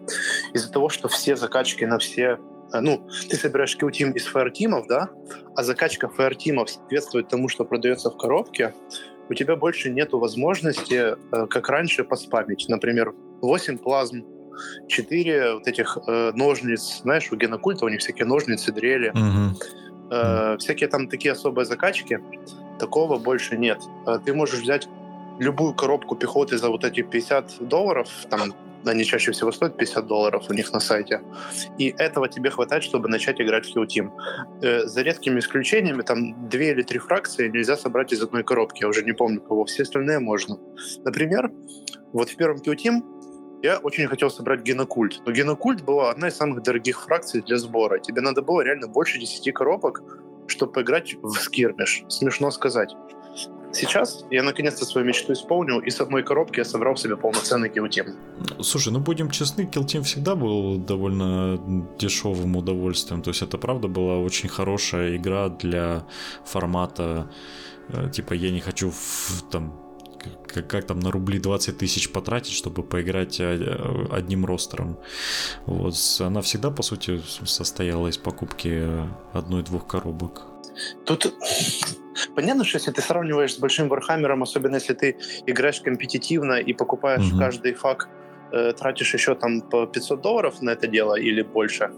из-за 0.55 0.73
того, 0.73 0.89
что 0.89 1.09
все 1.09 1.37
закачки 1.37 1.85
на 1.85 1.99
все 1.99 2.39
а, 2.73 2.81
ну, 2.81 3.07
ты 3.29 3.37
собираешь 3.37 3.77
килтим 3.77 4.13
из 4.13 4.27
фаертимов, 4.27 4.87
да, 4.89 5.11
а 5.55 5.63
закачка 5.63 6.09
фаертимов 6.09 6.71
соответствует 6.71 7.29
тому, 7.29 7.49
что 7.49 7.65
продается 7.65 8.11
в 8.11 8.17
коробке, 8.17 8.75
у 9.29 9.35
тебя 9.35 9.57
больше 9.57 9.91
нет 9.91 10.13
возможности, 10.13 11.17
э, 11.33 11.47
как 11.47 11.69
раньше, 11.69 12.05
поспамить. 12.05 12.67
Например, 12.69 13.15
8 13.41 13.79
плазм, 13.79 14.25
4 14.89 15.55
вот 15.55 15.67
этих 15.67 15.99
э, 16.07 16.33
ножниц, 16.35 17.01
знаешь, 17.03 17.33
у 17.33 17.37
генокульта 17.37 17.85
у 17.85 17.89
них 17.89 18.01
всякие 18.01 18.27
ножницы, 18.27 18.73
дрели, 18.73 19.11
угу. 19.11 19.59
э, 20.11 20.57
всякие 20.59 20.89
там 20.89 21.09
такие 21.09 21.33
особые 21.33 21.65
закачки, 21.65 22.21
такого 22.79 23.19
больше 23.19 23.57
нет. 23.57 23.79
Ты 24.25 24.35
можешь 24.35 24.61
взять 24.61 24.89
любую 25.39 25.75
коробку 25.75 26.17
пехоты 26.17 26.59
за 26.59 26.69
вот 26.69 26.85
эти 26.85 27.03
50 27.03 27.69
долларов, 27.69 28.09
там 28.31 28.55
они 28.87 29.05
чаще 29.05 29.33
всего 29.33 29.53
стоят 29.53 29.77
50 29.77 30.07
долларов 30.07 30.45
у 30.49 30.53
них 30.55 30.73
на 30.73 30.81
сайте. 30.81 31.21
И 31.79 31.95
этого 31.99 32.29
тебе 32.29 32.51
хватает, 32.51 32.83
чтобы 32.83 33.09
начать 33.09 33.41
играть 33.41 33.67
в 33.67 33.77
Kill 33.77 33.87
Team. 33.87 34.11
Э, 34.63 34.87
за 34.87 35.03
редкими 35.03 35.41
исключениями, 35.41 36.03
там 36.03 36.49
две 36.49 36.71
или 36.71 36.83
три 36.83 36.99
фракции 36.99 37.49
нельзя 37.49 37.77
собрать 37.77 38.13
из 38.13 38.23
одной 38.23 38.45
коробки. 38.45 38.83
Я 38.83 38.89
уже 38.89 39.03
не 39.03 39.13
помню 39.13 39.41
кого. 39.41 39.65
Все 39.65 39.83
остальные 39.83 40.19
можно. 40.19 40.59
Например, 41.05 41.51
вот 42.13 42.31
в 42.31 42.37
первом 42.37 42.59
Kill 42.59 42.77
Team 42.77 43.03
я 43.63 43.79
очень 43.79 44.07
хотел 44.09 44.31
собрать 44.31 44.61
генокульт. 44.61 45.23
Но 45.25 45.33
генокульт 45.33 45.83
была 45.83 46.11
одна 46.11 46.29
из 46.29 46.37
самых 46.37 46.63
дорогих 46.63 47.01
фракций 47.01 47.41
для 47.41 47.57
сбора. 47.57 47.99
Тебе 47.99 48.21
надо 48.21 48.43
было 48.43 48.61
реально 48.61 48.89
больше 48.89 49.19
10 49.19 49.55
коробок, 49.55 50.03
чтобы 50.47 50.73
поиграть 50.73 51.15
в 51.23 51.33
скирмиш. 51.33 52.05
Смешно 52.09 52.51
сказать. 52.51 52.95
Сейчас 53.75 54.25
я 54.31 54.43
наконец-то 54.43 54.85
свою 54.85 55.07
мечту 55.07 55.33
исполнил, 55.33 55.81
и 55.81 55.91
с 55.91 56.01
одной 56.01 56.23
коробки 56.23 56.61
я 56.61 56.65
собрал 56.65 56.97
себе 56.97 57.17
полноценный 57.17 57.69
килтим. 57.69 58.15
Слушай, 58.61 58.93
ну 58.93 59.01
будем 59.01 59.31
честны, 59.31 59.67
килтим 59.67 60.03
всегда 60.03 60.35
был 60.35 60.79
довольно 60.79 61.59
дешевым 61.99 62.57
удовольствием. 62.57 63.23
То 63.23 63.31
есть 63.31 63.43
это 63.43 63.59
правда 63.59 63.89
была 63.89 64.19
очень 64.19 64.49
хорошая 64.49 65.17
игра 65.17 65.49
для 65.49 66.05
формата 66.45 67.31
э, 67.89 68.11
типа 68.11 68.35
я 68.35 68.51
не 68.51 68.61
хочу 68.61 68.91
в, 68.91 69.43
там 69.51 69.85
как, 70.47 70.69
как 70.69 70.87
там 70.87 71.01
на 71.01 71.11
рубли 71.11 71.39
20 71.39 71.79
тысяч 71.79 72.11
потратить, 72.11 72.53
чтобы 72.53 72.83
поиграть 72.83 73.41
э, 73.41 74.07
одним 74.11 74.47
ростером. 74.47 74.99
Вот. 75.67 75.95
Она 76.21 76.41
всегда, 76.41 76.71
по 76.71 76.83
сути, 76.83 77.21
состояла 77.45 78.09
из 78.09 78.19
покупки 78.19 78.89
одной-двух 79.33 79.87
коробок. 79.87 80.43
Тут 81.05 81.35
понятно, 82.35 82.65
что 82.65 82.79
если 82.79 82.91
ты 82.91 83.03
сравниваешь 83.03 83.55
с 83.55 83.59
большим 83.59 83.89
Вархаммером, 83.89 84.43
особенно 84.43 84.77
если 84.77 84.95
ты 84.95 85.17
играешь 85.47 85.81
компетитивно 85.81 86.55
и 86.55 86.73
покупаешь 86.73 87.23
mm-hmm. 87.23 87.39
каждый 87.39 87.75
факт 87.75 88.09
э, 88.53 88.73
тратишь 88.73 89.15
еще 89.15 89.35
там 89.35 89.61
по 89.61 89.87
500 89.87 90.21
долларов 90.21 90.63
на 90.63 90.71
это 90.71 90.87
дело 90.87 91.15
или 91.15 91.43
больше, 91.43 91.91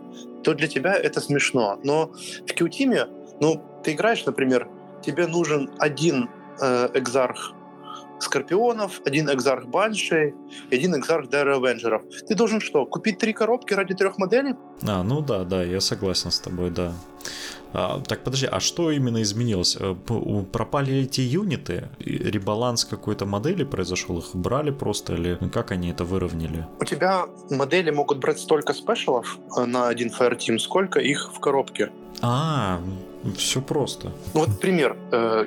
то 0.43 0.55
для 0.55 0.69
тебя 0.69 0.95
это 0.95 1.21
смешно. 1.21 1.79
Но 1.83 2.13
в 2.47 2.53
Qteam, 2.53 3.09
ну, 3.41 3.63
ты 3.85 3.93
играешь, 3.93 4.25
например, 4.27 4.69
тебе 5.03 5.27
нужен 5.27 5.71
один 5.79 6.29
э, 6.61 6.89
экзарх 6.95 7.53
Скорпионов, 8.19 9.03
один 9.05 9.31
экзарх 9.31 9.67
Баншей, 9.67 10.35
один 10.71 10.97
экзарх 10.97 11.29
Дайра 11.29 11.57
Авенджеров. 11.57 12.03
Ты 12.27 12.35
должен 12.35 12.61
что, 12.61 12.87
купить 12.87 13.19
три 13.19 13.33
коробки 13.33 13.75
ради 13.75 13.95
трех 13.95 14.19
моделей? 14.19 14.55
А, 14.87 15.03
ну 15.03 15.21
да, 15.21 15.45
да, 15.45 15.63
я 15.63 15.81
согласен 15.81 16.31
с 16.31 16.41
тобой, 16.41 16.71
да. 16.71 16.93
А, 17.79 18.01
так, 18.01 18.25
подожди, 18.25 18.47
а 18.51 18.59
что 18.59 18.91
именно 18.91 19.21
изменилось? 19.21 19.77
Э, 19.79 19.95
пропали 20.51 21.03
эти 21.03 21.21
юниты? 21.21 21.89
Ребаланс 21.99 22.87
какой-то 22.87 23.27
модели 23.27 23.65
произошел? 23.65 24.19
Их 24.19 24.35
брали 24.35 24.71
просто 24.71 25.13
или 25.13 25.39
как 25.53 25.73
они 25.73 25.91
это 25.91 26.05
выровняли? 26.05 26.67
У 26.81 26.85
тебя 26.85 27.27
модели 27.51 27.91
могут 27.91 28.19
брать 28.19 28.39
столько 28.39 28.73
спешалов 28.73 29.39
э, 29.59 29.67
на 29.67 29.89
один 29.89 30.09
Fireteam, 30.09 30.59
сколько 30.59 31.01
их 31.01 31.31
в 31.35 31.39
коробке. 31.39 31.91
А, 32.23 32.81
все 33.37 33.61
просто. 33.61 34.11
Вот 34.33 34.59
пример. 34.59 34.97
Э, 35.13 35.45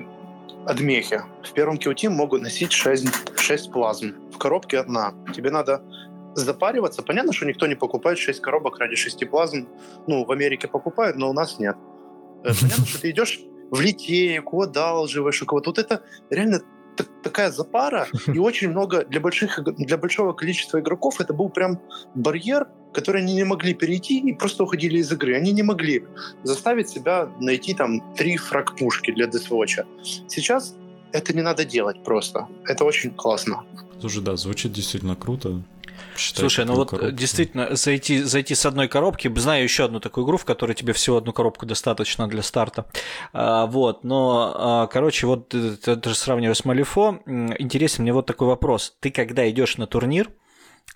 Адмехи. 0.68 1.22
В 1.44 1.52
первом 1.54 1.78
QT 1.78 2.10
могут 2.10 2.44
носить 2.44 2.72
6, 2.72 3.40
6 3.40 3.72
плазм. 3.72 4.14
В 4.32 4.38
коробке 4.38 4.78
одна. 4.78 5.14
Тебе 5.36 5.50
надо 5.50 5.82
запариваться. 6.36 7.02
Понятно, 7.02 7.34
что 7.34 7.48
никто 7.48 7.66
не 7.66 7.76
покупает 7.76 8.20
6 8.20 8.40
коробок 8.40 8.78
ради 8.78 8.96
6 8.96 9.28
плазм. 9.32 9.68
Ну, 10.06 10.26
в 10.26 10.32
Америке 10.32 10.68
покупают, 10.68 11.18
но 11.18 11.28
у 11.28 11.34
нас 11.34 11.58
нет. 11.58 11.76
Э, 12.44 12.52
понятно, 12.60 12.86
что 12.86 13.02
ты 13.02 13.12
идешь 13.12 13.40
в 13.72 13.80
литейку, 13.82 14.62
одалживаешь 14.62 15.42
у 15.42 15.46
кого-то. 15.46 15.70
Вот 15.70 15.80
это 15.80 16.02
реально 16.30 16.62
такая 17.24 17.52
запара, 17.52 18.08
и 18.28 18.40
очень 18.40 18.70
много 18.70 19.06
для, 19.06 19.20
больших, 19.20 19.60
для 19.64 19.98
большого 19.98 20.34
количества 20.34 20.80
игроков 20.80 21.22
это 21.22 21.34
был 21.34 21.50
прям 21.50 21.80
барьер, 22.16 22.68
который 22.94 23.22
они 23.22 23.36
не 23.36 23.44
могли 23.44 23.74
перейти 23.74 24.20
и 24.20 24.34
просто 24.34 24.64
уходили 24.64 24.98
из 24.98 25.12
игры. 25.12 25.36
Они 25.36 25.52
не 25.52 25.64
могли 25.64 26.06
заставить 26.44 26.90
себя 26.90 27.30
найти 27.40 27.74
там 27.74 28.14
три 28.16 28.38
фраг-пушки 28.38 29.12
для 29.12 29.28
Deathwatch. 29.28 29.86
Сейчас 30.28 30.76
это 31.12 31.34
не 31.34 31.42
надо 31.42 31.66
делать 31.66 32.04
просто. 32.04 32.48
Это 32.66 32.84
очень 32.86 33.12
классно. 33.12 33.64
Слушай, 34.00 34.24
да, 34.24 34.36
звучит 34.36 34.72
действительно 34.72 35.16
круто. 35.16 35.62
Считай, 36.20 36.42
Слушай, 36.42 36.66
ну 36.66 36.76
вот 36.76 36.90
коробку. 36.90 37.12
действительно, 37.12 37.76
зайти, 37.76 38.22
зайти 38.24 38.54
с 38.54 38.66
одной 38.66 38.88
коробки, 38.88 39.32
знаю 39.36 39.64
еще 39.64 39.86
одну 39.86 40.00
такую 40.00 40.26
игру, 40.26 40.38
в 40.38 40.46
которой 40.46 40.74
тебе 40.74 40.94
всего 40.94 41.18
одну 41.18 41.32
коробку 41.32 41.66
достаточно 41.66 42.28
для 42.28 42.44
старта. 42.44 42.86
А, 43.32 43.66
вот, 43.66 44.04
но, 44.04 44.54
а, 44.56 44.88
короче, 44.88 45.28
вот 45.28 45.50
ты, 45.50 45.76
ты 45.78 46.10
же 46.10 46.16
сравниваешь 46.16 46.58
с 46.58 46.66
Малифо. 46.66 47.20
Интересен 47.26 48.04
мне 48.04 48.14
вот 48.14 48.26
такой 48.26 48.48
вопрос. 48.48 48.96
Ты 49.00 49.12
когда 49.12 49.50
идешь 49.50 49.78
на 49.78 49.88
турнир, 49.88 50.30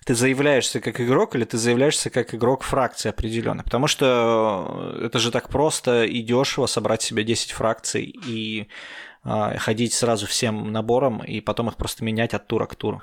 ты 0.04 0.14
заявляешься 0.14 0.80
как 0.80 1.00
игрок 1.00 1.34
или 1.34 1.44
ты 1.44 1.56
заявляешься 1.56 2.10
как 2.10 2.34
игрок 2.34 2.62
фракции 2.62 3.08
определенной? 3.08 3.64
Потому 3.64 3.86
что 3.86 4.98
это 5.02 5.18
же 5.18 5.30
так 5.30 5.48
просто 5.48 6.04
и 6.04 6.20
дешево 6.20 6.66
собрать 6.66 7.02
себе 7.02 7.24
10 7.24 7.52
фракций 7.52 8.14
и 8.26 8.68
ходить 9.24 9.94
сразу 9.94 10.26
всем 10.26 10.70
набором 10.72 11.22
и 11.24 11.40
потом 11.40 11.68
их 11.68 11.76
просто 11.76 12.04
менять 12.04 12.34
от 12.34 12.46
тура 12.46 12.66
к 12.66 12.74
туру? 12.74 13.00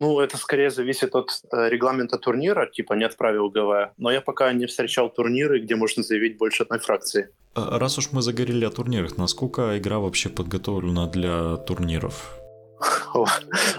Ну, 0.00 0.20
это 0.20 0.36
скорее 0.36 0.70
зависит 0.70 1.14
от 1.14 1.30
э, 1.52 1.68
регламента 1.68 2.18
турнира, 2.18 2.66
типа 2.66 2.94
нет 2.94 3.16
правил 3.16 3.50
ГВ. 3.50 3.92
Но 3.96 4.10
я 4.10 4.20
пока 4.20 4.52
не 4.52 4.66
встречал 4.66 5.10
турниры, 5.10 5.60
где 5.60 5.74
можно 5.74 6.02
заявить 6.02 6.38
больше 6.38 6.62
одной 6.62 6.78
фракции. 6.78 7.30
А, 7.54 7.78
раз 7.78 7.98
уж 7.98 8.12
мы 8.12 8.22
заговорили 8.22 8.64
о 8.64 8.70
турнирах, 8.70 9.16
насколько 9.16 9.76
игра 9.78 9.98
вообще 9.98 10.28
подготовлена 10.28 11.06
для 11.06 11.56
турниров? 11.56 12.38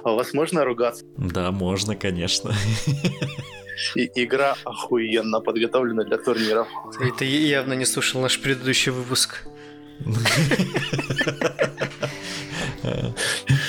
А 0.03 0.11
у 0.11 0.15
вас 0.15 0.33
можно 0.33 0.65
ругаться? 0.65 1.05
Да, 1.17 1.51
можно, 1.51 1.95
конечно. 1.95 2.53
И 3.95 4.09
игра 4.15 4.55
охуенно 4.63 5.39
подготовлена 5.39 6.03
для 6.03 6.17
турниров. 6.17 6.67
Это 6.99 7.25
явно 7.25 7.73
не 7.73 7.85
слушал 7.85 8.21
наш 8.21 8.41
предыдущий 8.41 8.91
выпуск. 8.91 9.47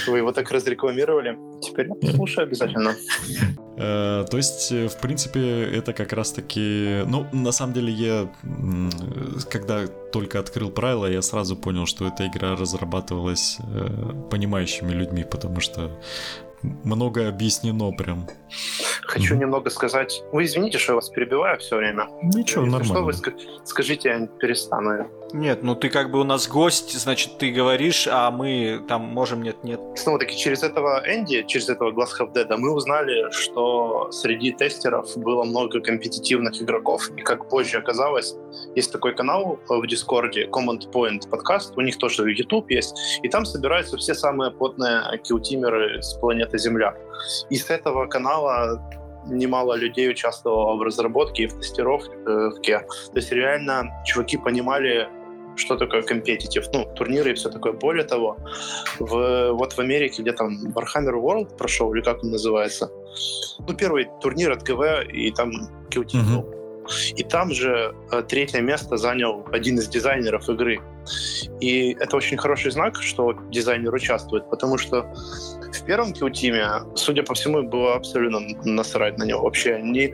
Вы 0.06 0.18
его 0.18 0.32
так 0.32 0.50
разрекламировали. 0.50 1.36
Теперь 1.60 1.88
я 1.88 1.94
послушаю 1.94 2.46
обязательно. 2.46 2.94
Э, 3.76 4.24
то 4.30 4.36
есть, 4.36 4.72
э, 4.72 4.88
в 4.88 5.00
принципе, 5.00 5.64
это 5.64 5.92
как 5.92 6.12
раз-таки... 6.12 7.02
Ну, 7.06 7.26
на 7.32 7.52
самом 7.52 7.74
деле, 7.74 7.92
я... 7.92 8.28
Когда 9.50 9.86
только 9.86 10.38
открыл 10.38 10.70
правила, 10.70 11.06
я 11.06 11.22
сразу 11.22 11.56
понял, 11.56 11.86
что 11.86 12.06
эта 12.06 12.26
игра 12.26 12.56
разрабатывалась 12.56 13.58
э, 13.60 14.12
понимающими 14.30 14.92
людьми, 14.92 15.24
потому 15.30 15.60
что 15.60 15.90
много 16.84 17.28
объяснено 17.28 17.92
прям. 17.92 18.26
Хочу 19.02 19.34
mm-hmm. 19.34 19.38
немного 19.38 19.70
сказать. 19.70 20.22
Вы 20.32 20.44
извините, 20.44 20.78
что 20.78 20.92
я 20.92 20.96
вас 20.96 21.08
перебиваю 21.08 21.58
все 21.58 21.76
время. 21.76 22.08
Ничего, 22.22 22.64
Если 22.64 22.78
нормально. 22.78 22.84
Что 22.84 23.04
вы 23.04 23.12
скажите, 23.64 24.08
я 24.08 24.26
перестану. 24.26 25.08
Нет, 25.32 25.62
ну 25.62 25.74
ты 25.74 25.90
как 25.90 26.10
бы 26.10 26.20
у 26.20 26.24
нас 26.24 26.48
гость, 26.48 26.98
значит, 26.98 27.36
ты 27.38 27.50
говоришь, 27.50 28.08
а 28.10 28.30
мы 28.30 28.82
там 28.88 29.02
можем 29.02 29.42
нет-нет. 29.42 29.78
Снова-таки 29.94 30.36
через 30.36 30.62
этого 30.62 31.02
Энди, 31.06 31.44
через 31.46 31.68
этого 31.68 31.92
Glass 31.92 32.08
Half 32.18 32.32
Dead, 32.34 32.56
мы 32.56 32.72
узнали, 32.72 33.30
что 33.30 34.10
среди 34.10 34.52
тестеров 34.52 35.16
было 35.16 35.44
много 35.44 35.80
компетитивных 35.80 36.62
игроков, 36.62 37.10
и 37.10 37.20
как 37.20 37.48
позже 37.50 37.78
оказалось, 37.78 38.36
есть 38.74 38.90
такой 38.90 39.14
канал 39.14 39.58
в 39.68 39.86
Дискорде, 39.86 40.46
Command 40.46 40.90
Point 40.92 41.28
подкаст, 41.28 41.76
у 41.76 41.82
них 41.82 41.98
тоже 41.98 42.30
YouTube 42.30 42.70
есть, 42.70 43.20
и 43.22 43.28
там 43.28 43.44
собираются 43.44 43.98
все 43.98 44.14
самые 44.14 44.50
потные 44.50 45.02
килтимеры 45.22 46.02
с 46.02 46.14
планеты 46.14 46.58
Земля. 46.58 46.94
И 47.50 47.56
с 47.56 47.68
этого 47.68 48.06
канала 48.06 48.80
немало 49.26 49.74
людей 49.74 50.10
участвовало 50.10 50.76
в 50.76 50.82
разработке 50.82 51.42
и 51.42 51.46
в 51.46 51.58
тестировке. 51.58 52.16
То 52.24 53.16
есть 53.16 53.30
реально 53.30 53.90
чуваки 54.06 54.38
понимали, 54.38 55.06
что 55.58 55.76
такое 55.76 56.02
компетитив, 56.02 56.66
ну, 56.72 56.86
турниры 56.94 57.30
и 57.30 57.34
все 57.34 57.50
такое. 57.50 57.72
Более 57.72 58.04
того, 58.04 58.38
в, 58.98 59.52
вот 59.52 59.72
в 59.72 59.78
Америке, 59.78 60.22
где 60.22 60.32
там 60.32 60.58
Warhammer 60.74 61.14
World 61.14 61.56
прошел, 61.56 61.92
или 61.94 62.02
как 62.02 62.22
он 62.22 62.30
называется, 62.30 62.90
ну, 63.66 63.74
первый 63.74 64.08
турнир 64.20 64.52
от 64.52 64.62
ГВ, 64.62 65.08
и 65.12 65.30
там 65.32 65.50
QT 65.90 66.12
mm-hmm. 66.12 66.58
И 67.16 67.22
там 67.22 67.52
же 67.52 67.94
э, 68.10 68.22
третье 68.22 68.60
место 68.62 68.96
занял 68.96 69.44
один 69.52 69.78
из 69.78 69.88
дизайнеров 69.88 70.48
игры. 70.48 70.80
И 71.60 71.92
это 72.00 72.16
очень 72.16 72.38
хороший 72.38 72.70
знак, 72.70 73.02
что 73.02 73.34
дизайнер 73.50 73.92
участвует, 73.92 74.48
потому 74.48 74.78
что 74.78 75.12
в 75.72 75.84
первом 75.84 76.12
Q-тиме, 76.12 76.66
судя 76.94 77.22
по 77.22 77.34
всему, 77.34 77.62
было 77.62 77.94
абсолютно 77.94 78.40
насрать 78.64 79.18
на 79.18 79.24
него 79.24 79.42
вообще. 79.42 79.80
Ни, 79.82 80.12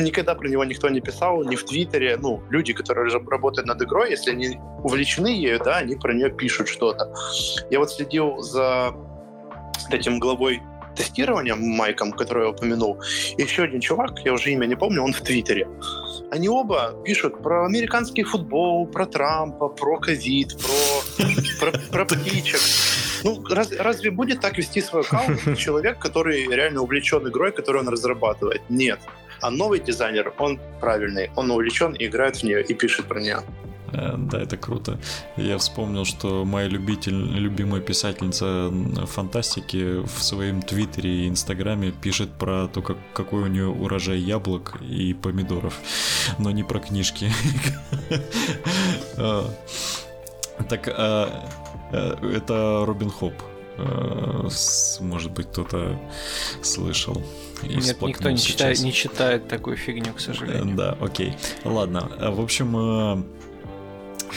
никогда 0.00 0.34
про 0.34 0.48
него 0.48 0.64
никто 0.64 0.88
не 0.88 1.00
писал, 1.00 1.44
ни 1.44 1.56
в 1.56 1.64
Твиттере. 1.64 2.16
Ну, 2.16 2.42
люди, 2.50 2.72
которые 2.72 3.10
работают 3.30 3.66
над 3.66 3.82
игрой, 3.82 4.10
если 4.10 4.32
они 4.32 4.58
увлечены 4.82 5.28
ею, 5.28 5.60
да, 5.62 5.76
они 5.78 5.96
про 5.96 6.12
нее 6.14 6.30
пишут 6.30 6.68
что-то. 6.68 7.12
Я 7.70 7.78
вот 7.78 7.90
следил 7.90 8.38
за 8.42 8.94
этим 9.90 10.18
главой 10.18 10.60
тестированием 10.96 11.60
Майком, 11.60 12.12
который 12.12 12.44
я 12.44 12.50
упомянул, 12.50 12.98
и 13.36 13.42
еще 13.42 13.64
один 13.64 13.80
чувак, 13.80 14.18
я 14.24 14.32
уже 14.32 14.50
имя 14.50 14.66
не 14.66 14.76
помню, 14.76 15.02
он 15.02 15.12
в 15.12 15.20
Твиттере. 15.20 15.68
Они 16.30 16.48
оба 16.48 16.94
пишут 17.04 17.42
про 17.42 17.66
американский 17.66 18.24
футбол, 18.24 18.86
про 18.86 19.06
Трампа, 19.06 19.68
про 19.68 19.98
ковид, 19.98 20.56
про, 20.58 21.70
про, 21.70 21.78
про 21.92 22.04
птичек. 22.04 22.60
Ну, 23.26 23.44
раз, 23.54 23.72
разве 23.72 24.10
будет 24.10 24.40
так 24.40 24.56
вести 24.56 24.80
свой 24.80 25.02
аккаунт 25.02 25.58
человек, 25.58 25.98
который 25.98 26.46
реально 26.46 26.82
увлечен 26.82 27.26
игрой, 27.28 27.52
которую 27.52 27.82
он 27.84 27.88
разрабатывает? 27.88 28.62
Нет. 28.68 29.00
А 29.40 29.50
новый 29.50 29.80
дизайнер, 29.80 30.32
он 30.38 30.60
правильный, 30.80 31.30
он 31.36 31.50
увлечен 31.50 31.92
и 31.92 32.06
играет 32.06 32.36
в 32.36 32.42
нее 32.42 32.62
и 32.62 32.74
пишет 32.74 33.06
про 33.06 33.20
нее. 33.20 33.42
Э, 33.92 34.14
да, 34.16 34.40
это 34.40 34.56
круто. 34.56 34.98
Я 35.36 35.58
вспомнил, 35.58 36.04
что 36.04 36.44
моя 36.44 36.68
любитель, 36.68 37.14
любимая 37.14 37.80
писательница 37.80 38.70
фантастики 39.06 40.00
в 40.04 40.22
своем 40.22 40.62
твиттере 40.62 41.10
и 41.10 41.28
инстаграме 41.28 41.92
пишет 41.92 42.30
про 42.32 42.68
то, 42.68 42.82
как, 42.82 42.96
какой 43.12 43.42
у 43.42 43.46
нее 43.46 43.66
урожай 43.66 44.18
яблок 44.18 44.76
и 44.82 45.14
помидоров, 45.14 45.74
но 46.38 46.50
не 46.50 46.62
про 46.62 46.78
книжки. 46.78 47.30
А, 49.16 49.50
так, 50.68 50.88
а, 50.88 51.44
э, 51.44 51.65
это 52.22 52.84
Робин 52.86 53.10
Хоп. 53.10 53.34
Э, 53.78 54.48
может 55.00 55.32
быть, 55.32 55.46
кто-то 55.48 55.98
слышал. 56.62 57.22
Нет, 57.62 58.00
никто 58.02 58.30
не 58.30 58.38
читает, 58.38 58.80
не 58.80 58.92
читает 58.92 59.48
такую 59.48 59.76
фигню, 59.76 60.12
к 60.12 60.20
сожалению. 60.20 60.76
Да, 60.76 60.96
окей. 61.00 61.34
Ладно. 61.64 62.10
В 62.18 62.40
общем, 62.40 63.24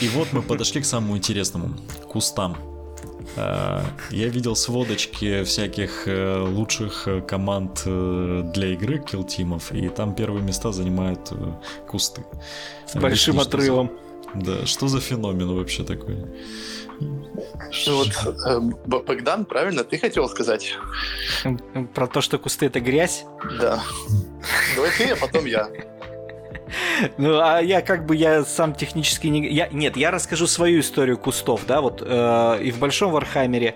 и 0.00 0.08
вот 0.08 0.28
мы 0.32 0.42
подошли 0.42 0.80
к 0.80 0.84
самому 0.84 1.16
интересному, 1.16 1.74
кустам. 2.08 2.56
Я 3.36 4.28
видел 4.28 4.56
сводочки 4.56 5.44
всяких 5.44 6.08
э, 6.08 6.42
лучших 6.42 7.06
э, 7.06 7.20
команд 7.20 7.82
э, 7.86 8.50
для 8.52 8.72
игры 8.72 8.98
килтимов, 8.98 9.72
и 9.72 9.88
там 9.88 10.14
первые 10.14 10.42
места 10.42 10.72
занимают 10.72 11.32
кусты. 11.86 12.24
С 12.86 12.94
большим 12.98 13.38
Объясни, 13.38 13.58
отрывом. 13.58 13.90
За... 14.34 14.40
Да, 14.40 14.66
что 14.66 14.88
за 14.88 15.00
феномен 15.00 15.54
вообще 15.54 15.84
такой? 15.84 16.16
Вот, 17.00 18.08
э, 18.46 18.60
Богдан, 18.86 19.44
правильно 19.44 19.84
ты 19.84 19.98
хотел 19.98 20.28
сказать? 20.28 20.76
Про 21.94 22.06
то, 22.06 22.20
что 22.20 22.38
кусты 22.38 22.66
это 22.66 22.80
грязь? 22.80 23.24
Да. 23.58 23.82
Давай 24.74 24.90
ты, 24.96 25.10
а 25.10 25.16
потом 25.16 25.46
я. 25.46 25.68
Ну, 27.18 27.40
а 27.40 27.60
я 27.60 27.82
как 27.82 28.06
бы, 28.06 28.14
я 28.14 28.44
сам 28.44 28.74
технически 28.74 29.26
не... 29.26 29.48
Я, 29.48 29.68
нет, 29.68 29.96
я 29.96 30.10
расскажу 30.10 30.46
свою 30.46 30.80
историю 30.80 31.18
кустов, 31.18 31.62
да, 31.66 31.80
вот 31.80 32.02
э, 32.04 32.62
и 32.62 32.70
в 32.70 32.78
Большом 32.78 33.12
Вархаммере 33.12 33.74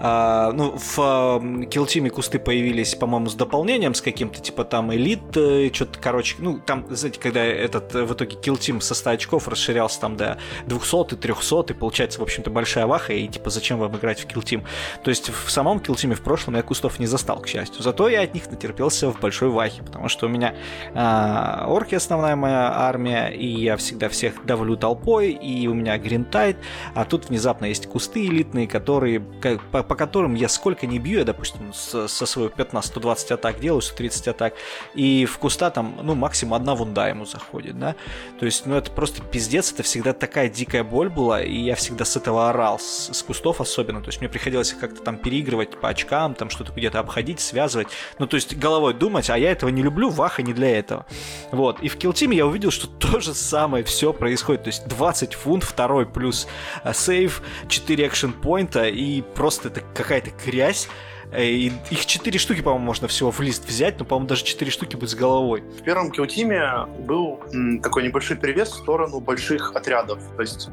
ну, 0.00 0.76
в 0.76 0.80
Kill 0.80 0.98
Team 1.38 2.08
кусты 2.10 2.38
появились, 2.38 2.94
по-моему, 2.94 3.28
с 3.28 3.34
дополнением, 3.34 3.94
с 3.94 4.00
каким-то, 4.00 4.40
типа, 4.40 4.64
там, 4.64 4.92
Elite, 4.92 5.36
э, 5.36 5.70
что-то, 5.72 5.98
короче, 5.98 6.36
ну, 6.38 6.58
там, 6.58 6.86
знаете, 6.90 7.20
когда 7.20 7.44
этот, 7.44 7.94
э, 7.94 8.04
в 8.04 8.12
итоге 8.12 8.36
Team 8.36 8.80
со 8.80 8.94
100 8.94 9.10
очков 9.10 9.48
расширялся 9.48 10.00
там 10.00 10.16
до 10.16 10.38
200 10.66 11.14
и 11.14 11.16
300, 11.16 11.72
и 11.72 11.72
получается, 11.74 12.20
в 12.20 12.22
общем-то, 12.22 12.50
большая 12.50 12.86
ваха, 12.86 13.12
и, 13.12 13.28
типа, 13.28 13.50
зачем 13.50 13.78
вам 13.78 13.96
играть 13.96 14.20
в 14.20 14.26
Team? 14.26 14.64
То 15.02 15.10
есть 15.10 15.30
в 15.30 15.50
самом 15.50 15.78
Team 15.78 16.14
в 16.14 16.22
прошлом 16.22 16.56
я 16.56 16.62
кустов 16.62 16.98
не 16.98 17.06
застал, 17.06 17.40
к 17.40 17.46
счастью. 17.46 17.82
Зато 17.82 18.08
я 18.08 18.22
от 18.22 18.34
них 18.34 18.50
натерпелся 18.50 19.10
в 19.10 19.20
большой 19.20 19.50
вахе, 19.50 19.82
потому 19.82 20.08
что 20.08 20.26
у 20.26 20.28
меня 20.28 20.54
а, 20.94 21.66
орки 21.68 21.94
основная 21.94 22.36
моя 22.36 22.72
армия, 22.74 23.28
и 23.28 23.46
я 23.46 23.76
всегда 23.76 24.08
всех 24.08 24.44
давлю 24.44 24.76
толпой, 24.76 25.30
и 25.30 25.66
у 25.68 25.74
меня 25.74 25.96
гринтайт, 25.98 26.56
а 26.94 27.04
тут 27.04 27.28
внезапно 27.28 27.66
есть 27.66 27.86
кусты 27.86 28.26
элитные, 28.26 28.66
которые, 28.66 29.22
как, 29.40 29.62
по, 29.70 29.83
по 29.88 29.94
которым 29.94 30.34
я 30.34 30.48
сколько 30.48 30.86
не 30.86 30.98
бью, 30.98 31.18
я, 31.18 31.24
допустим, 31.24 31.72
со, 31.72 32.08
со 32.08 32.26
своего 32.26 32.50
15 32.50 32.94
120 32.94 33.30
атак 33.32 33.60
делаю, 33.60 33.82
130 33.82 34.28
атак, 34.28 34.54
и 34.94 35.26
в 35.26 35.38
куста 35.38 35.70
там, 35.70 35.98
ну, 36.02 36.14
максимум 36.14 36.54
одна 36.54 36.74
вунда 36.74 37.08
ему 37.08 37.24
заходит, 37.24 37.78
да, 37.78 37.96
то 38.38 38.46
есть, 38.46 38.66
ну, 38.66 38.76
это 38.76 38.90
просто 38.90 39.22
пиздец, 39.22 39.72
это 39.72 39.82
всегда 39.82 40.12
такая 40.12 40.48
дикая 40.48 40.84
боль 40.84 41.08
была, 41.08 41.42
и 41.42 41.56
я 41.56 41.74
всегда 41.74 42.04
с 42.04 42.16
этого 42.16 42.50
орал, 42.50 42.78
с, 42.78 43.10
с 43.12 43.22
кустов 43.22 43.60
особенно, 43.60 44.00
то 44.00 44.08
есть 44.08 44.20
мне 44.20 44.28
приходилось 44.28 44.72
как-то 44.72 45.02
там 45.02 45.16
переигрывать 45.16 45.80
по 45.80 45.88
очкам, 45.88 46.34
там 46.34 46.50
что-то 46.50 46.72
где-то 46.72 47.00
обходить, 47.00 47.40
связывать, 47.40 47.88
ну, 48.18 48.26
то 48.26 48.36
есть 48.36 48.56
головой 48.56 48.94
думать, 48.94 49.30
а 49.30 49.38
я 49.38 49.50
этого 49.50 49.70
не 49.70 49.82
люблю, 49.82 50.10
ваха 50.10 50.42
не 50.42 50.52
для 50.52 50.78
этого, 50.78 51.06
вот, 51.50 51.80
и 51.80 51.88
в 51.88 51.96
килтиме 51.96 52.36
я 52.36 52.46
увидел, 52.46 52.70
что 52.70 52.86
то 53.04 53.20
же 53.20 53.34
самое 53.34 53.82
все 53.84 54.12
происходит, 54.12 54.64
то 54.64 54.68
есть 54.68 54.86
20 54.86 55.34
фунт, 55.34 55.64
второй 55.64 56.06
плюс 56.06 56.46
э, 56.84 56.92
сейв, 56.94 57.42
4 57.68 58.06
экшен 58.06 58.32
поинта, 58.32 58.84
и 58.84 59.22
просто 59.22 59.70
это 59.76 59.86
какая-то 59.94 60.30
грязь. 60.44 60.88
Э, 61.32 61.44
и 61.44 61.72
их 61.90 62.06
четыре 62.06 62.38
штуки, 62.38 62.60
по-моему, 62.60 62.84
можно 62.84 63.08
всего 63.08 63.30
в 63.30 63.40
лист 63.40 63.66
взять, 63.66 63.98
но, 63.98 64.04
по-моему, 64.04 64.28
даже 64.28 64.44
четыре 64.44 64.70
штуки 64.70 64.96
быть 64.96 65.10
с 65.10 65.14
головой. 65.14 65.62
В 65.62 65.82
первом 65.82 66.10
килтиме 66.10 66.86
был 67.00 67.40
такой 67.82 68.04
небольшой 68.04 68.36
перевес 68.36 68.70
в 68.70 68.76
сторону 68.76 69.20
больших 69.20 69.74
отрядов. 69.74 70.20
То 70.36 70.42
есть 70.42 70.68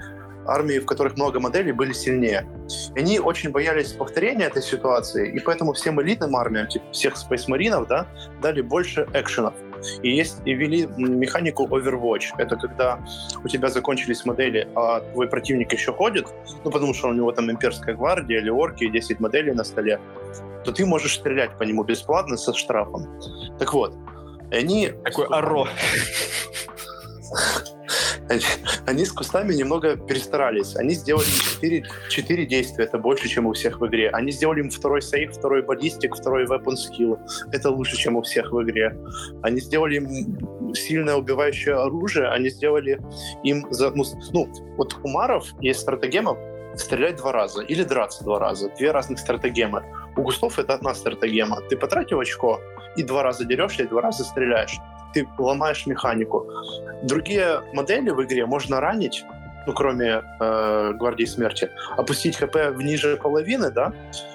армии, 0.45 0.79
в 0.79 0.85
которых 0.85 1.15
много 1.15 1.39
моделей, 1.39 1.71
были 1.71 1.93
сильнее. 1.93 2.47
И 2.95 2.99
они 2.99 3.19
очень 3.19 3.51
боялись 3.51 3.91
повторения 3.91 4.45
этой 4.45 4.61
ситуации, 4.61 5.31
и 5.33 5.39
поэтому 5.39 5.73
всем 5.73 6.01
элитным 6.01 6.35
армиям, 6.35 6.67
типа 6.67 6.85
всех 6.91 7.17
спейсмаринов, 7.17 7.87
да, 7.87 8.07
дали 8.41 8.61
больше 8.61 9.07
экшенов. 9.13 9.53
И 10.03 10.09
есть 10.09 10.37
и 10.45 10.53
ввели 10.53 10.87
механику 10.97 11.67
Overwatch. 11.67 12.33
Это 12.37 12.55
когда 12.55 12.99
у 13.43 13.47
тебя 13.47 13.69
закончились 13.69 14.25
модели, 14.25 14.67
а 14.75 14.99
твой 14.99 15.27
противник 15.27 15.73
еще 15.73 15.91
ходит, 15.91 16.27
ну 16.63 16.71
потому 16.71 16.93
что 16.93 17.09
у 17.09 17.13
него 17.13 17.31
там 17.31 17.51
имперская 17.51 17.95
гвардия 17.95 18.39
или 18.39 18.49
орки, 18.49 18.87
10 18.87 19.19
моделей 19.19 19.53
на 19.53 19.63
столе, 19.63 19.99
то 20.63 20.71
ты 20.71 20.85
можешь 20.85 21.15
стрелять 21.15 21.57
по 21.57 21.63
нему 21.63 21.83
бесплатно 21.83 22.37
со 22.37 22.53
штрафом. 22.53 23.07
Так 23.57 23.73
вот, 23.73 23.95
они... 24.51 24.91
Такой 25.03 25.25
оро. 25.27 25.67
Они 28.85 29.05
с 29.05 29.11
кустами 29.11 29.53
немного 29.53 29.95
перестарались. 29.95 30.75
Они 30.75 30.93
сделали 30.93 31.25
4, 31.25 31.85
4 32.09 32.45
действия, 32.45 32.85
это 32.85 32.97
больше, 32.97 33.27
чем 33.27 33.45
у 33.45 33.53
всех 33.53 33.81
в 33.81 33.87
игре. 33.87 34.09
Они 34.09 34.31
сделали 34.31 34.61
им 34.61 34.69
второй 34.69 35.01
сейф, 35.01 35.33
второй 35.33 35.61
баллистик, 35.61 36.15
второй 36.15 36.45
weapon 36.45 36.75
skill. 36.75 37.19
Это 37.51 37.69
лучше, 37.69 37.97
чем 37.97 38.15
у 38.15 38.21
всех 38.21 38.51
в 38.51 38.61
игре. 38.63 38.97
Они 39.43 39.59
сделали 39.59 39.95
им 39.95 40.73
сильное 40.73 41.15
убивающее 41.15 41.75
оружие, 41.75 42.29
они 42.29 42.49
сделали 42.49 42.99
им... 43.43 43.67
За, 43.71 43.91
ну, 43.91 44.03
ну, 44.31 44.47
вот 44.77 44.95
у 45.03 45.07
маров 45.07 45.45
есть 45.59 45.81
стратегема 45.81 46.37
стрелять 46.75 47.17
два 47.17 47.31
раза 47.31 47.61
или 47.61 47.83
драться 47.83 48.23
два 48.23 48.39
раза. 48.39 48.69
Две 48.77 48.91
разных 48.91 49.19
стратегемы. 49.19 49.83
У 50.15 50.23
густов 50.23 50.59
это 50.59 50.73
одна 50.73 50.93
стратегема. 50.93 51.61
Ты 51.69 51.77
потратил 51.77 52.19
очко 52.19 52.59
и 52.95 53.03
два 53.03 53.23
раза 53.23 53.45
дерешься, 53.45 53.83
и 53.83 53.87
два 53.87 54.01
раза 54.01 54.23
стреляешь 54.23 54.77
ты 55.13 55.27
ломаешь 55.37 55.85
механику. 55.85 56.47
Другие 57.03 57.61
модели 57.73 58.09
в 58.09 58.23
игре 58.23 58.45
можно 58.45 58.79
ранить, 58.79 59.25
ну, 59.65 59.73
кроме 59.73 60.23
э, 60.39 60.93
Гвардии 60.93 61.25
Смерти, 61.25 61.69
опустить 61.97 62.35
ХП 62.37 62.55
в 62.71 62.81
ниже 62.81 63.17
половины, 63.17 63.71
да, 63.71 63.93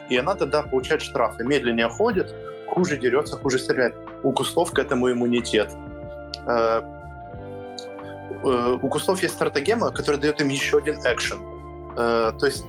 и 0.09 0.16
она 0.16 0.35
тогда 0.35 0.62
получает 0.62 1.03
штрафы. 1.03 1.45
Медленнее 1.45 1.89
ходит, 1.89 2.35
хуже 2.68 2.97
дерется, 2.97 3.37
хуже 3.37 3.59
стреляет. 3.59 3.95
У 4.22 4.33
кустов 4.33 4.72
к 4.72 4.79
этому 4.79 5.11
иммунитет. 5.11 5.72
Э, 6.47 6.83
э, 8.45 8.79
у 8.83 8.89
кустов 8.89 9.22
есть 9.22 9.35
стратегема, 9.35 9.91
которая 9.91 10.20
дает 10.20 10.41
им 10.41 10.49
еще 10.49 10.79
один 10.79 10.97
экшен. 11.05 11.39
Э, 11.97 12.33
то 12.39 12.47
есть 12.47 12.64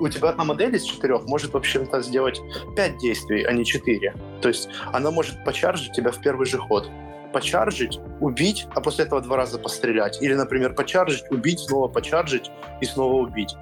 у 0.00 0.08
тебя 0.08 0.30
одна 0.30 0.44
модель 0.44 0.74
из 0.74 0.82
четырех 0.82 1.24
может, 1.26 1.54
в 1.54 1.56
общем-то, 1.56 2.02
сделать 2.02 2.40
пять 2.76 2.98
действий, 2.98 3.44
а 3.44 3.52
не 3.52 3.64
четыре. 3.64 4.14
То 4.42 4.48
есть 4.48 4.68
она 4.92 5.10
может 5.10 5.44
почаржить 5.44 5.92
тебя 5.92 6.10
в 6.10 6.20
первый 6.20 6.46
же 6.46 6.58
ход 6.58 6.90
почаржить, 7.34 8.00
убить, 8.20 8.68
а 8.74 8.80
после 8.80 9.04
этого 9.04 9.20
два 9.20 9.36
раза 9.36 9.58
пострелять. 9.58 10.22
Или, 10.22 10.34
например, 10.34 10.72
почаржить, 10.74 11.24
убить, 11.30 11.58
снова 11.58 11.88
почаржить 11.88 12.50
и 12.80 12.84
снова 12.84 13.14
убить. 13.14 13.56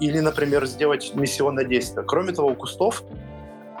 Или, 0.00 0.20
например, 0.20 0.66
сделать 0.66 1.12
миссионное 1.14 1.64
действие. 1.64 2.06
Кроме 2.06 2.32
того, 2.32 2.48
у 2.48 2.54
кустов 2.54 3.02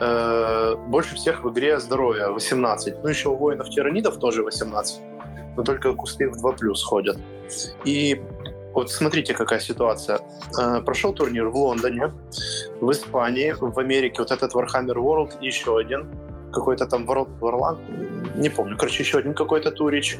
э, 0.00 0.74
больше 0.88 1.14
всех 1.14 1.44
в 1.44 1.50
игре 1.50 1.80
здоровья 1.80 2.28
18. 2.28 3.02
Ну, 3.02 3.08
еще 3.08 3.30
у 3.30 3.36
воинов-тиранидов 3.36 4.18
тоже 4.18 4.42
18. 4.42 5.00
Но 5.56 5.62
только 5.62 5.94
кусты 5.94 6.28
в 6.28 6.36
2 6.36 6.52
плюс 6.52 6.84
ходят. 6.84 7.16
И 7.86 8.20
вот 8.74 8.90
смотрите, 8.90 9.32
какая 9.32 9.60
ситуация. 9.60 10.20
Э, 10.60 10.82
прошел 10.82 11.14
турнир 11.14 11.48
в 11.48 11.56
Лондоне, 11.56 12.12
в 12.82 12.90
Испании, 12.90 13.54
в 13.58 13.78
Америке 13.78 14.16
вот 14.18 14.30
этот 14.30 14.54
Warhammer 14.54 14.96
World 14.96 15.38
и 15.40 15.46
еще 15.46 15.78
один 15.78 16.27
какой-то 16.52 16.86
там 16.86 17.04
World 17.04 17.38
Warland, 17.40 18.38
не 18.38 18.48
помню, 18.48 18.76
короче, 18.76 19.02
еще 19.02 19.18
один 19.18 19.34
какой-то 19.34 19.70
турич. 19.70 20.18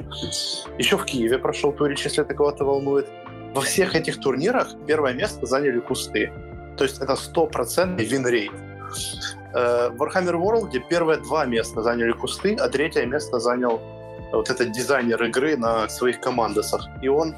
Еще 0.79 0.97
в 0.97 1.05
Киеве 1.05 1.39
прошел 1.39 1.73
турич, 1.73 2.05
если 2.05 2.25
это 2.25 2.35
кого-то 2.35 2.65
волнует. 2.65 3.09
Во 3.55 3.61
всех 3.61 3.95
этих 3.95 4.21
турнирах 4.21 4.69
первое 4.87 5.15
место 5.15 5.47
заняли 5.47 5.81
кусты. 5.81 6.33
То 6.77 6.85
есть 6.85 7.01
это 7.01 7.17
стопроцентный 7.17 8.05
винрейт. 8.05 8.53
Э, 9.55 9.91
в 9.91 10.03
Warhammer 10.03 10.35
World 10.35 10.89
первые 10.89 11.19
два 11.19 11.47
места 11.47 11.83
заняли 11.83 12.13
кусты, 12.13 12.57
а 12.57 12.69
третье 12.69 13.07
место 13.07 13.39
занял 13.39 13.81
вот 14.33 14.51
этот 14.51 14.73
дизайнер 14.73 15.23
игры 15.25 15.57
на 15.57 15.89
своих 15.89 16.21
командосах. 16.21 16.87
И 17.03 17.09
он 17.09 17.35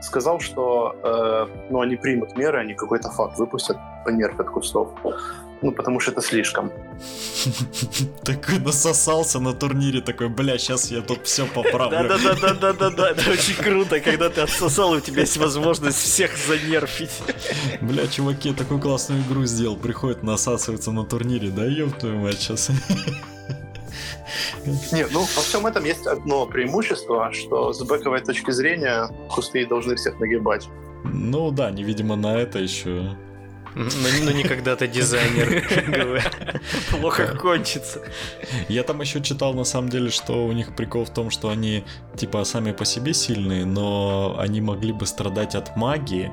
сказал, 0.00 0.40
что 0.40 0.96
э, 1.02 1.46
ну, 1.70 1.80
они 1.80 1.96
примут 1.96 2.36
меры, 2.36 2.58
они 2.58 2.74
какой-то 2.74 3.10
факт 3.10 3.38
выпустят, 3.38 3.76
понерфят 4.04 4.48
кустов. 4.50 4.90
Ну, 5.62 5.70
потому 5.70 6.00
что 6.00 6.10
это 6.10 6.20
слишком. 6.20 6.72
Такой 8.24 8.58
насосался 8.58 9.38
на 9.40 9.52
турнире, 9.52 10.00
такой, 10.00 10.28
бля, 10.28 10.58
сейчас 10.58 10.90
я 10.90 11.02
тут 11.02 11.26
все 11.26 11.46
поправлю. 11.46 12.08
Да-да-да-да-да-да, 12.08 13.10
это 13.10 13.30
очень 13.30 13.54
круто, 13.54 14.00
когда 14.00 14.28
ты 14.28 14.40
отсосал, 14.40 14.94
и 14.94 14.98
у 14.98 15.00
тебя 15.00 15.20
есть 15.20 15.36
возможность 15.36 15.98
всех 15.98 16.36
занерфить. 16.36 17.10
Бля, 17.80 18.06
чуваки, 18.08 18.48
я 18.48 18.54
такую 18.54 18.80
классную 18.80 19.22
игру 19.22 19.44
сделал, 19.44 19.76
приходит 19.76 20.22
насасываться 20.22 20.90
на 20.90 21.04
турнире, 21.04 21.50
да 21.50 21.64
ёб 21.64 21.96
твою 21.98 22.18
мать 22.18 22.40
сейчас. 22.40 22.70
Нет, 24.92 25.10
ну 25.12 25.20
во 25.20 25.42
всем 25.42 25.66
этом 25.66 25.84
есть 25.84 26.06
одно 26.06 26.46
преимущество, 26.46 27.32
что 27.32 27.72
с 27.72 27.82
бэковой 27.82 28.20
точки 28.20 28.50
зрения 28.50 29.08
кусты 29.28 29.66
должны 29.66 29.96
всех 29.96 30.18
нагибать. 30.18 30.68
Ну 31.04 31.50
да, 31.50 31.70
не 31.70 31.82
видимо 31.82 32.16
на 32.16 32.36
это 32.38 32.58
еще. 32.58 33.16
Но, 33.74 33.84
но 34.22 34.30
не 34.30 34.42
когда 34.42 34.76
ты 34.76 34.86
дизайнер. 34.86 36.22
Плохо 36.90 37.36
кончится. 37.36 38.02
Я 38.68 38.82
там 38.82 39.00
еще 39.00 39.20
читал 39.20 39.54
на 39.54 39.64
самом 39.64 39.88
деле, 39.88 40.10
что 40.10 40.44
у 40.46 40.52
них 40.52 40.76
прикол 40.76 41.04
в 41.04 41.10
том, 41.10 41.30
что 41.30 41.48
они 41.48 41.84
типа 42.16 42.44
сами 42.44 42.72
по 42.72 42.84
себе 42.84 43.14
сильные, 43.14 43.64
но 43.64 44.36
они 44.38 44.60
могли 44.60 44.92
бы 44.92 45.06
страдать 45.06 45.54
от 45.54 45.76
магии, 45.76 46.30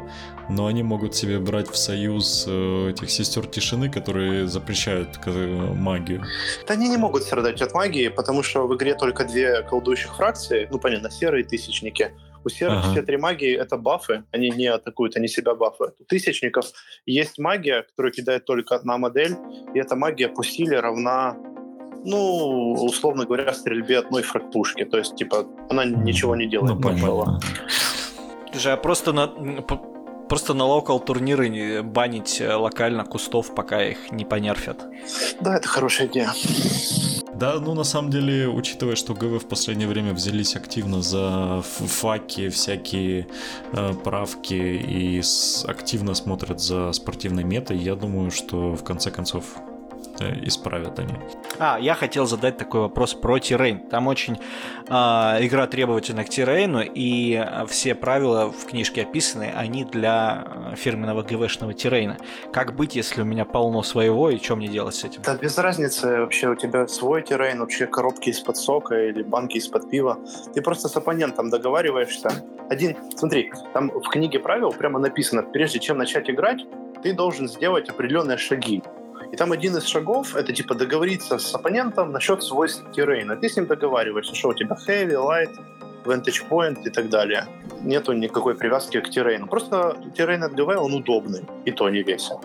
но 0.50 0.66
они 0.66 0.84
могут 0.84 1.16
себе 1.16 1.40
брать 1.40 1.70
в 1.70 1.78
союз 1.78 2.46
э, 2.48 2.90
этих 2.90 3.10
сестер 3.10 3.46
тишины, 3.46 3.90
которые 3.90 4.48
запрещают 4.48 5.20
э, 5.26 5.74
магию. 5.76 6.24
Да 6.68 6.74
они 6.74 6.90
не 6.90 6.98
могут 6.98 7.24
страдать 7.24 7.62
от 7.62 7.74
магии, 7.74 8.10
потому 8.10 8.44
что 8.44 8.68
в 8.68 8.76
игре 8.76 8.96
только 8.96 9.26
две 9.26 9.62
колдующих 9.62 10.16
фракции, 10.16 10.68
ну 10.72 10.80
понятно, 10.80 11.12
серые 11.12 11.44
тысячники, 11.44 12.12
у 12.44 12.50
серых 12.50 12.80
ага. 12.80 12.92
все 12.92 13.02
три 13.02 13.18
магии— 13.18 13.56
это 13.60 13.78
бафы, 13.78 14.24
они 14.32 14.50
не 14.50 14.68
атакуют, 14.68 15.18
они 15.18 15.28
себя 15.28 15.56
бафают. 15.56 15.96
У 16.00 16.04
тысячников 16.04 16.66
есть 17.06 17.40
магия, 17.40 17.84
которую 17.84 18.14
кидает 18.14 18.46
только 18.46 18.76
одна 18.76 18.98
модель, 18.98 19.36
и 19.74 19.80
эта 19.80 19.96
магия 19.96 20.30
по 20.30 20.44
силе 20.44 20.80
равна 20.80 21.38
ну, 22.06 22.74
условно 22.74 23.26
говоря, 23.26 23.54
стрельбе 23.54 24.00
одной 24.00 24.24
фраг-пушки. 24.24 24.86
То 24.86 24.98
есть, 24.98 25.16
типа, 25.16 25.46
она 25.70 25.84
ничего 25.84 26.34
не 26.36 26.48
делает 26.48 26.76
ну, 26.76 26.80
большого. 26.80 27.42
Слушай, 28.52 28.74
а 28.74 28.78
просто 28.78 29.12
на, 29.12 29.28
просто 30.30 30.54
на 30.54 30.66
локал 30.66 31.00
турниры 31.00 31.84
банить 31.84 32.40
э, 32.40 32.54
локально 32.54 33.04
кустов, 33.04 33.54
пока 33.54 33.84
их 33.84 34.12
не 34.12 34.26
понерфят. 34.26 34.86
Да, 35.42 35.58
это 35.58 35.68
хорошая 35.68 36.08
идея. 36.08 36.30
Да, 37.40 37.58
ну 37.58 37.74
на 37.74 37.86
самом 37.86 38.12
деле, 38.12 38.50
учитывая, 38.50 38.98
что 38.98 39.14
ГВ 39.14 39.42
в 39.42 39.48
последнее 39.48 39.88
время 39.88 40.14
взялись 40.14 40.58
активно 40.58 41.02
за 41.02 41.62
FAQ 41.64 42.15
и, 42.15 42.50
всякие 42.50 43.28
э, 43.72 43.94
правки 43.94 44.54
и 44.54 45.22
с, 45.22 45.64
активно 45.66 46.16
смотрят 46.16 46.60
за 46.60 46.92
спортивной 46.92 47.46
метой, 47.46 47.78
я 47.78 47.96
думаю, 47.96 48.30
что 48.30 48.74
в 48.74 48.84
конце 48.84 49.10
концов 49.10 49.46
исправят 50.22 51.00
они. 51.00 51.14
А, 51.58 51.78
я 51.80 51.94
хотел 51.94 52.26
задать 52.26 52.58
такой 52.58 52.82
вопрос 52.82 53.14
про 53.14 53.40
terrain. 53.40 53.80
Там 53.80 54.08
очень 54.08 54.38
э, 54.88 54.92
игра 54.92 55.68
требовательна 55.68 56.24
к 56.24 56.30
terrain 56.30 56.70
у, 56.70 56.82
и 56.82 57.44
все 57.68 57.96
правила 57.96 58.52
в 58.52 58.66
книжке 58.66 59.04
описаны, 59.04 59.52
они 59.56 59.84
для 59.84 60.44
а, 60.46 60.74
фирменного 60.76 61.24
ГВшного 61.24 61.74
terrain 61.74 62.08
а. 62.08 62.18
Как 62.52 62.76
быть, 62.76 62.96
если 62.96 63.22
у 63.22 63.26
меня 63.26 63.46
полно 63.46 63.84
своего, 63.84 64.30
и 64.30 64.38
что 64.38 64.56
мне 64.56 64.68
делать 64.68 64.96
с 64.96 65.04
этим? 65.04 65.22
Да 65.24 65.36
без 65.36 65.58
разницы, 65.58 66.20
вообще 66.20 66.50
у 66.50 66.56
тебя 66.56 66.88
свой 66.88 67.24
Тирейн, 67.24 67.60
вообще 67.60 67.88
коробки 67.88 68.30
из-под 68.30 68.58
сока 68.58 68.96
или 68.96 69.24
банки 69.24 69.58
из-под 69.58 69.90
пива. 69.90 70.20
Ты 70.54 70.62
просто 70.62 70.88
с 70.88 70.96
оппонентом 70.96 71.50
договариваешься. 71.50 72.32
Один, 72.70 72.96
смотри, 73.16 73.52
там 73.74 73.90
в 73.90 74.08
книге 74.10 74.40
правил 74.40 74.72
прямо 74.72 75.00
написано, 75.00 75.44
прежде 75.44 75.80
чем 75.80 75.98
начать 75.98 76.30
играть, 76.30 76.62
ты 77.02 77.14
должен 77.14 77.48
сделать 77.48 77.90
определенные 77.90 78.38
шаги. 78.38 78.84
И 79.32 79.36
там 79.36 79.52
один 79.52 79.78
из 79.78 79.86
шагов— 79.86 80.36
это 80.36 80.54
типа 80.54 80.76
договориться 80.76 81.38
с 81.38 81.54
оппонентом 81.54 82.12
насчет 82.12 82.44
свойств 82.44 82.84
террейна. 82.92 83.36
Ты 83.36 83.48
с 83.48 83.56
ним 83.56 83.68
договариваешься, 83.68 84.36
что 84.36 84.50
у 84.50 84.54
тебя 84.54 84.76
heavy, 84.88 85.14
light, 85.14 85.60
vantage 86.06 86.48
point 86.50 86.78
и 86.86 86.90
так 86.90 87.10
далее. 87.10 87.46
Нету 87.82 88.14
никакой 88.14 88.56
привязки 88.56 89.00
к 89.00 89.10
террейну. 89.10 89.48
Просто 89.48 89.96
террейн 90.18 90.44
от 90.44 90.54
ГВ, 90.54 90.68
он 90.78 90.94
удобный, 90.94 91.42
и 91.66 91.72
то 91.72 91.90
не 91.90 92.04
весел. 92.04 92.42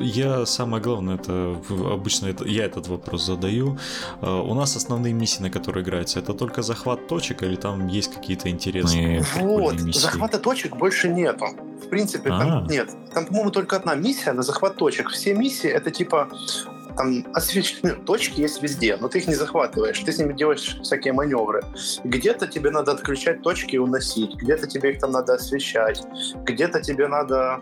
Я 0.00 0.46
самое 0.46 0.82
главное, 0.82 1.16
это 1.16 1.56
обычно 1.92 2.26
это, 2.26 2.44
я 2.44 2.64
этот 2.64 2.88
вопрос 2.88 3.24
задаю. 3.24 3.78
А, 4.20 4.42
у 4.42 4.54
нас 4.54 4.76
основные 4.76 5.12
миссии, 5.12 5.42
на 5.42 5.50
которые 5.50 5.82
играются, 5.84 6.18
это 6.20 6.34
только 6.34 6.62
захват 6.62 7.06
точек 7.08 7.42
или 7.42 7.56
там 7.56 7.86
есть 7.88 8.14
какие-то 8.14 8.48
интересные 8.48 9.24
Вот, 9.36 9.80
миссии? 9.80 9.98
захвата 10.00 10.38
точек 10.38 10.76
больше 10.76 11.08
нету. 11.08 11.46
В 11.84 11.88
принципе, 11.88 12.28
там 12.30 12.40
А-а-а. 12.40 12.72
нет. 12.72 12.90
Там, 13.14 13.26
по-моему, 13.26 13.50
только 13.50 13.76
одна 13.76 13.94
миссия 13.94 14.32
на 14.32 14.42
захват 14.42 14.76
точек. 14.76 15.10
Все 15.10 15.34
миссии 15.34 15.70
это 15.70 15.90
типа 15.90 16.28
там 16.96 17.26
освещены 17.34 17.92
точки 17.92 18.40
есть 18.40 18.62
везде, 18.62 18.96
но 18.96 19.08
ты 19.08 19.18
их 19.18 19.28
не 19.28 19.34
захватываешь, 19.34 19.98
ты 19.98 20.12
с 20.12 20.18
ними 20.18 20.32
делаешь 20.32 20.78
всякие 20.82 21.12
маневры. 21.12 21.62
Где-то 22.04 22.46
тебе 22.46 22.70
надо 22.70 22.92
отключать 22.92 23.42
точки 23.42 23.76
и 23.76 23.78
уносить, 23.78 24.34
где-то 24.34 24.66
тебе 24.66 24.92
их 24.92 25.00
там 25.00 25.12
надо 25.12 25.34
освещать, 25.34 26.02
где-то 26.44 26.80
тебе 26.80 27.08
надо 27.08 27.60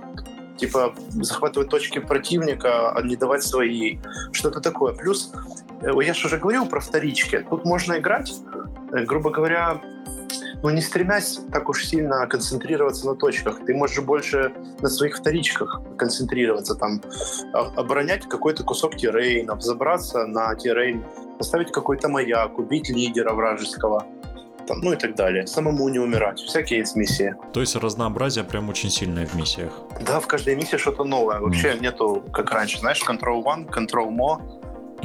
типа 0.56 0.94
захватывать 1.10 1.68
точки 1.68 1.98
противника, 1.98 2.92
а 2.92 3.02
не 3.02 3.16
давать 3.16 3.42
свои, 3.42 3.98
что-то 4.32 4.60
такое. 4.60 4.94
Плюс, 4.94 5.32
э, 5.82 5.90
я 6.02 6.14
же 6.14 6.26
уже 6.26 6.38
говорил 6.38 6.66
про 6.66 6.80
вторички, 6.80 7.44
тут 7.50 7.64
можно 7.64 7.98
играть, 7.98 8.32
э, 8.92 9.04
грубо 9.04 9.30
говоря, 9.30 9.80
ну, 10.64 10.70
не 10.70 10.80
стремясь 10.80 11.40
так 11.52 11.68
уж 11.68 11.84
сильно 11.84 12.26
концентрироваться 12.26 13.06
на 13.06 13.14
точках. 13.14 13.60
Ты 13.66 13.74
можешь 13.74 14.02
больше 14.02 14.50
на 14.80 14.88
своих 14.88 15.18
вторичках 15.18 15.82
концентрироваться, 15.98 16.74
там, 16.74 17.02
оборонять 17.52 18.26
какой-то 18.26 18.64
кусок 18.64 18.96
террейна, 18.96 19.56
взобраться 19.56 20.26
на 20.26 20.54
террейн, 20.54 21.04
поставить 21.38 21.70
какой-то 21.70 22.08
маяк, 22.08 22.58
убить 22.58 22.88
лидера 22.88 23.34
вражеского 23.34 24.06
там, 24.66 24.80
ну 24.80 24.94
и 24.94 24.96
так 24.96 25.14
далее. 25.14 25.46
Самому 25.46 25.86
не 25.90 25.98
умирать. 25.98 26.40
Всякие 26.40 26.78
есть 26.78 26.96
миссии. 26.96 27.36
То 27.52 27.60
есть 27.60 27.76
разнообразие 27.76 28.44
прям 28.44 28.70
очень 28.70 28.88
сильное 28.88 29.26
в 29.26 29.34
миссиях. 29.34 29.78
Да, 30.00 30.18
в 30.20 30.26
каждой 30.26 30.56
миссии 30.56 30.78
что-то 30.78 31.04
новое. 31.04 31.40
Вообще 31.40 31.72
mm. 31.72 31.82
нету, 31.82 32.24
как 32.32 32.50
раньше, 32.50 32.78
знаешь, 32.78 33.02
Control 33.06 33.44
One, 33.44 33.68
Control 33.68 34.08
Mo, 34.08 34.40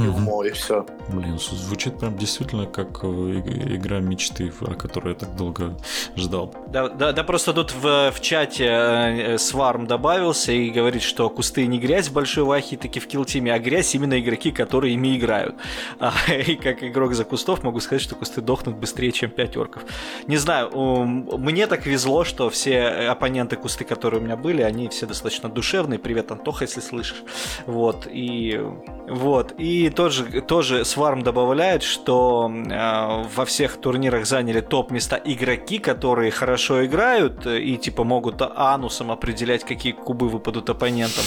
угу. 0.07 0.43
и 0.43 0.51
все. 0.51 0.85
Блин, 1.09 1.39
звучит 1.39 1.99
прям 1.99 2.17
действительно 2.17 2.65
как 2.65 3.03
э, 3.03 3.07
игра 3.07 3.99
мечты, 3.99 4.51
о 4.61 4.73
которой 4.75 5.13
я 5.13 5.19
так 5.19 5.35
долго 5.35 5.77
ждал. 6.15 6.53
Да, 6.67 6.89
да, 6.89 7.11
да 7.11 7.23
просто 7.23 7.53
тут 7.53 7.73
в, 7.73 8.11
в 8.11 8.21
чате 8.21 8.65
э, 8.65 9.37
Сварм 9.37 9.87
добавился 9.87 10.51
и 10.51 10.69
говорит, 10.69 11.01
что 11.01 11.29
кусты 11.29 11.65
не 11.67 11.79
грязь 11.79 12.09
в 12.09 12.13
большой 12.13 12.43
вахе, 12.43 12.77
таки 12.77 12.99
в 12.99 13.07
килтиме, 13.07 13.53
а 13.53 13.59
грязь 13.59 13.93
именно 13.95 14.19
игроки, 14.19 14.51
которые 14.51 14.93
ими 14.93 15.17
играют. 15.17 15.55
А, 15.99 16.13
и 16.31 16.55
как 16.55 16.81
игрок 16.83 17.13
за 17.13 17.25
кустов 17.25 17.63
могу 17.63 17.79
сказать, 17.81 18.01
что 18.01 18.15
кусты 18.15 18.41
дохнут 18.41 18.77
быстрее, 18.77 19.11
чем 19.11 19.29
5 19.29 19.57
орков. 19.57 19.83
Не 20.27 20.37
знаю, 20.37 20.69
мне 20.73 21.67
так 21.67 21.85
везло, 21.85 22.23
что 22.23 22.49
все 22.49 22.79
оппоненты 23.09 23.57
кусты, 23.57 23.83
которые 23.83 24.21
у 24.21 24.23
меня 24.23 24.37
были, 24.37 24.61
они 24.61 24.87
все 24.87 25.05
достаточно 25.05 25.49
душевные. 25.49 25.99
Привет, 25.99 26.31
Антоха, 26.31 26.63
если 26.63 26.79
слышишь. 26.79 27.23
Вот, 27.65 28.07
и 28.09 28.61
вот, 29.09 29.53
и 29.57 29.88
тоже, 29.89 30.41
тоже 30.41 30.85
Сварм 30.85 31.23
добавляет, 31.23 31.83
что 31.83 32.51
э, 32.51 33.23
во 33.35 33.45
всех 33.45 33.77
турнирах 33.77 34.25
заняли 34.25 34.61
топ-места 34.61 35.19
игроки, 35.23 35.79
которые 35.79 36.31
хорошо 36.31 36.85
играют 36.85 37.45
и 37.45 37.77
типа 37.77 38.03
могут 38.03 38.41
анусом 38.41 39.11
определять, 39.11 39.63
какие 39.63 39.93
кубы 39.93 40.29
выпадут 40.29 40.69
оппонентам. 40.69 41.23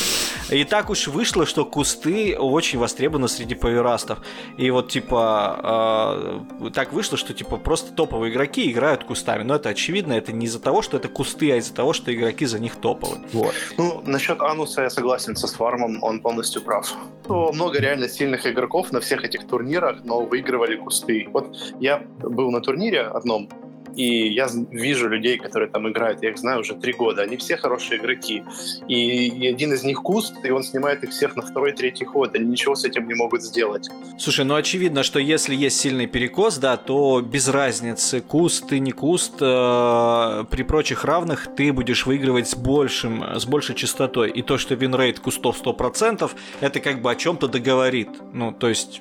И 0.50 0.64
так 0.64 0.90
уж 0.90 1.08
вышло, 1.08 1.46
что 1.46 1.64
кусты 1.64 2.36
очень 2.38 2.78
востребованы 2.78 3.28
среди 3.28 3.54
паверастов. 3.54 4.18
И 4.56 4.70
вот 4.70 4.90
типа 4.90 6.40
э, 6.60 6.70
так 6.70 6.92
вышло, 6.92 7.18
что 7.18 7.34
типа 7.34 7.56
просто 7.56 7.92
топовые 7.92 8.32
игроки 8.32 8.70
играют 8.70 9.04
кустами. 9.04 9.42
Но 9.42 9.56
это 9.56 9.68
очевидно, 9.68 10.12
это 10.12 10.32
не 10.32 10.46
из-за 10.46 10.60
того, 10.60 10.82
что 10.82 10.96
это 10.96 11.08
кусты, 11.08 11.52
а 11.52 11.56
из-за 11.56 11.74
того, 11.74 11.92
что 11.92 12.14
игроки 12.14 12.46
за 12.46 12.58
них 12.58 12.76
топовые. 12.76 13.20
Вот. 13.32 13.54
Ну, 13.76 14.02
насчет 14.06 14.40
ануса 14.40 14.82
я 14.82 14.90
согласен 14.90 15.36
со 15.36 15.46
Свармом, 15.46 16.02
он 16.02 16.20
полностью 16.20 16.62
прав. 16.62 16.92
Много 17.28 17.78
реально 17.78 18.08
сильных 18.08 18.46
игроков 18.46 18.51
на 18.92 19.00
всех 19.00 19.24
этих 19.24 19.46
турнирах, 19.46 20.04
но 20.04 20.24
выигрывали 20.24 20.76
кусты. 20.76 21.28
Вот 21.32 21.56
я 21.80 22.02
был 22.20 22.50
на 22.50 22.60
турнире 22.60 23.02
одном, 23.02 23.48
и 23.96 24.28
я 24.28 24.48
вижу 24.70 25.08
людей, 25.08 25.38
которые 25.38 25.68
там 25.68 25.88
играют, 25.88 26.22
я 26.22 26.30
их 26.30 26.38
знаю 26.38 26.60
уже 26.60 26.74
три 26.74 26.92
года, 26.92 27.22
они 27.22 27.36
все 27.36 27.56
хорошие 27.56 28.00
игроки. 28.00 28.42
И, 28.88 29.28
и 29.28 29.46
один 29.46 29.72
из 29.72 29.84
них 29.84 30.02
куст, 30.02 30.34
и 30.44 30.50
он 30.50 30.62
снимает 30.62 31.04
их 31.04 31.10
всех 31.10 31.36
на 31.36 31.42
второй, 31.42 31.72
третий 31.72 32.04
ход, 32.04 32.34
они 32.34 32.46
ничего 32.46 32.74
с 32.74 32.84
этим 32.84 33.06
не 33.08 33.14
могут 33.14 33.42
сделать. 33.42 33.88
Слушай, 34.18 34.44
ну 34.44 34.54
очевидно, 34.54 35.02
что 35.02 35.18
если 35.18 35.54
есть 35.54 35.78
сильный 35.80 36.06
перекос, 36.06 36.58
да, 36.58 36.76
то 36.76 37.20
без 37.20 37.48
разницы, 37.48 38.20
куст 38.20 38.68
ты 38.68 38.78
не 38.78 38.92
куст, 38.92 39.34
э, 39.40 40.44
при 40.50 40.62
прочих 40.62 41.04
равных 41.04 41.48
ты 41.54 41.72
будешь 41.72 42.06
выигрывать 42.06 42.48
с 42.48 42.54
большим, 42.54 43.22
с 43.38 43.44
большей 43.46 43.74
частотой. 43.74 44.30
И 44.30 44.42
то, 44.42 44.58
что 44.58 44.74
винрейт 44.74 45.20
кустов 45.20 45.60
100%, 45.62 46.30
это 46.60 46.80
как 46.80 47.02
бы 47.02 47.10
о 47.10 47.14
чем-то 47.14 47.48
да 47.48 47.60
говорит. 47.60 48.08
Ну, 48.32 48.52
то 48.52 48.68
есть, 48.68 49.00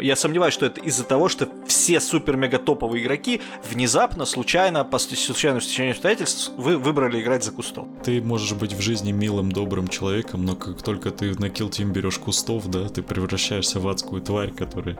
я 0.00 0.16
сомневаюсь, 0.16 0.54
что 0.54 0.66
это 0.66 0.80
из-за 0.80 1.04
того, 1.04 1.28
что 1.28 1.48
все 1.66 2.00
супер-мега 2.00 2.58
топовые 2.58 3.04
игроки 3.04 3.40
внезапно 3.68 4.24
случайно, 4.30 4.84
по 4.84 4.98
случайному 4.98 5.60
стечению 5.60 5.92
обстоятельств, 5.92 6.52
вы 6.56 6.78
выбрали 6.78 7.20
играть 7.20 7.44
за 7.44 7.52
кустов. 7.52 7.88
Ты 8.04 8.22
можешь 8.22 8.52
быть 8.52 8.72
в 8.72 8.80
жизни 8.80 9.12
милым, 9.12 9.52
добрым 9.52 9.88
человеком, 9.88 10.44
но 10.44 10.56
как 10.56 10.82
только 10.82 11.10
ты 11.10 11.38
на 11.38 11.46
Team 11.46 11.92
берешь 11.92 12.18
кустов, 12.18 12.68
да, 12.68 12.88
ты 12.88 13.02
превращаешься 13.02 13.80
в 13.80 13.88
адскую 13.88 14.22
тварь, 14.22 14.52
которая 14.52 14.96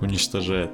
уничтожает. 0.00 0.70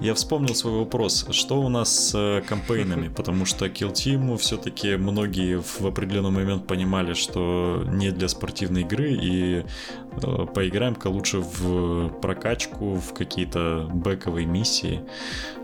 Я 0.00 0.14
вспомнил 0.14 0.54
свой 0.54 0.78
вопрос. 0.78 1.26
Что 1.30 1.60
у 1.60 1.68
нас 1.68 2.10
с 2.10 2.14
э, 2.14 2.42
кампейнами? 2.42 3.08
Потому 3.16 3.44
что 3.44 3.66
Team 3.66 4.36
все-таки 4.38 4.96
многие 4.96 5.60
в 5.60 5.86
определенный 5.86 6.30
момент 6.30 6.66
понимали, 6.66 7.12
что 7.14 7.84
не 7.86 8.10
для 8.10 8.28
спортивной 8.28 8.82
игры, 8.82 9.12
и 9.12 9.64
поиграем-ка 10.54 11.08
лучше 11.08 11.38
в 11.38 12.08
прокачку, 12.20 12.94
в 12.94 13.14
какие-то 13.14 13.88
бэковые 13.92 14.46
миссии. 14.46 15.00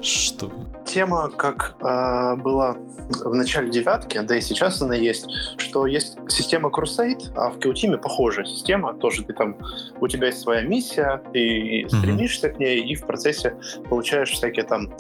Что? 0.01 0.51
Тема, 0.87 1.31
как 1.31 1.77
э, 1.81 2.37
была 2.37 2.77
в 3.25 3.35
начале 3.35 3.71
девятки, 3.71 4.19
да 4.21 4.37
и 4.37 4.41
сейчас 4.41 4.81
она 4.83 4.95
есть, 4.95 5.27
что 5.57 5.87
есть 5.87 6.19
система 6.29 6.71
Crusade, 6.71 7.33
а 7.37 7.51
в 7.51 7.59
Kill 7.59 7.97
похожая 7.99 8.45
система, 8.45 8.95
тоже 8.95 9.25
ты 9.25 9.33
там, 9.33 9.57
у 10.01 10.09
тебя 10.09 10.29
есть 10.29 10.41
своя 10.41 10.63
миссия, 10.63 11.23
ты 11.33 11.87
стремишься 11.89 12.49
mm-hmm. 12.49 12.55
к 12.55 12.59
ней, 12.59 12.81
и 12.81 12.95
в 12.95 13.07
процессе 13.07 13.57
получаешь 13.89 14.31
всякие 14.31 14.65
там 14.65 14.93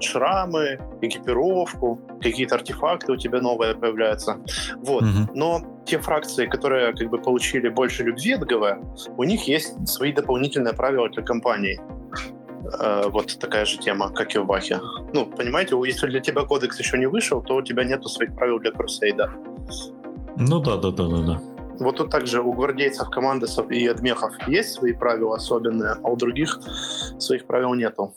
шрамы, 0.00 0.78
экипировку, 1.02 2.00
какие-то 2.20 2.56
артефакты 2.56 3.12
у 3.12 3.16
тебя 3.16 3.40
новые 3.40 3.74
появляются. 3.74 4.38
Вот. 4.78 5.02
Mm-hmm. 5.02 5.30
Но 5.34 5.75
те 5.86 5.98
фракции, 5.98 6.46
которые 6.46 6.92
как 6.92 7.08
бы 7.08 7.18
получили 7.18 7.68
больше 7.68 8.02
любви 8.02 8.32
от 8.32 8.42
ГВ, 8.42 8.78
у 9.16 9.24
них 9.24 9.48
есть 9.48 9.88
свои 9.88 10.12
дополнительные 10.12 10.74
правила 10.74 11.08
для 11.08 11.22
компании. 11.22 11.80
Э, 12.80 13.08
вот 13.08 13.38
такая 13.38 13.64
же 13.64 13.78
тема, 13.78 14.10
как 14.10 14.34
и 14.34 14.38
в 14.38 14.46
Бахе. 14.46 14.80
Ну, 15.12 15.26
понимаете, 15.26 15.76
если 15.86 16.08
для 16.08 16.20
тебя 16.20 16.42
кодекс 16.42 16.78
еще 16.78 16.98
не 16.98 17.06
вышел, 17.06 17.40
то 17.40 17.56
у 17.56 17.62
тебя 17.62 17.84
нету 17.84 18.08
своих 18.08 18.34
правил 18.34 18.58
для 18.58 18.72
Крусейда. 18.72 19.30
Ну 20.36 20.60
да, 20.60 20.76
да, 20.76 20.90
да, 20.90 21.08
да, 21.08 21.22
да. 21.22 21.40
Вот 21.78 21.96
тут 21.96 22.10
также 22.10 22.40
у 22.40 22.52
гвардейцев, 22.52 23.08
командосов 23.10 23.70
и 23.70 23.86
адмехов 23.86 24.32
есть 24.48 24.72
свои 24.72 24.92
правила 24.92 25.36
особенные, 25.36 25.96
а 26.02 26.08
у 26.08 26.16
других 26.16 26.58
своих 27.18 27.46
правил 27.46 27.74
нету. 27.74 28.14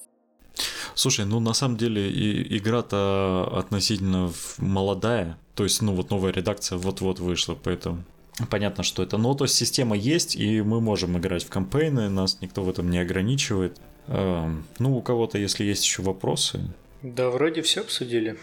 Слушай, 1.00 1.24
ну 1.24 1.40
на 1.40 1.54
самом 1.54 1.78
деле 1.78 2.12
и, 2.12 2.58
игра-то 2.58 3.50
относительно 3.56 4.34
молодая, 4.58 5.38
то 5.56 5.64
есть, 5.64 5.82
ну 5.82 5.94
вот 5.94 6.10
новая 6.10 6.34
редакция 6.34 6.78
вот-вот 6.78 7.20
вышла, 7.20 7.56
поэтому 7.56 8.04
понятно, 8.50 8.84
что 8.84 9.02
это. 9.02 9.18
Но 9.18 9.34
то 9.34 9.46
есть 9.46 9.56
система 9.56 9.96
есть, 9.96 10.36
и 10.36 10.62
мы 10.62 10.82
можем 10.82 11.18
играть 11.18 11.46
в 11.46 11.50
кампейны, 11.50 12.10
нас 12.10 12.40
никто 12.42 12.64
в 12.64 12.70
этом 12.70 12.90
не 12.90 13.00
ограничивает. 13.00 13.78
Эм, 14.08 14.66
ну, 14.78 14.98
у 14.98 15.02
кого-то, 15.02 15.38
если 15.38 15.64
есть 15.64 15.86
еще 15.86 16.02
вопросы. 16.02 16.60
Да, 17.02 17.30
вроде 17.30 17.62
все 17.62 17.80
обсудили. 17.80 18.38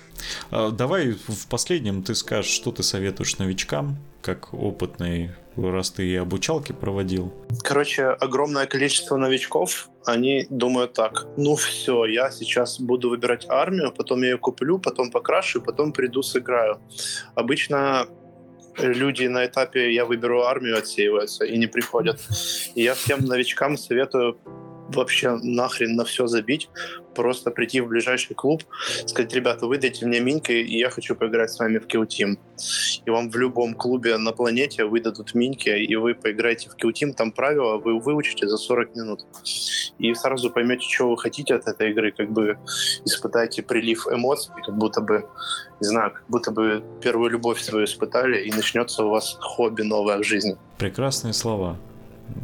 А, 0.50 0.70
давай 0.70 1.11
в 1.11 1.46
последнем 1.48 2.02
ты 2.02 2.14
скажешь, 2.14 2.52
что 2.52 2.72
ты 2.72 2.82
советуешь 2.82 3.36
новичкам, 3.36 3.98
как 4.27 4.53
опытный, 4.53 5.31
раз 5.57 5.91
ты 5.93 6.05
и 6.05 6.16
обучалки 6.16 6.72
проводил. 6.72 7.33
Короче, 7.62 8.07
огромное 8.07 8.66
количество 8.66 9.16
новичков, 9.16 9.89
они 10.05 10.49
думают 10.51 10.95
так, 10.95 11.27
ну 11.37 11.55
все, 11.55 12.07
я 12.07 12.33
сейчас 12.33 12.81
буду 12.81 13.09
выбирать 13.09 13.47
армию, 13.49 13.93
потом 13.93 14.22
я 14.22 14.31
ее 14.31 14.39
куплю, 14.39 14.81
потом 14.81 15.12
покрашу, 15.12 15.62
потом 15.62 15.93
приду 15.93 16.22
сыграю. 16.22 16.81
Обычно 17.37 18.09
люди 18.79 19.29
на 19.29 19.47
этапе 19.47 19.95
«я 19.95 20.05
выберу 20.05 20.43
армию» 20.43 20.77
отсеиваются 20.77 21.45
и 21.45 21.57
не 21.57 21.68
приходят. 21.68 22.20
И 22.74 22.83
я 22.83 22.95
всем 22.95 23.24
новичкам 23.24 23.77
советую 23.77 24.41
вообще 24.89 25.39
нахрен 25.41 25.95
на 25.95 26.05
все 26.05 26.27
забить, 26.27 26.68
просто 27.16 27.50
прийти 27.50 27.80
в 27.80 27.88
ближайший 27.88 28.34
клуб, 28.34 28.62
сказать, 29.06 29.32
ребята, 29.32 29.66
вы 29.66 29.78
дайте 29.78 30.06
мне 30.06 30.20
миньки, 30.20 30.52
и 30.52 30.78
я 30.78 30.90
хочу 30.90 31.16
поиграть 31.16 31.50
с 31.50 31.58
вами 31.58 31.78
в 31.78 31.86
Kill 31.86 32.06
Team. 32.06 32.38
И 33.04 33.10
вам 33.10 33.30
в 33.30 33.36
любом 33.36 33.74
клубе 33.74 34.16
на 34.18 34.32
планете 34.32 34.84
выдадут 34.84 35.34
миньки, 35.34 35.70
и 35.70 35.96
вы 35.96 36.14
поиграете 36.14 36.68
в 36.68 36.76
Kill 36.76 36.92
Team, 36.92 37.12
там 37.12 37.32
правила 37.32 37.78
вы 37.78 37.98
выучите 37.98 38.46
за 38.46 38.56
40 38.56 38.96
минут. 38.96 39.26
И 39.98 40.14
сразу 40.14 40.50
поймете, 40.50 40.86
что 40.88 41.08
вы 41.08 41.16
хотите 41.16 41.54
от 41.54 41.66
этой 41.66 41.90
игры, 41.90 42.12
как 42.12 42.30
бы 42.30 42.58
испытаете 43.04 43.62
прилив 43.62 44.06
эмоций, 44.08 44.52
как 44.64 44.76
будто 44.76 45.00
бы, 45.00 45.26
не 45.80 45.88
знаю, 45.88 46.12
как 46.12 46.24
будто 46.28 46.50
бы 46.50 46.82
первую 47.00 47.30
любовь 47.30 47.60
свою 47.60 47.84
испытали, 47.84 48.44
и 48.44 48.52
начнется 48.52 49.04
у 49.04 49.08
вас 49.08 49.36
хобби 49.40 49.82
новое 49.82 50.18
в 50.18 50.24
жизни. 50.24 50.56
Прекрасные 50.78 51.32
слова. 51.32 51.76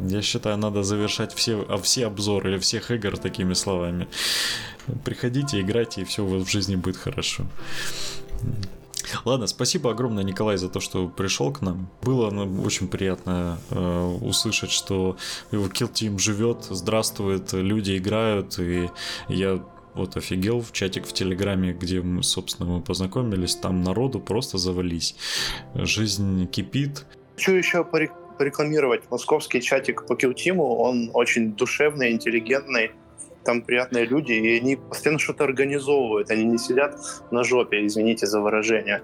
Я 0.09 0.21
считаю, 0.21 0.57
надо 0.57 0.83
завершать 0.83 1.33
все, 1.33 1.65
а, 1.69 1.77
все 1.77 2.07
обзоры 2.07 2.51
или 2.51 2.59
всех 2.59 2.91
игр 2.91 3.17
такими 3.17 3.53
словами. 3.53 4.07
Приходите, 5.03 5.61
играйте, 5.61 6.01
и 6.01 6.05
все 6.05 6.23
у 6.23 6.27
вас 6.27 6.47
в 6.47 6.51
жизни 6.51 6.75
будет 6.75 6.97
хорошо. 6.97 7.45
Ладно, 9.25 9.47
спасибо 9.47 9.91
огромное, 9.91 10.23
Николай, 10.23 10.57
за 10.57 10.69
то, 10.69 10.79
что 10.79 11.07
пришел 11.07 11.51
к 11.51 11.61
нам. 11.61 11.89
Было 12.01 12.31
ну, 12.31 12.63
очень 12.63 12.87
приятно 12.87 13.59
э, 13.69 14.17
услышать, 14.21 14.71
что 14.71 15.17
его 15.51 15.67
Kill 15.67 15.91
Team 15.91 16.19
живет, 16.19 16.65
здравствует, 16.69 17.53
люди 17.53 17.97
играют, 17.97 18.57
и 18.59 18.89
я 19.27 19.63
вот 19.93 20.17
офигел 20.17 20.61
в 20.61 20.71
чатик 20.71 21.05
в 21.05 21.13
Телеграме, 21.13 21.73
где 21.73 22.01
мы, 22.01 22.23
собственно, 22.23 22.69
мы 22.69 22.81
познакомились, 22.81 23.55
там 23.55 23.83
народу 23.83 24.19
просто 24.19 24.57
завались. 24.57 25.15
Жизнь 25.75 26.47
кипит. 26.47 27.05
Хочу 27.35 27.53
еще 27.53 27.83
порекламировать 28.37 29.09
московский 29.09 29.61
чатик 29.61 30.05
по 30.05 30.15
Килтиму. 30.15 30.75
Он 30.75 31.09
очень 31.13 31.53
душевный, 31.53 32.11
интеллигентный. 32.11 32.91
Там 33.45 33.61
приятные 33.61 34.05
люди, 34.05 34.31
и 34.31 34.57
они 34.57 34.77
постоянно 34.77 35.19
что-то 35.19 35.43
организовывают. 35.43 36.31
Они 36.31 36.45
не 36.45 36.57
сидят 36.57 36.97
на 37.29 37.43
жопе, 37.43 37.85
извините 37.85 38.25
за 38.25 38.39
выражение. 38.39 39.01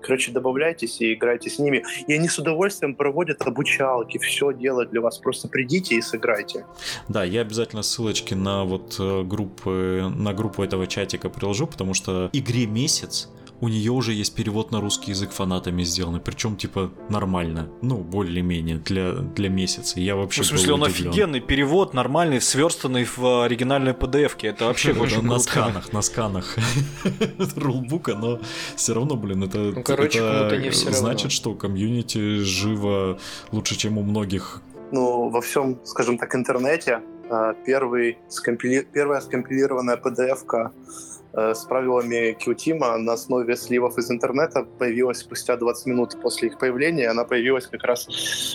Короче, 0.00 0.32
добавляйтесь 0.32 1.02
и 1.02 1.12
играйте 1.12 1.50
с 1.50 1.58
ними. 1.58 1.84
И 2.06 2.14
они 2.14 2.26
с 2.26 2.38
удовольствием 2.38 2.94
проводят 2.94 3.42
обучалки, 3.42 4.16
все 4.16 4.52
делают 4.52 4.90
для 4.92 5.02
вас. 5.02 5.18
Просто 5.18 5.48
придите 5.48 5.96
и 5.96 6.00
сыграйте. 6.00 6.64
Да, 7.08 7.22
я 7.22 7.42
обязательно 7.42 7.82
ссылочки 7.82 8.32
на 8.32 8.64
вот 8.64 8.96
э, 8.98 9.24
группы, 9.24 10.10
на 10.16 10.32
группу 10.32 10.62
этого 10.62 10.86
чатика 10.86 11.28
приложу, 11.28 11.66
потому 11.66 11.92
что 11.92 12.30
игре 12.32 12.64
месяц, 12.64 13.28
у 13.62 13.68
нее 13.68 13.92
уже 13.92 14.12
есть 14.12 14.34
перевод 14.34 14.72
на 14.72 14.80
русский 14.80 15.12
язык 15.12 15.30
фанатами 15.30 15.84
сделанный, 15.84 16.20
причем 16.20 16.56
типа 16.56 16.90
нормально, 17.08 17.68
ну 17.80 17.98
более-менее 17.98 18.78
для 18.78 19.12
для 19.12 19.48
месяца. 19.48 20.00
Я 20.00 20.16
вообще. 20.16 20.40
Ну, 20.40 20.44
в 20.44 20.48
смысле, 20.48 20.72
он 20.72 20.82
удивлен. 20.82 21.10
офигенный 21.10 21.40
перевод, 21.40 21.94
нормальный, 21.94 22.40
сверстанный 22.40 23.04
в 23.04 23.44
оригинальной 23.44 23.92
PDF. 23.92 24.36
-ке. 24.36 24.48
Это 24.48 24.64
вообще 24.64 24.92
очень 25.00 25.22
на 25.22 25.38
сканах, 25.38 25.92
на 25.92 26.02
сканах 26.02 26.56
рулбука, 27.56 28.14
но 28.14 28.40
все 28.74 28.94
равно, 28.94 29.14
блин, 29.14 29.44
это, 29.44 29.58
ну, 29.58 30.92
значит, 30.92 31.30
что 31.30 31.54
комьюнити 31.54 32.38
живо 32.38 33.18
лучше, 33.52 33.76
чем 33.76 33.96
у 33.96 34.02
многих. 34.02 34.60
Ну, 34.90 35.30
во 35.30 35.40
всем, 35.40 35.78
скажем 35.84 36.18
так, 36.18 36.34
интернете 36.34 37.00
а, 37.30 37.54
первый 37.64 38.18
скомпили... 38.28 38.86
первая 38.92 39.20
скомпилированная 39.20 39.96
PDF-ка 39.96 40.72
Э, 40.74 41.11
с 41.34 41.64
правилами 41.64 42.36
Qteam 42.38 42.98
на 42.98 43.12
основе 43.14 43.56
сливов 43.56 43.98
из 43.98 44.10
интернета 44.10 44.64
появилась 44.78 45.18
спустя 45.18 45.56
20 45.56 45.86
минут 45.86 46.16
после 46.22 46.48
их 46.48 46.58
появления. 46.58 47.08
Она 47.08 47.24
появилась 47.24 47.66
как 47.66 47.84
раз 47.84 48.06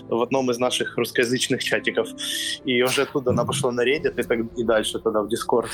в 0.08 0.22
одном 0.22 0.52
из 0.52 0.60
наших 0.60 0.98
русскоязычных 0.98 1.64
чатиков. 1.64 2.08
И 2.66 2.82
уже 2.84 3.04
оттуда 3.04 3.32
она 3.32 3.46
пошла 3.46 3.72
на 3.72 3.82
Reddit 3.82 4.20
и, 4.20 4.24
так, 4.24 4.40
и 4.58 4.64
дальше 4.64 5.00
тогда 5.00 5.22
в 5.22 5.28
Discord. 5.28 5.70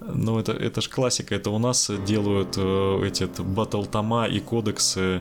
Ну, 0.00 0.38
это, 0.38 0.52
это 0.52 0.80
ж 0.80 0.88
классика. 0.88 1.34
Это 1.34 1.50
у 1.50 1.58
нас 1.58 1.90
делают 2.06 2.56
э, 2.56 3.06
эти 3.06 3.28
батл 3.42 3.84
тома 3.84 4.26
и 4.26 4.40
кодексы 4.40 5.20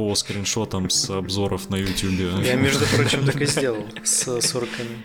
по 0.00 0.14
скриншотам 0.14 0.88
с 0.88 1.10
обзоров 1.10 1.68
на 1.68 1.76
YouTube. 1.76 2.42
Я, 2.42 2.54
между 2.54 2.86
прочим, 2.86 3.26
так 3.26 3.38
и 3.38 3.44
сделал 3.44 3.84
с 4.02 4.40
сурками. 4.40 4.96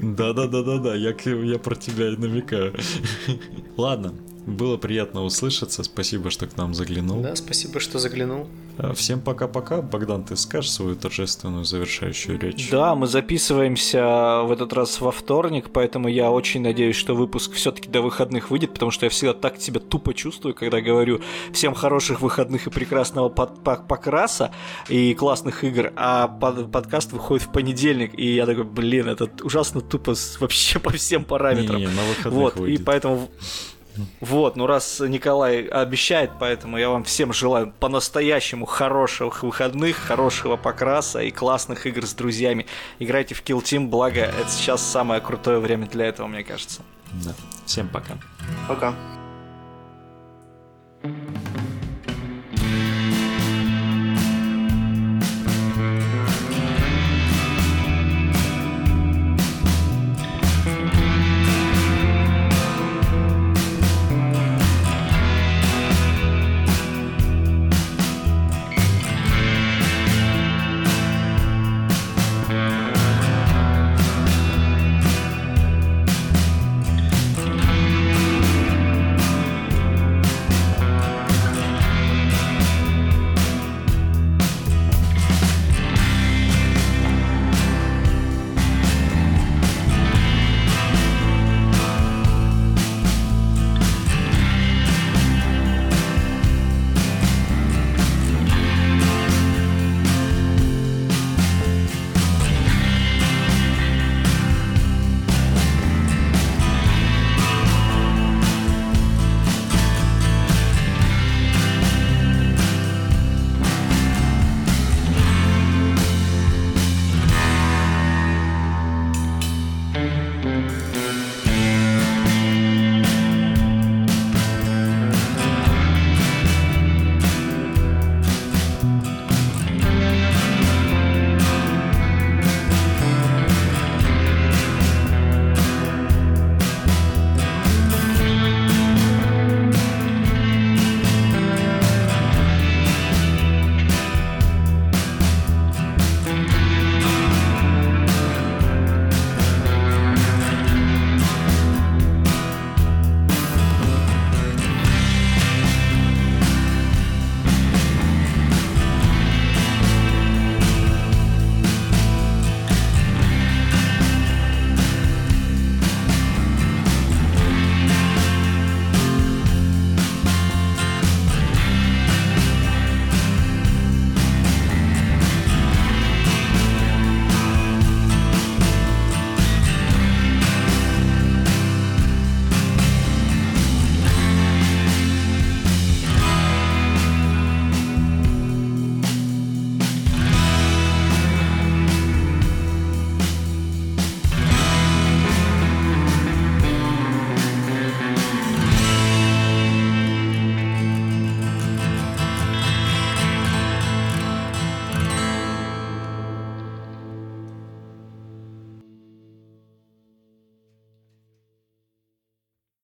Да-да-да-да-да, 0.00 0.96
я, 0.96 1.14
я 1.24 1.58
про 1.58 1.76
тебя 1.76 2.08
и 2.08 2.16
намекаю. 2.16 2.74
Ладно, 3.76 4.14
было 4.46 4.76
приятно 4.76 5.22
услышаться. 5.22 5.82
Спасибо, 5.82 6.30
что 6.30 6.46
к 6.46 6.56
нам 6.56 6.74
заглянул. 6.74 7.20
Да, 7.20 7.36
спасибо, 7.36 7.80
что 7.80 7.98
заглянул. 7.98 8.46
А, 8.78 8.94
всем 8.94 9.20
пока-пока. 9.20 9.82
Богдан, 9.82 10.24
ты 10.24 10.36
скажешь 10.36 10.70
свою 10.70 10.96
торжественную 10.96 11.64
завершающую 11.64 12.38
речь? 12.38 12.70
Да, 12.70 12.94
мы 12.94 13.06
записываемся 13.06 14.42
в 14.44 14.52
этот 14.52 14.72
раз 14.72 15.00
во 15.00 15.10
вторник, 15.10 15.70
поэтому 15.72 16.08
я 16.08 16.30
очень 16.30 16.62
надеюсь, 16.62 16.96
что 16.96 17.14
выпуск 17.14 17.52
все-таки 17.52 17.88
до 17.88 18.00
выходных 18.00 18.50
выйдет, 18.50 18.72
потому 18.72 18.90
что 18.90 19.06
я 19.06 19.10
всегда 19.10 19.34
так 19.34 19.60
себя 19.60 19.80
тупо 19.80 20.14
чувствую, 20.14 20.54
когда 20.54 20.80
говорю 20.80 21.20
всем 21.52 21.74
хороших 21.74 22.20
выходных 22.20 22.66
и 22.66 22.70
прекрасного 22.70 23.28
под 23.28 23.62
покраса 23.62 24.52
и 24.88 25.14
классных 25.14 25.64
игр, 25.64 25.92
а 25.96 26.28
под 26.28 26.72
подкаст 26.72 27.12
выходит 27.12 27.46
в 27.46 27.52
понедельник, 27.52 28.18
и 28.18 28.34
я 28.34 28.46
такой, 28.46 28.64
блин, 28.64 29.08
это 29.08 29.30
ужасно 29.42 29.80
тупо 29.80 30.14
вообще 30.40 30.78
по 30.78 30.90
всем 30.90 31.24
параметрам. 31.24 31.78
Не, 31.78 31.86
не, 31.86 31.92
на 31.92 32.02
выходных 32.04 32.32
вот, 32.32 32.56
выйдет. 32.56 32.80
и 32.80 32.82
поэтому 32.82 33.28
вот, 34.20 34.56
ну 34.56 34.66
раз 34.66 35.00
Николай 35.00 35.62
обещает, 35.62 36.30
поэтому 36.38 36.78
я 36.78 36.90
вам 36.90 37.04
всем 37.04 37.32
желаю 37.32 37.72
по-настоящему 37.78 38.66
хороших 38.66 39.42
выходных, 39.42 39.96
хорошего 39.96 40.56
покраса 40.56 41.20
и 41.20 41.30
классных 41.30 41.86
игр 41.86 42.06
с 42.06 42.14
друзьями. 42.14 42.66
Играйте 42.98 43.34
в 43.34 43.42
Kill 43.42 43.62
Team, 43.62 43.88
благо 43.88 44.20
это 44.20 44.48
сейчас 44.48 44.82
самое 44.82 45.20
крутое 45.20 45.58
время 45.58 45.86
для 45.86 46.06
этого, 46.06 46.26
мне 46.26 46.44
кажется. 46.44 46.82
Да. 47.24 47.34
Всем 47.66 47.88
пока. 47.88 48.18
Пока. 48.68 48.94
Thank 51.02 51.49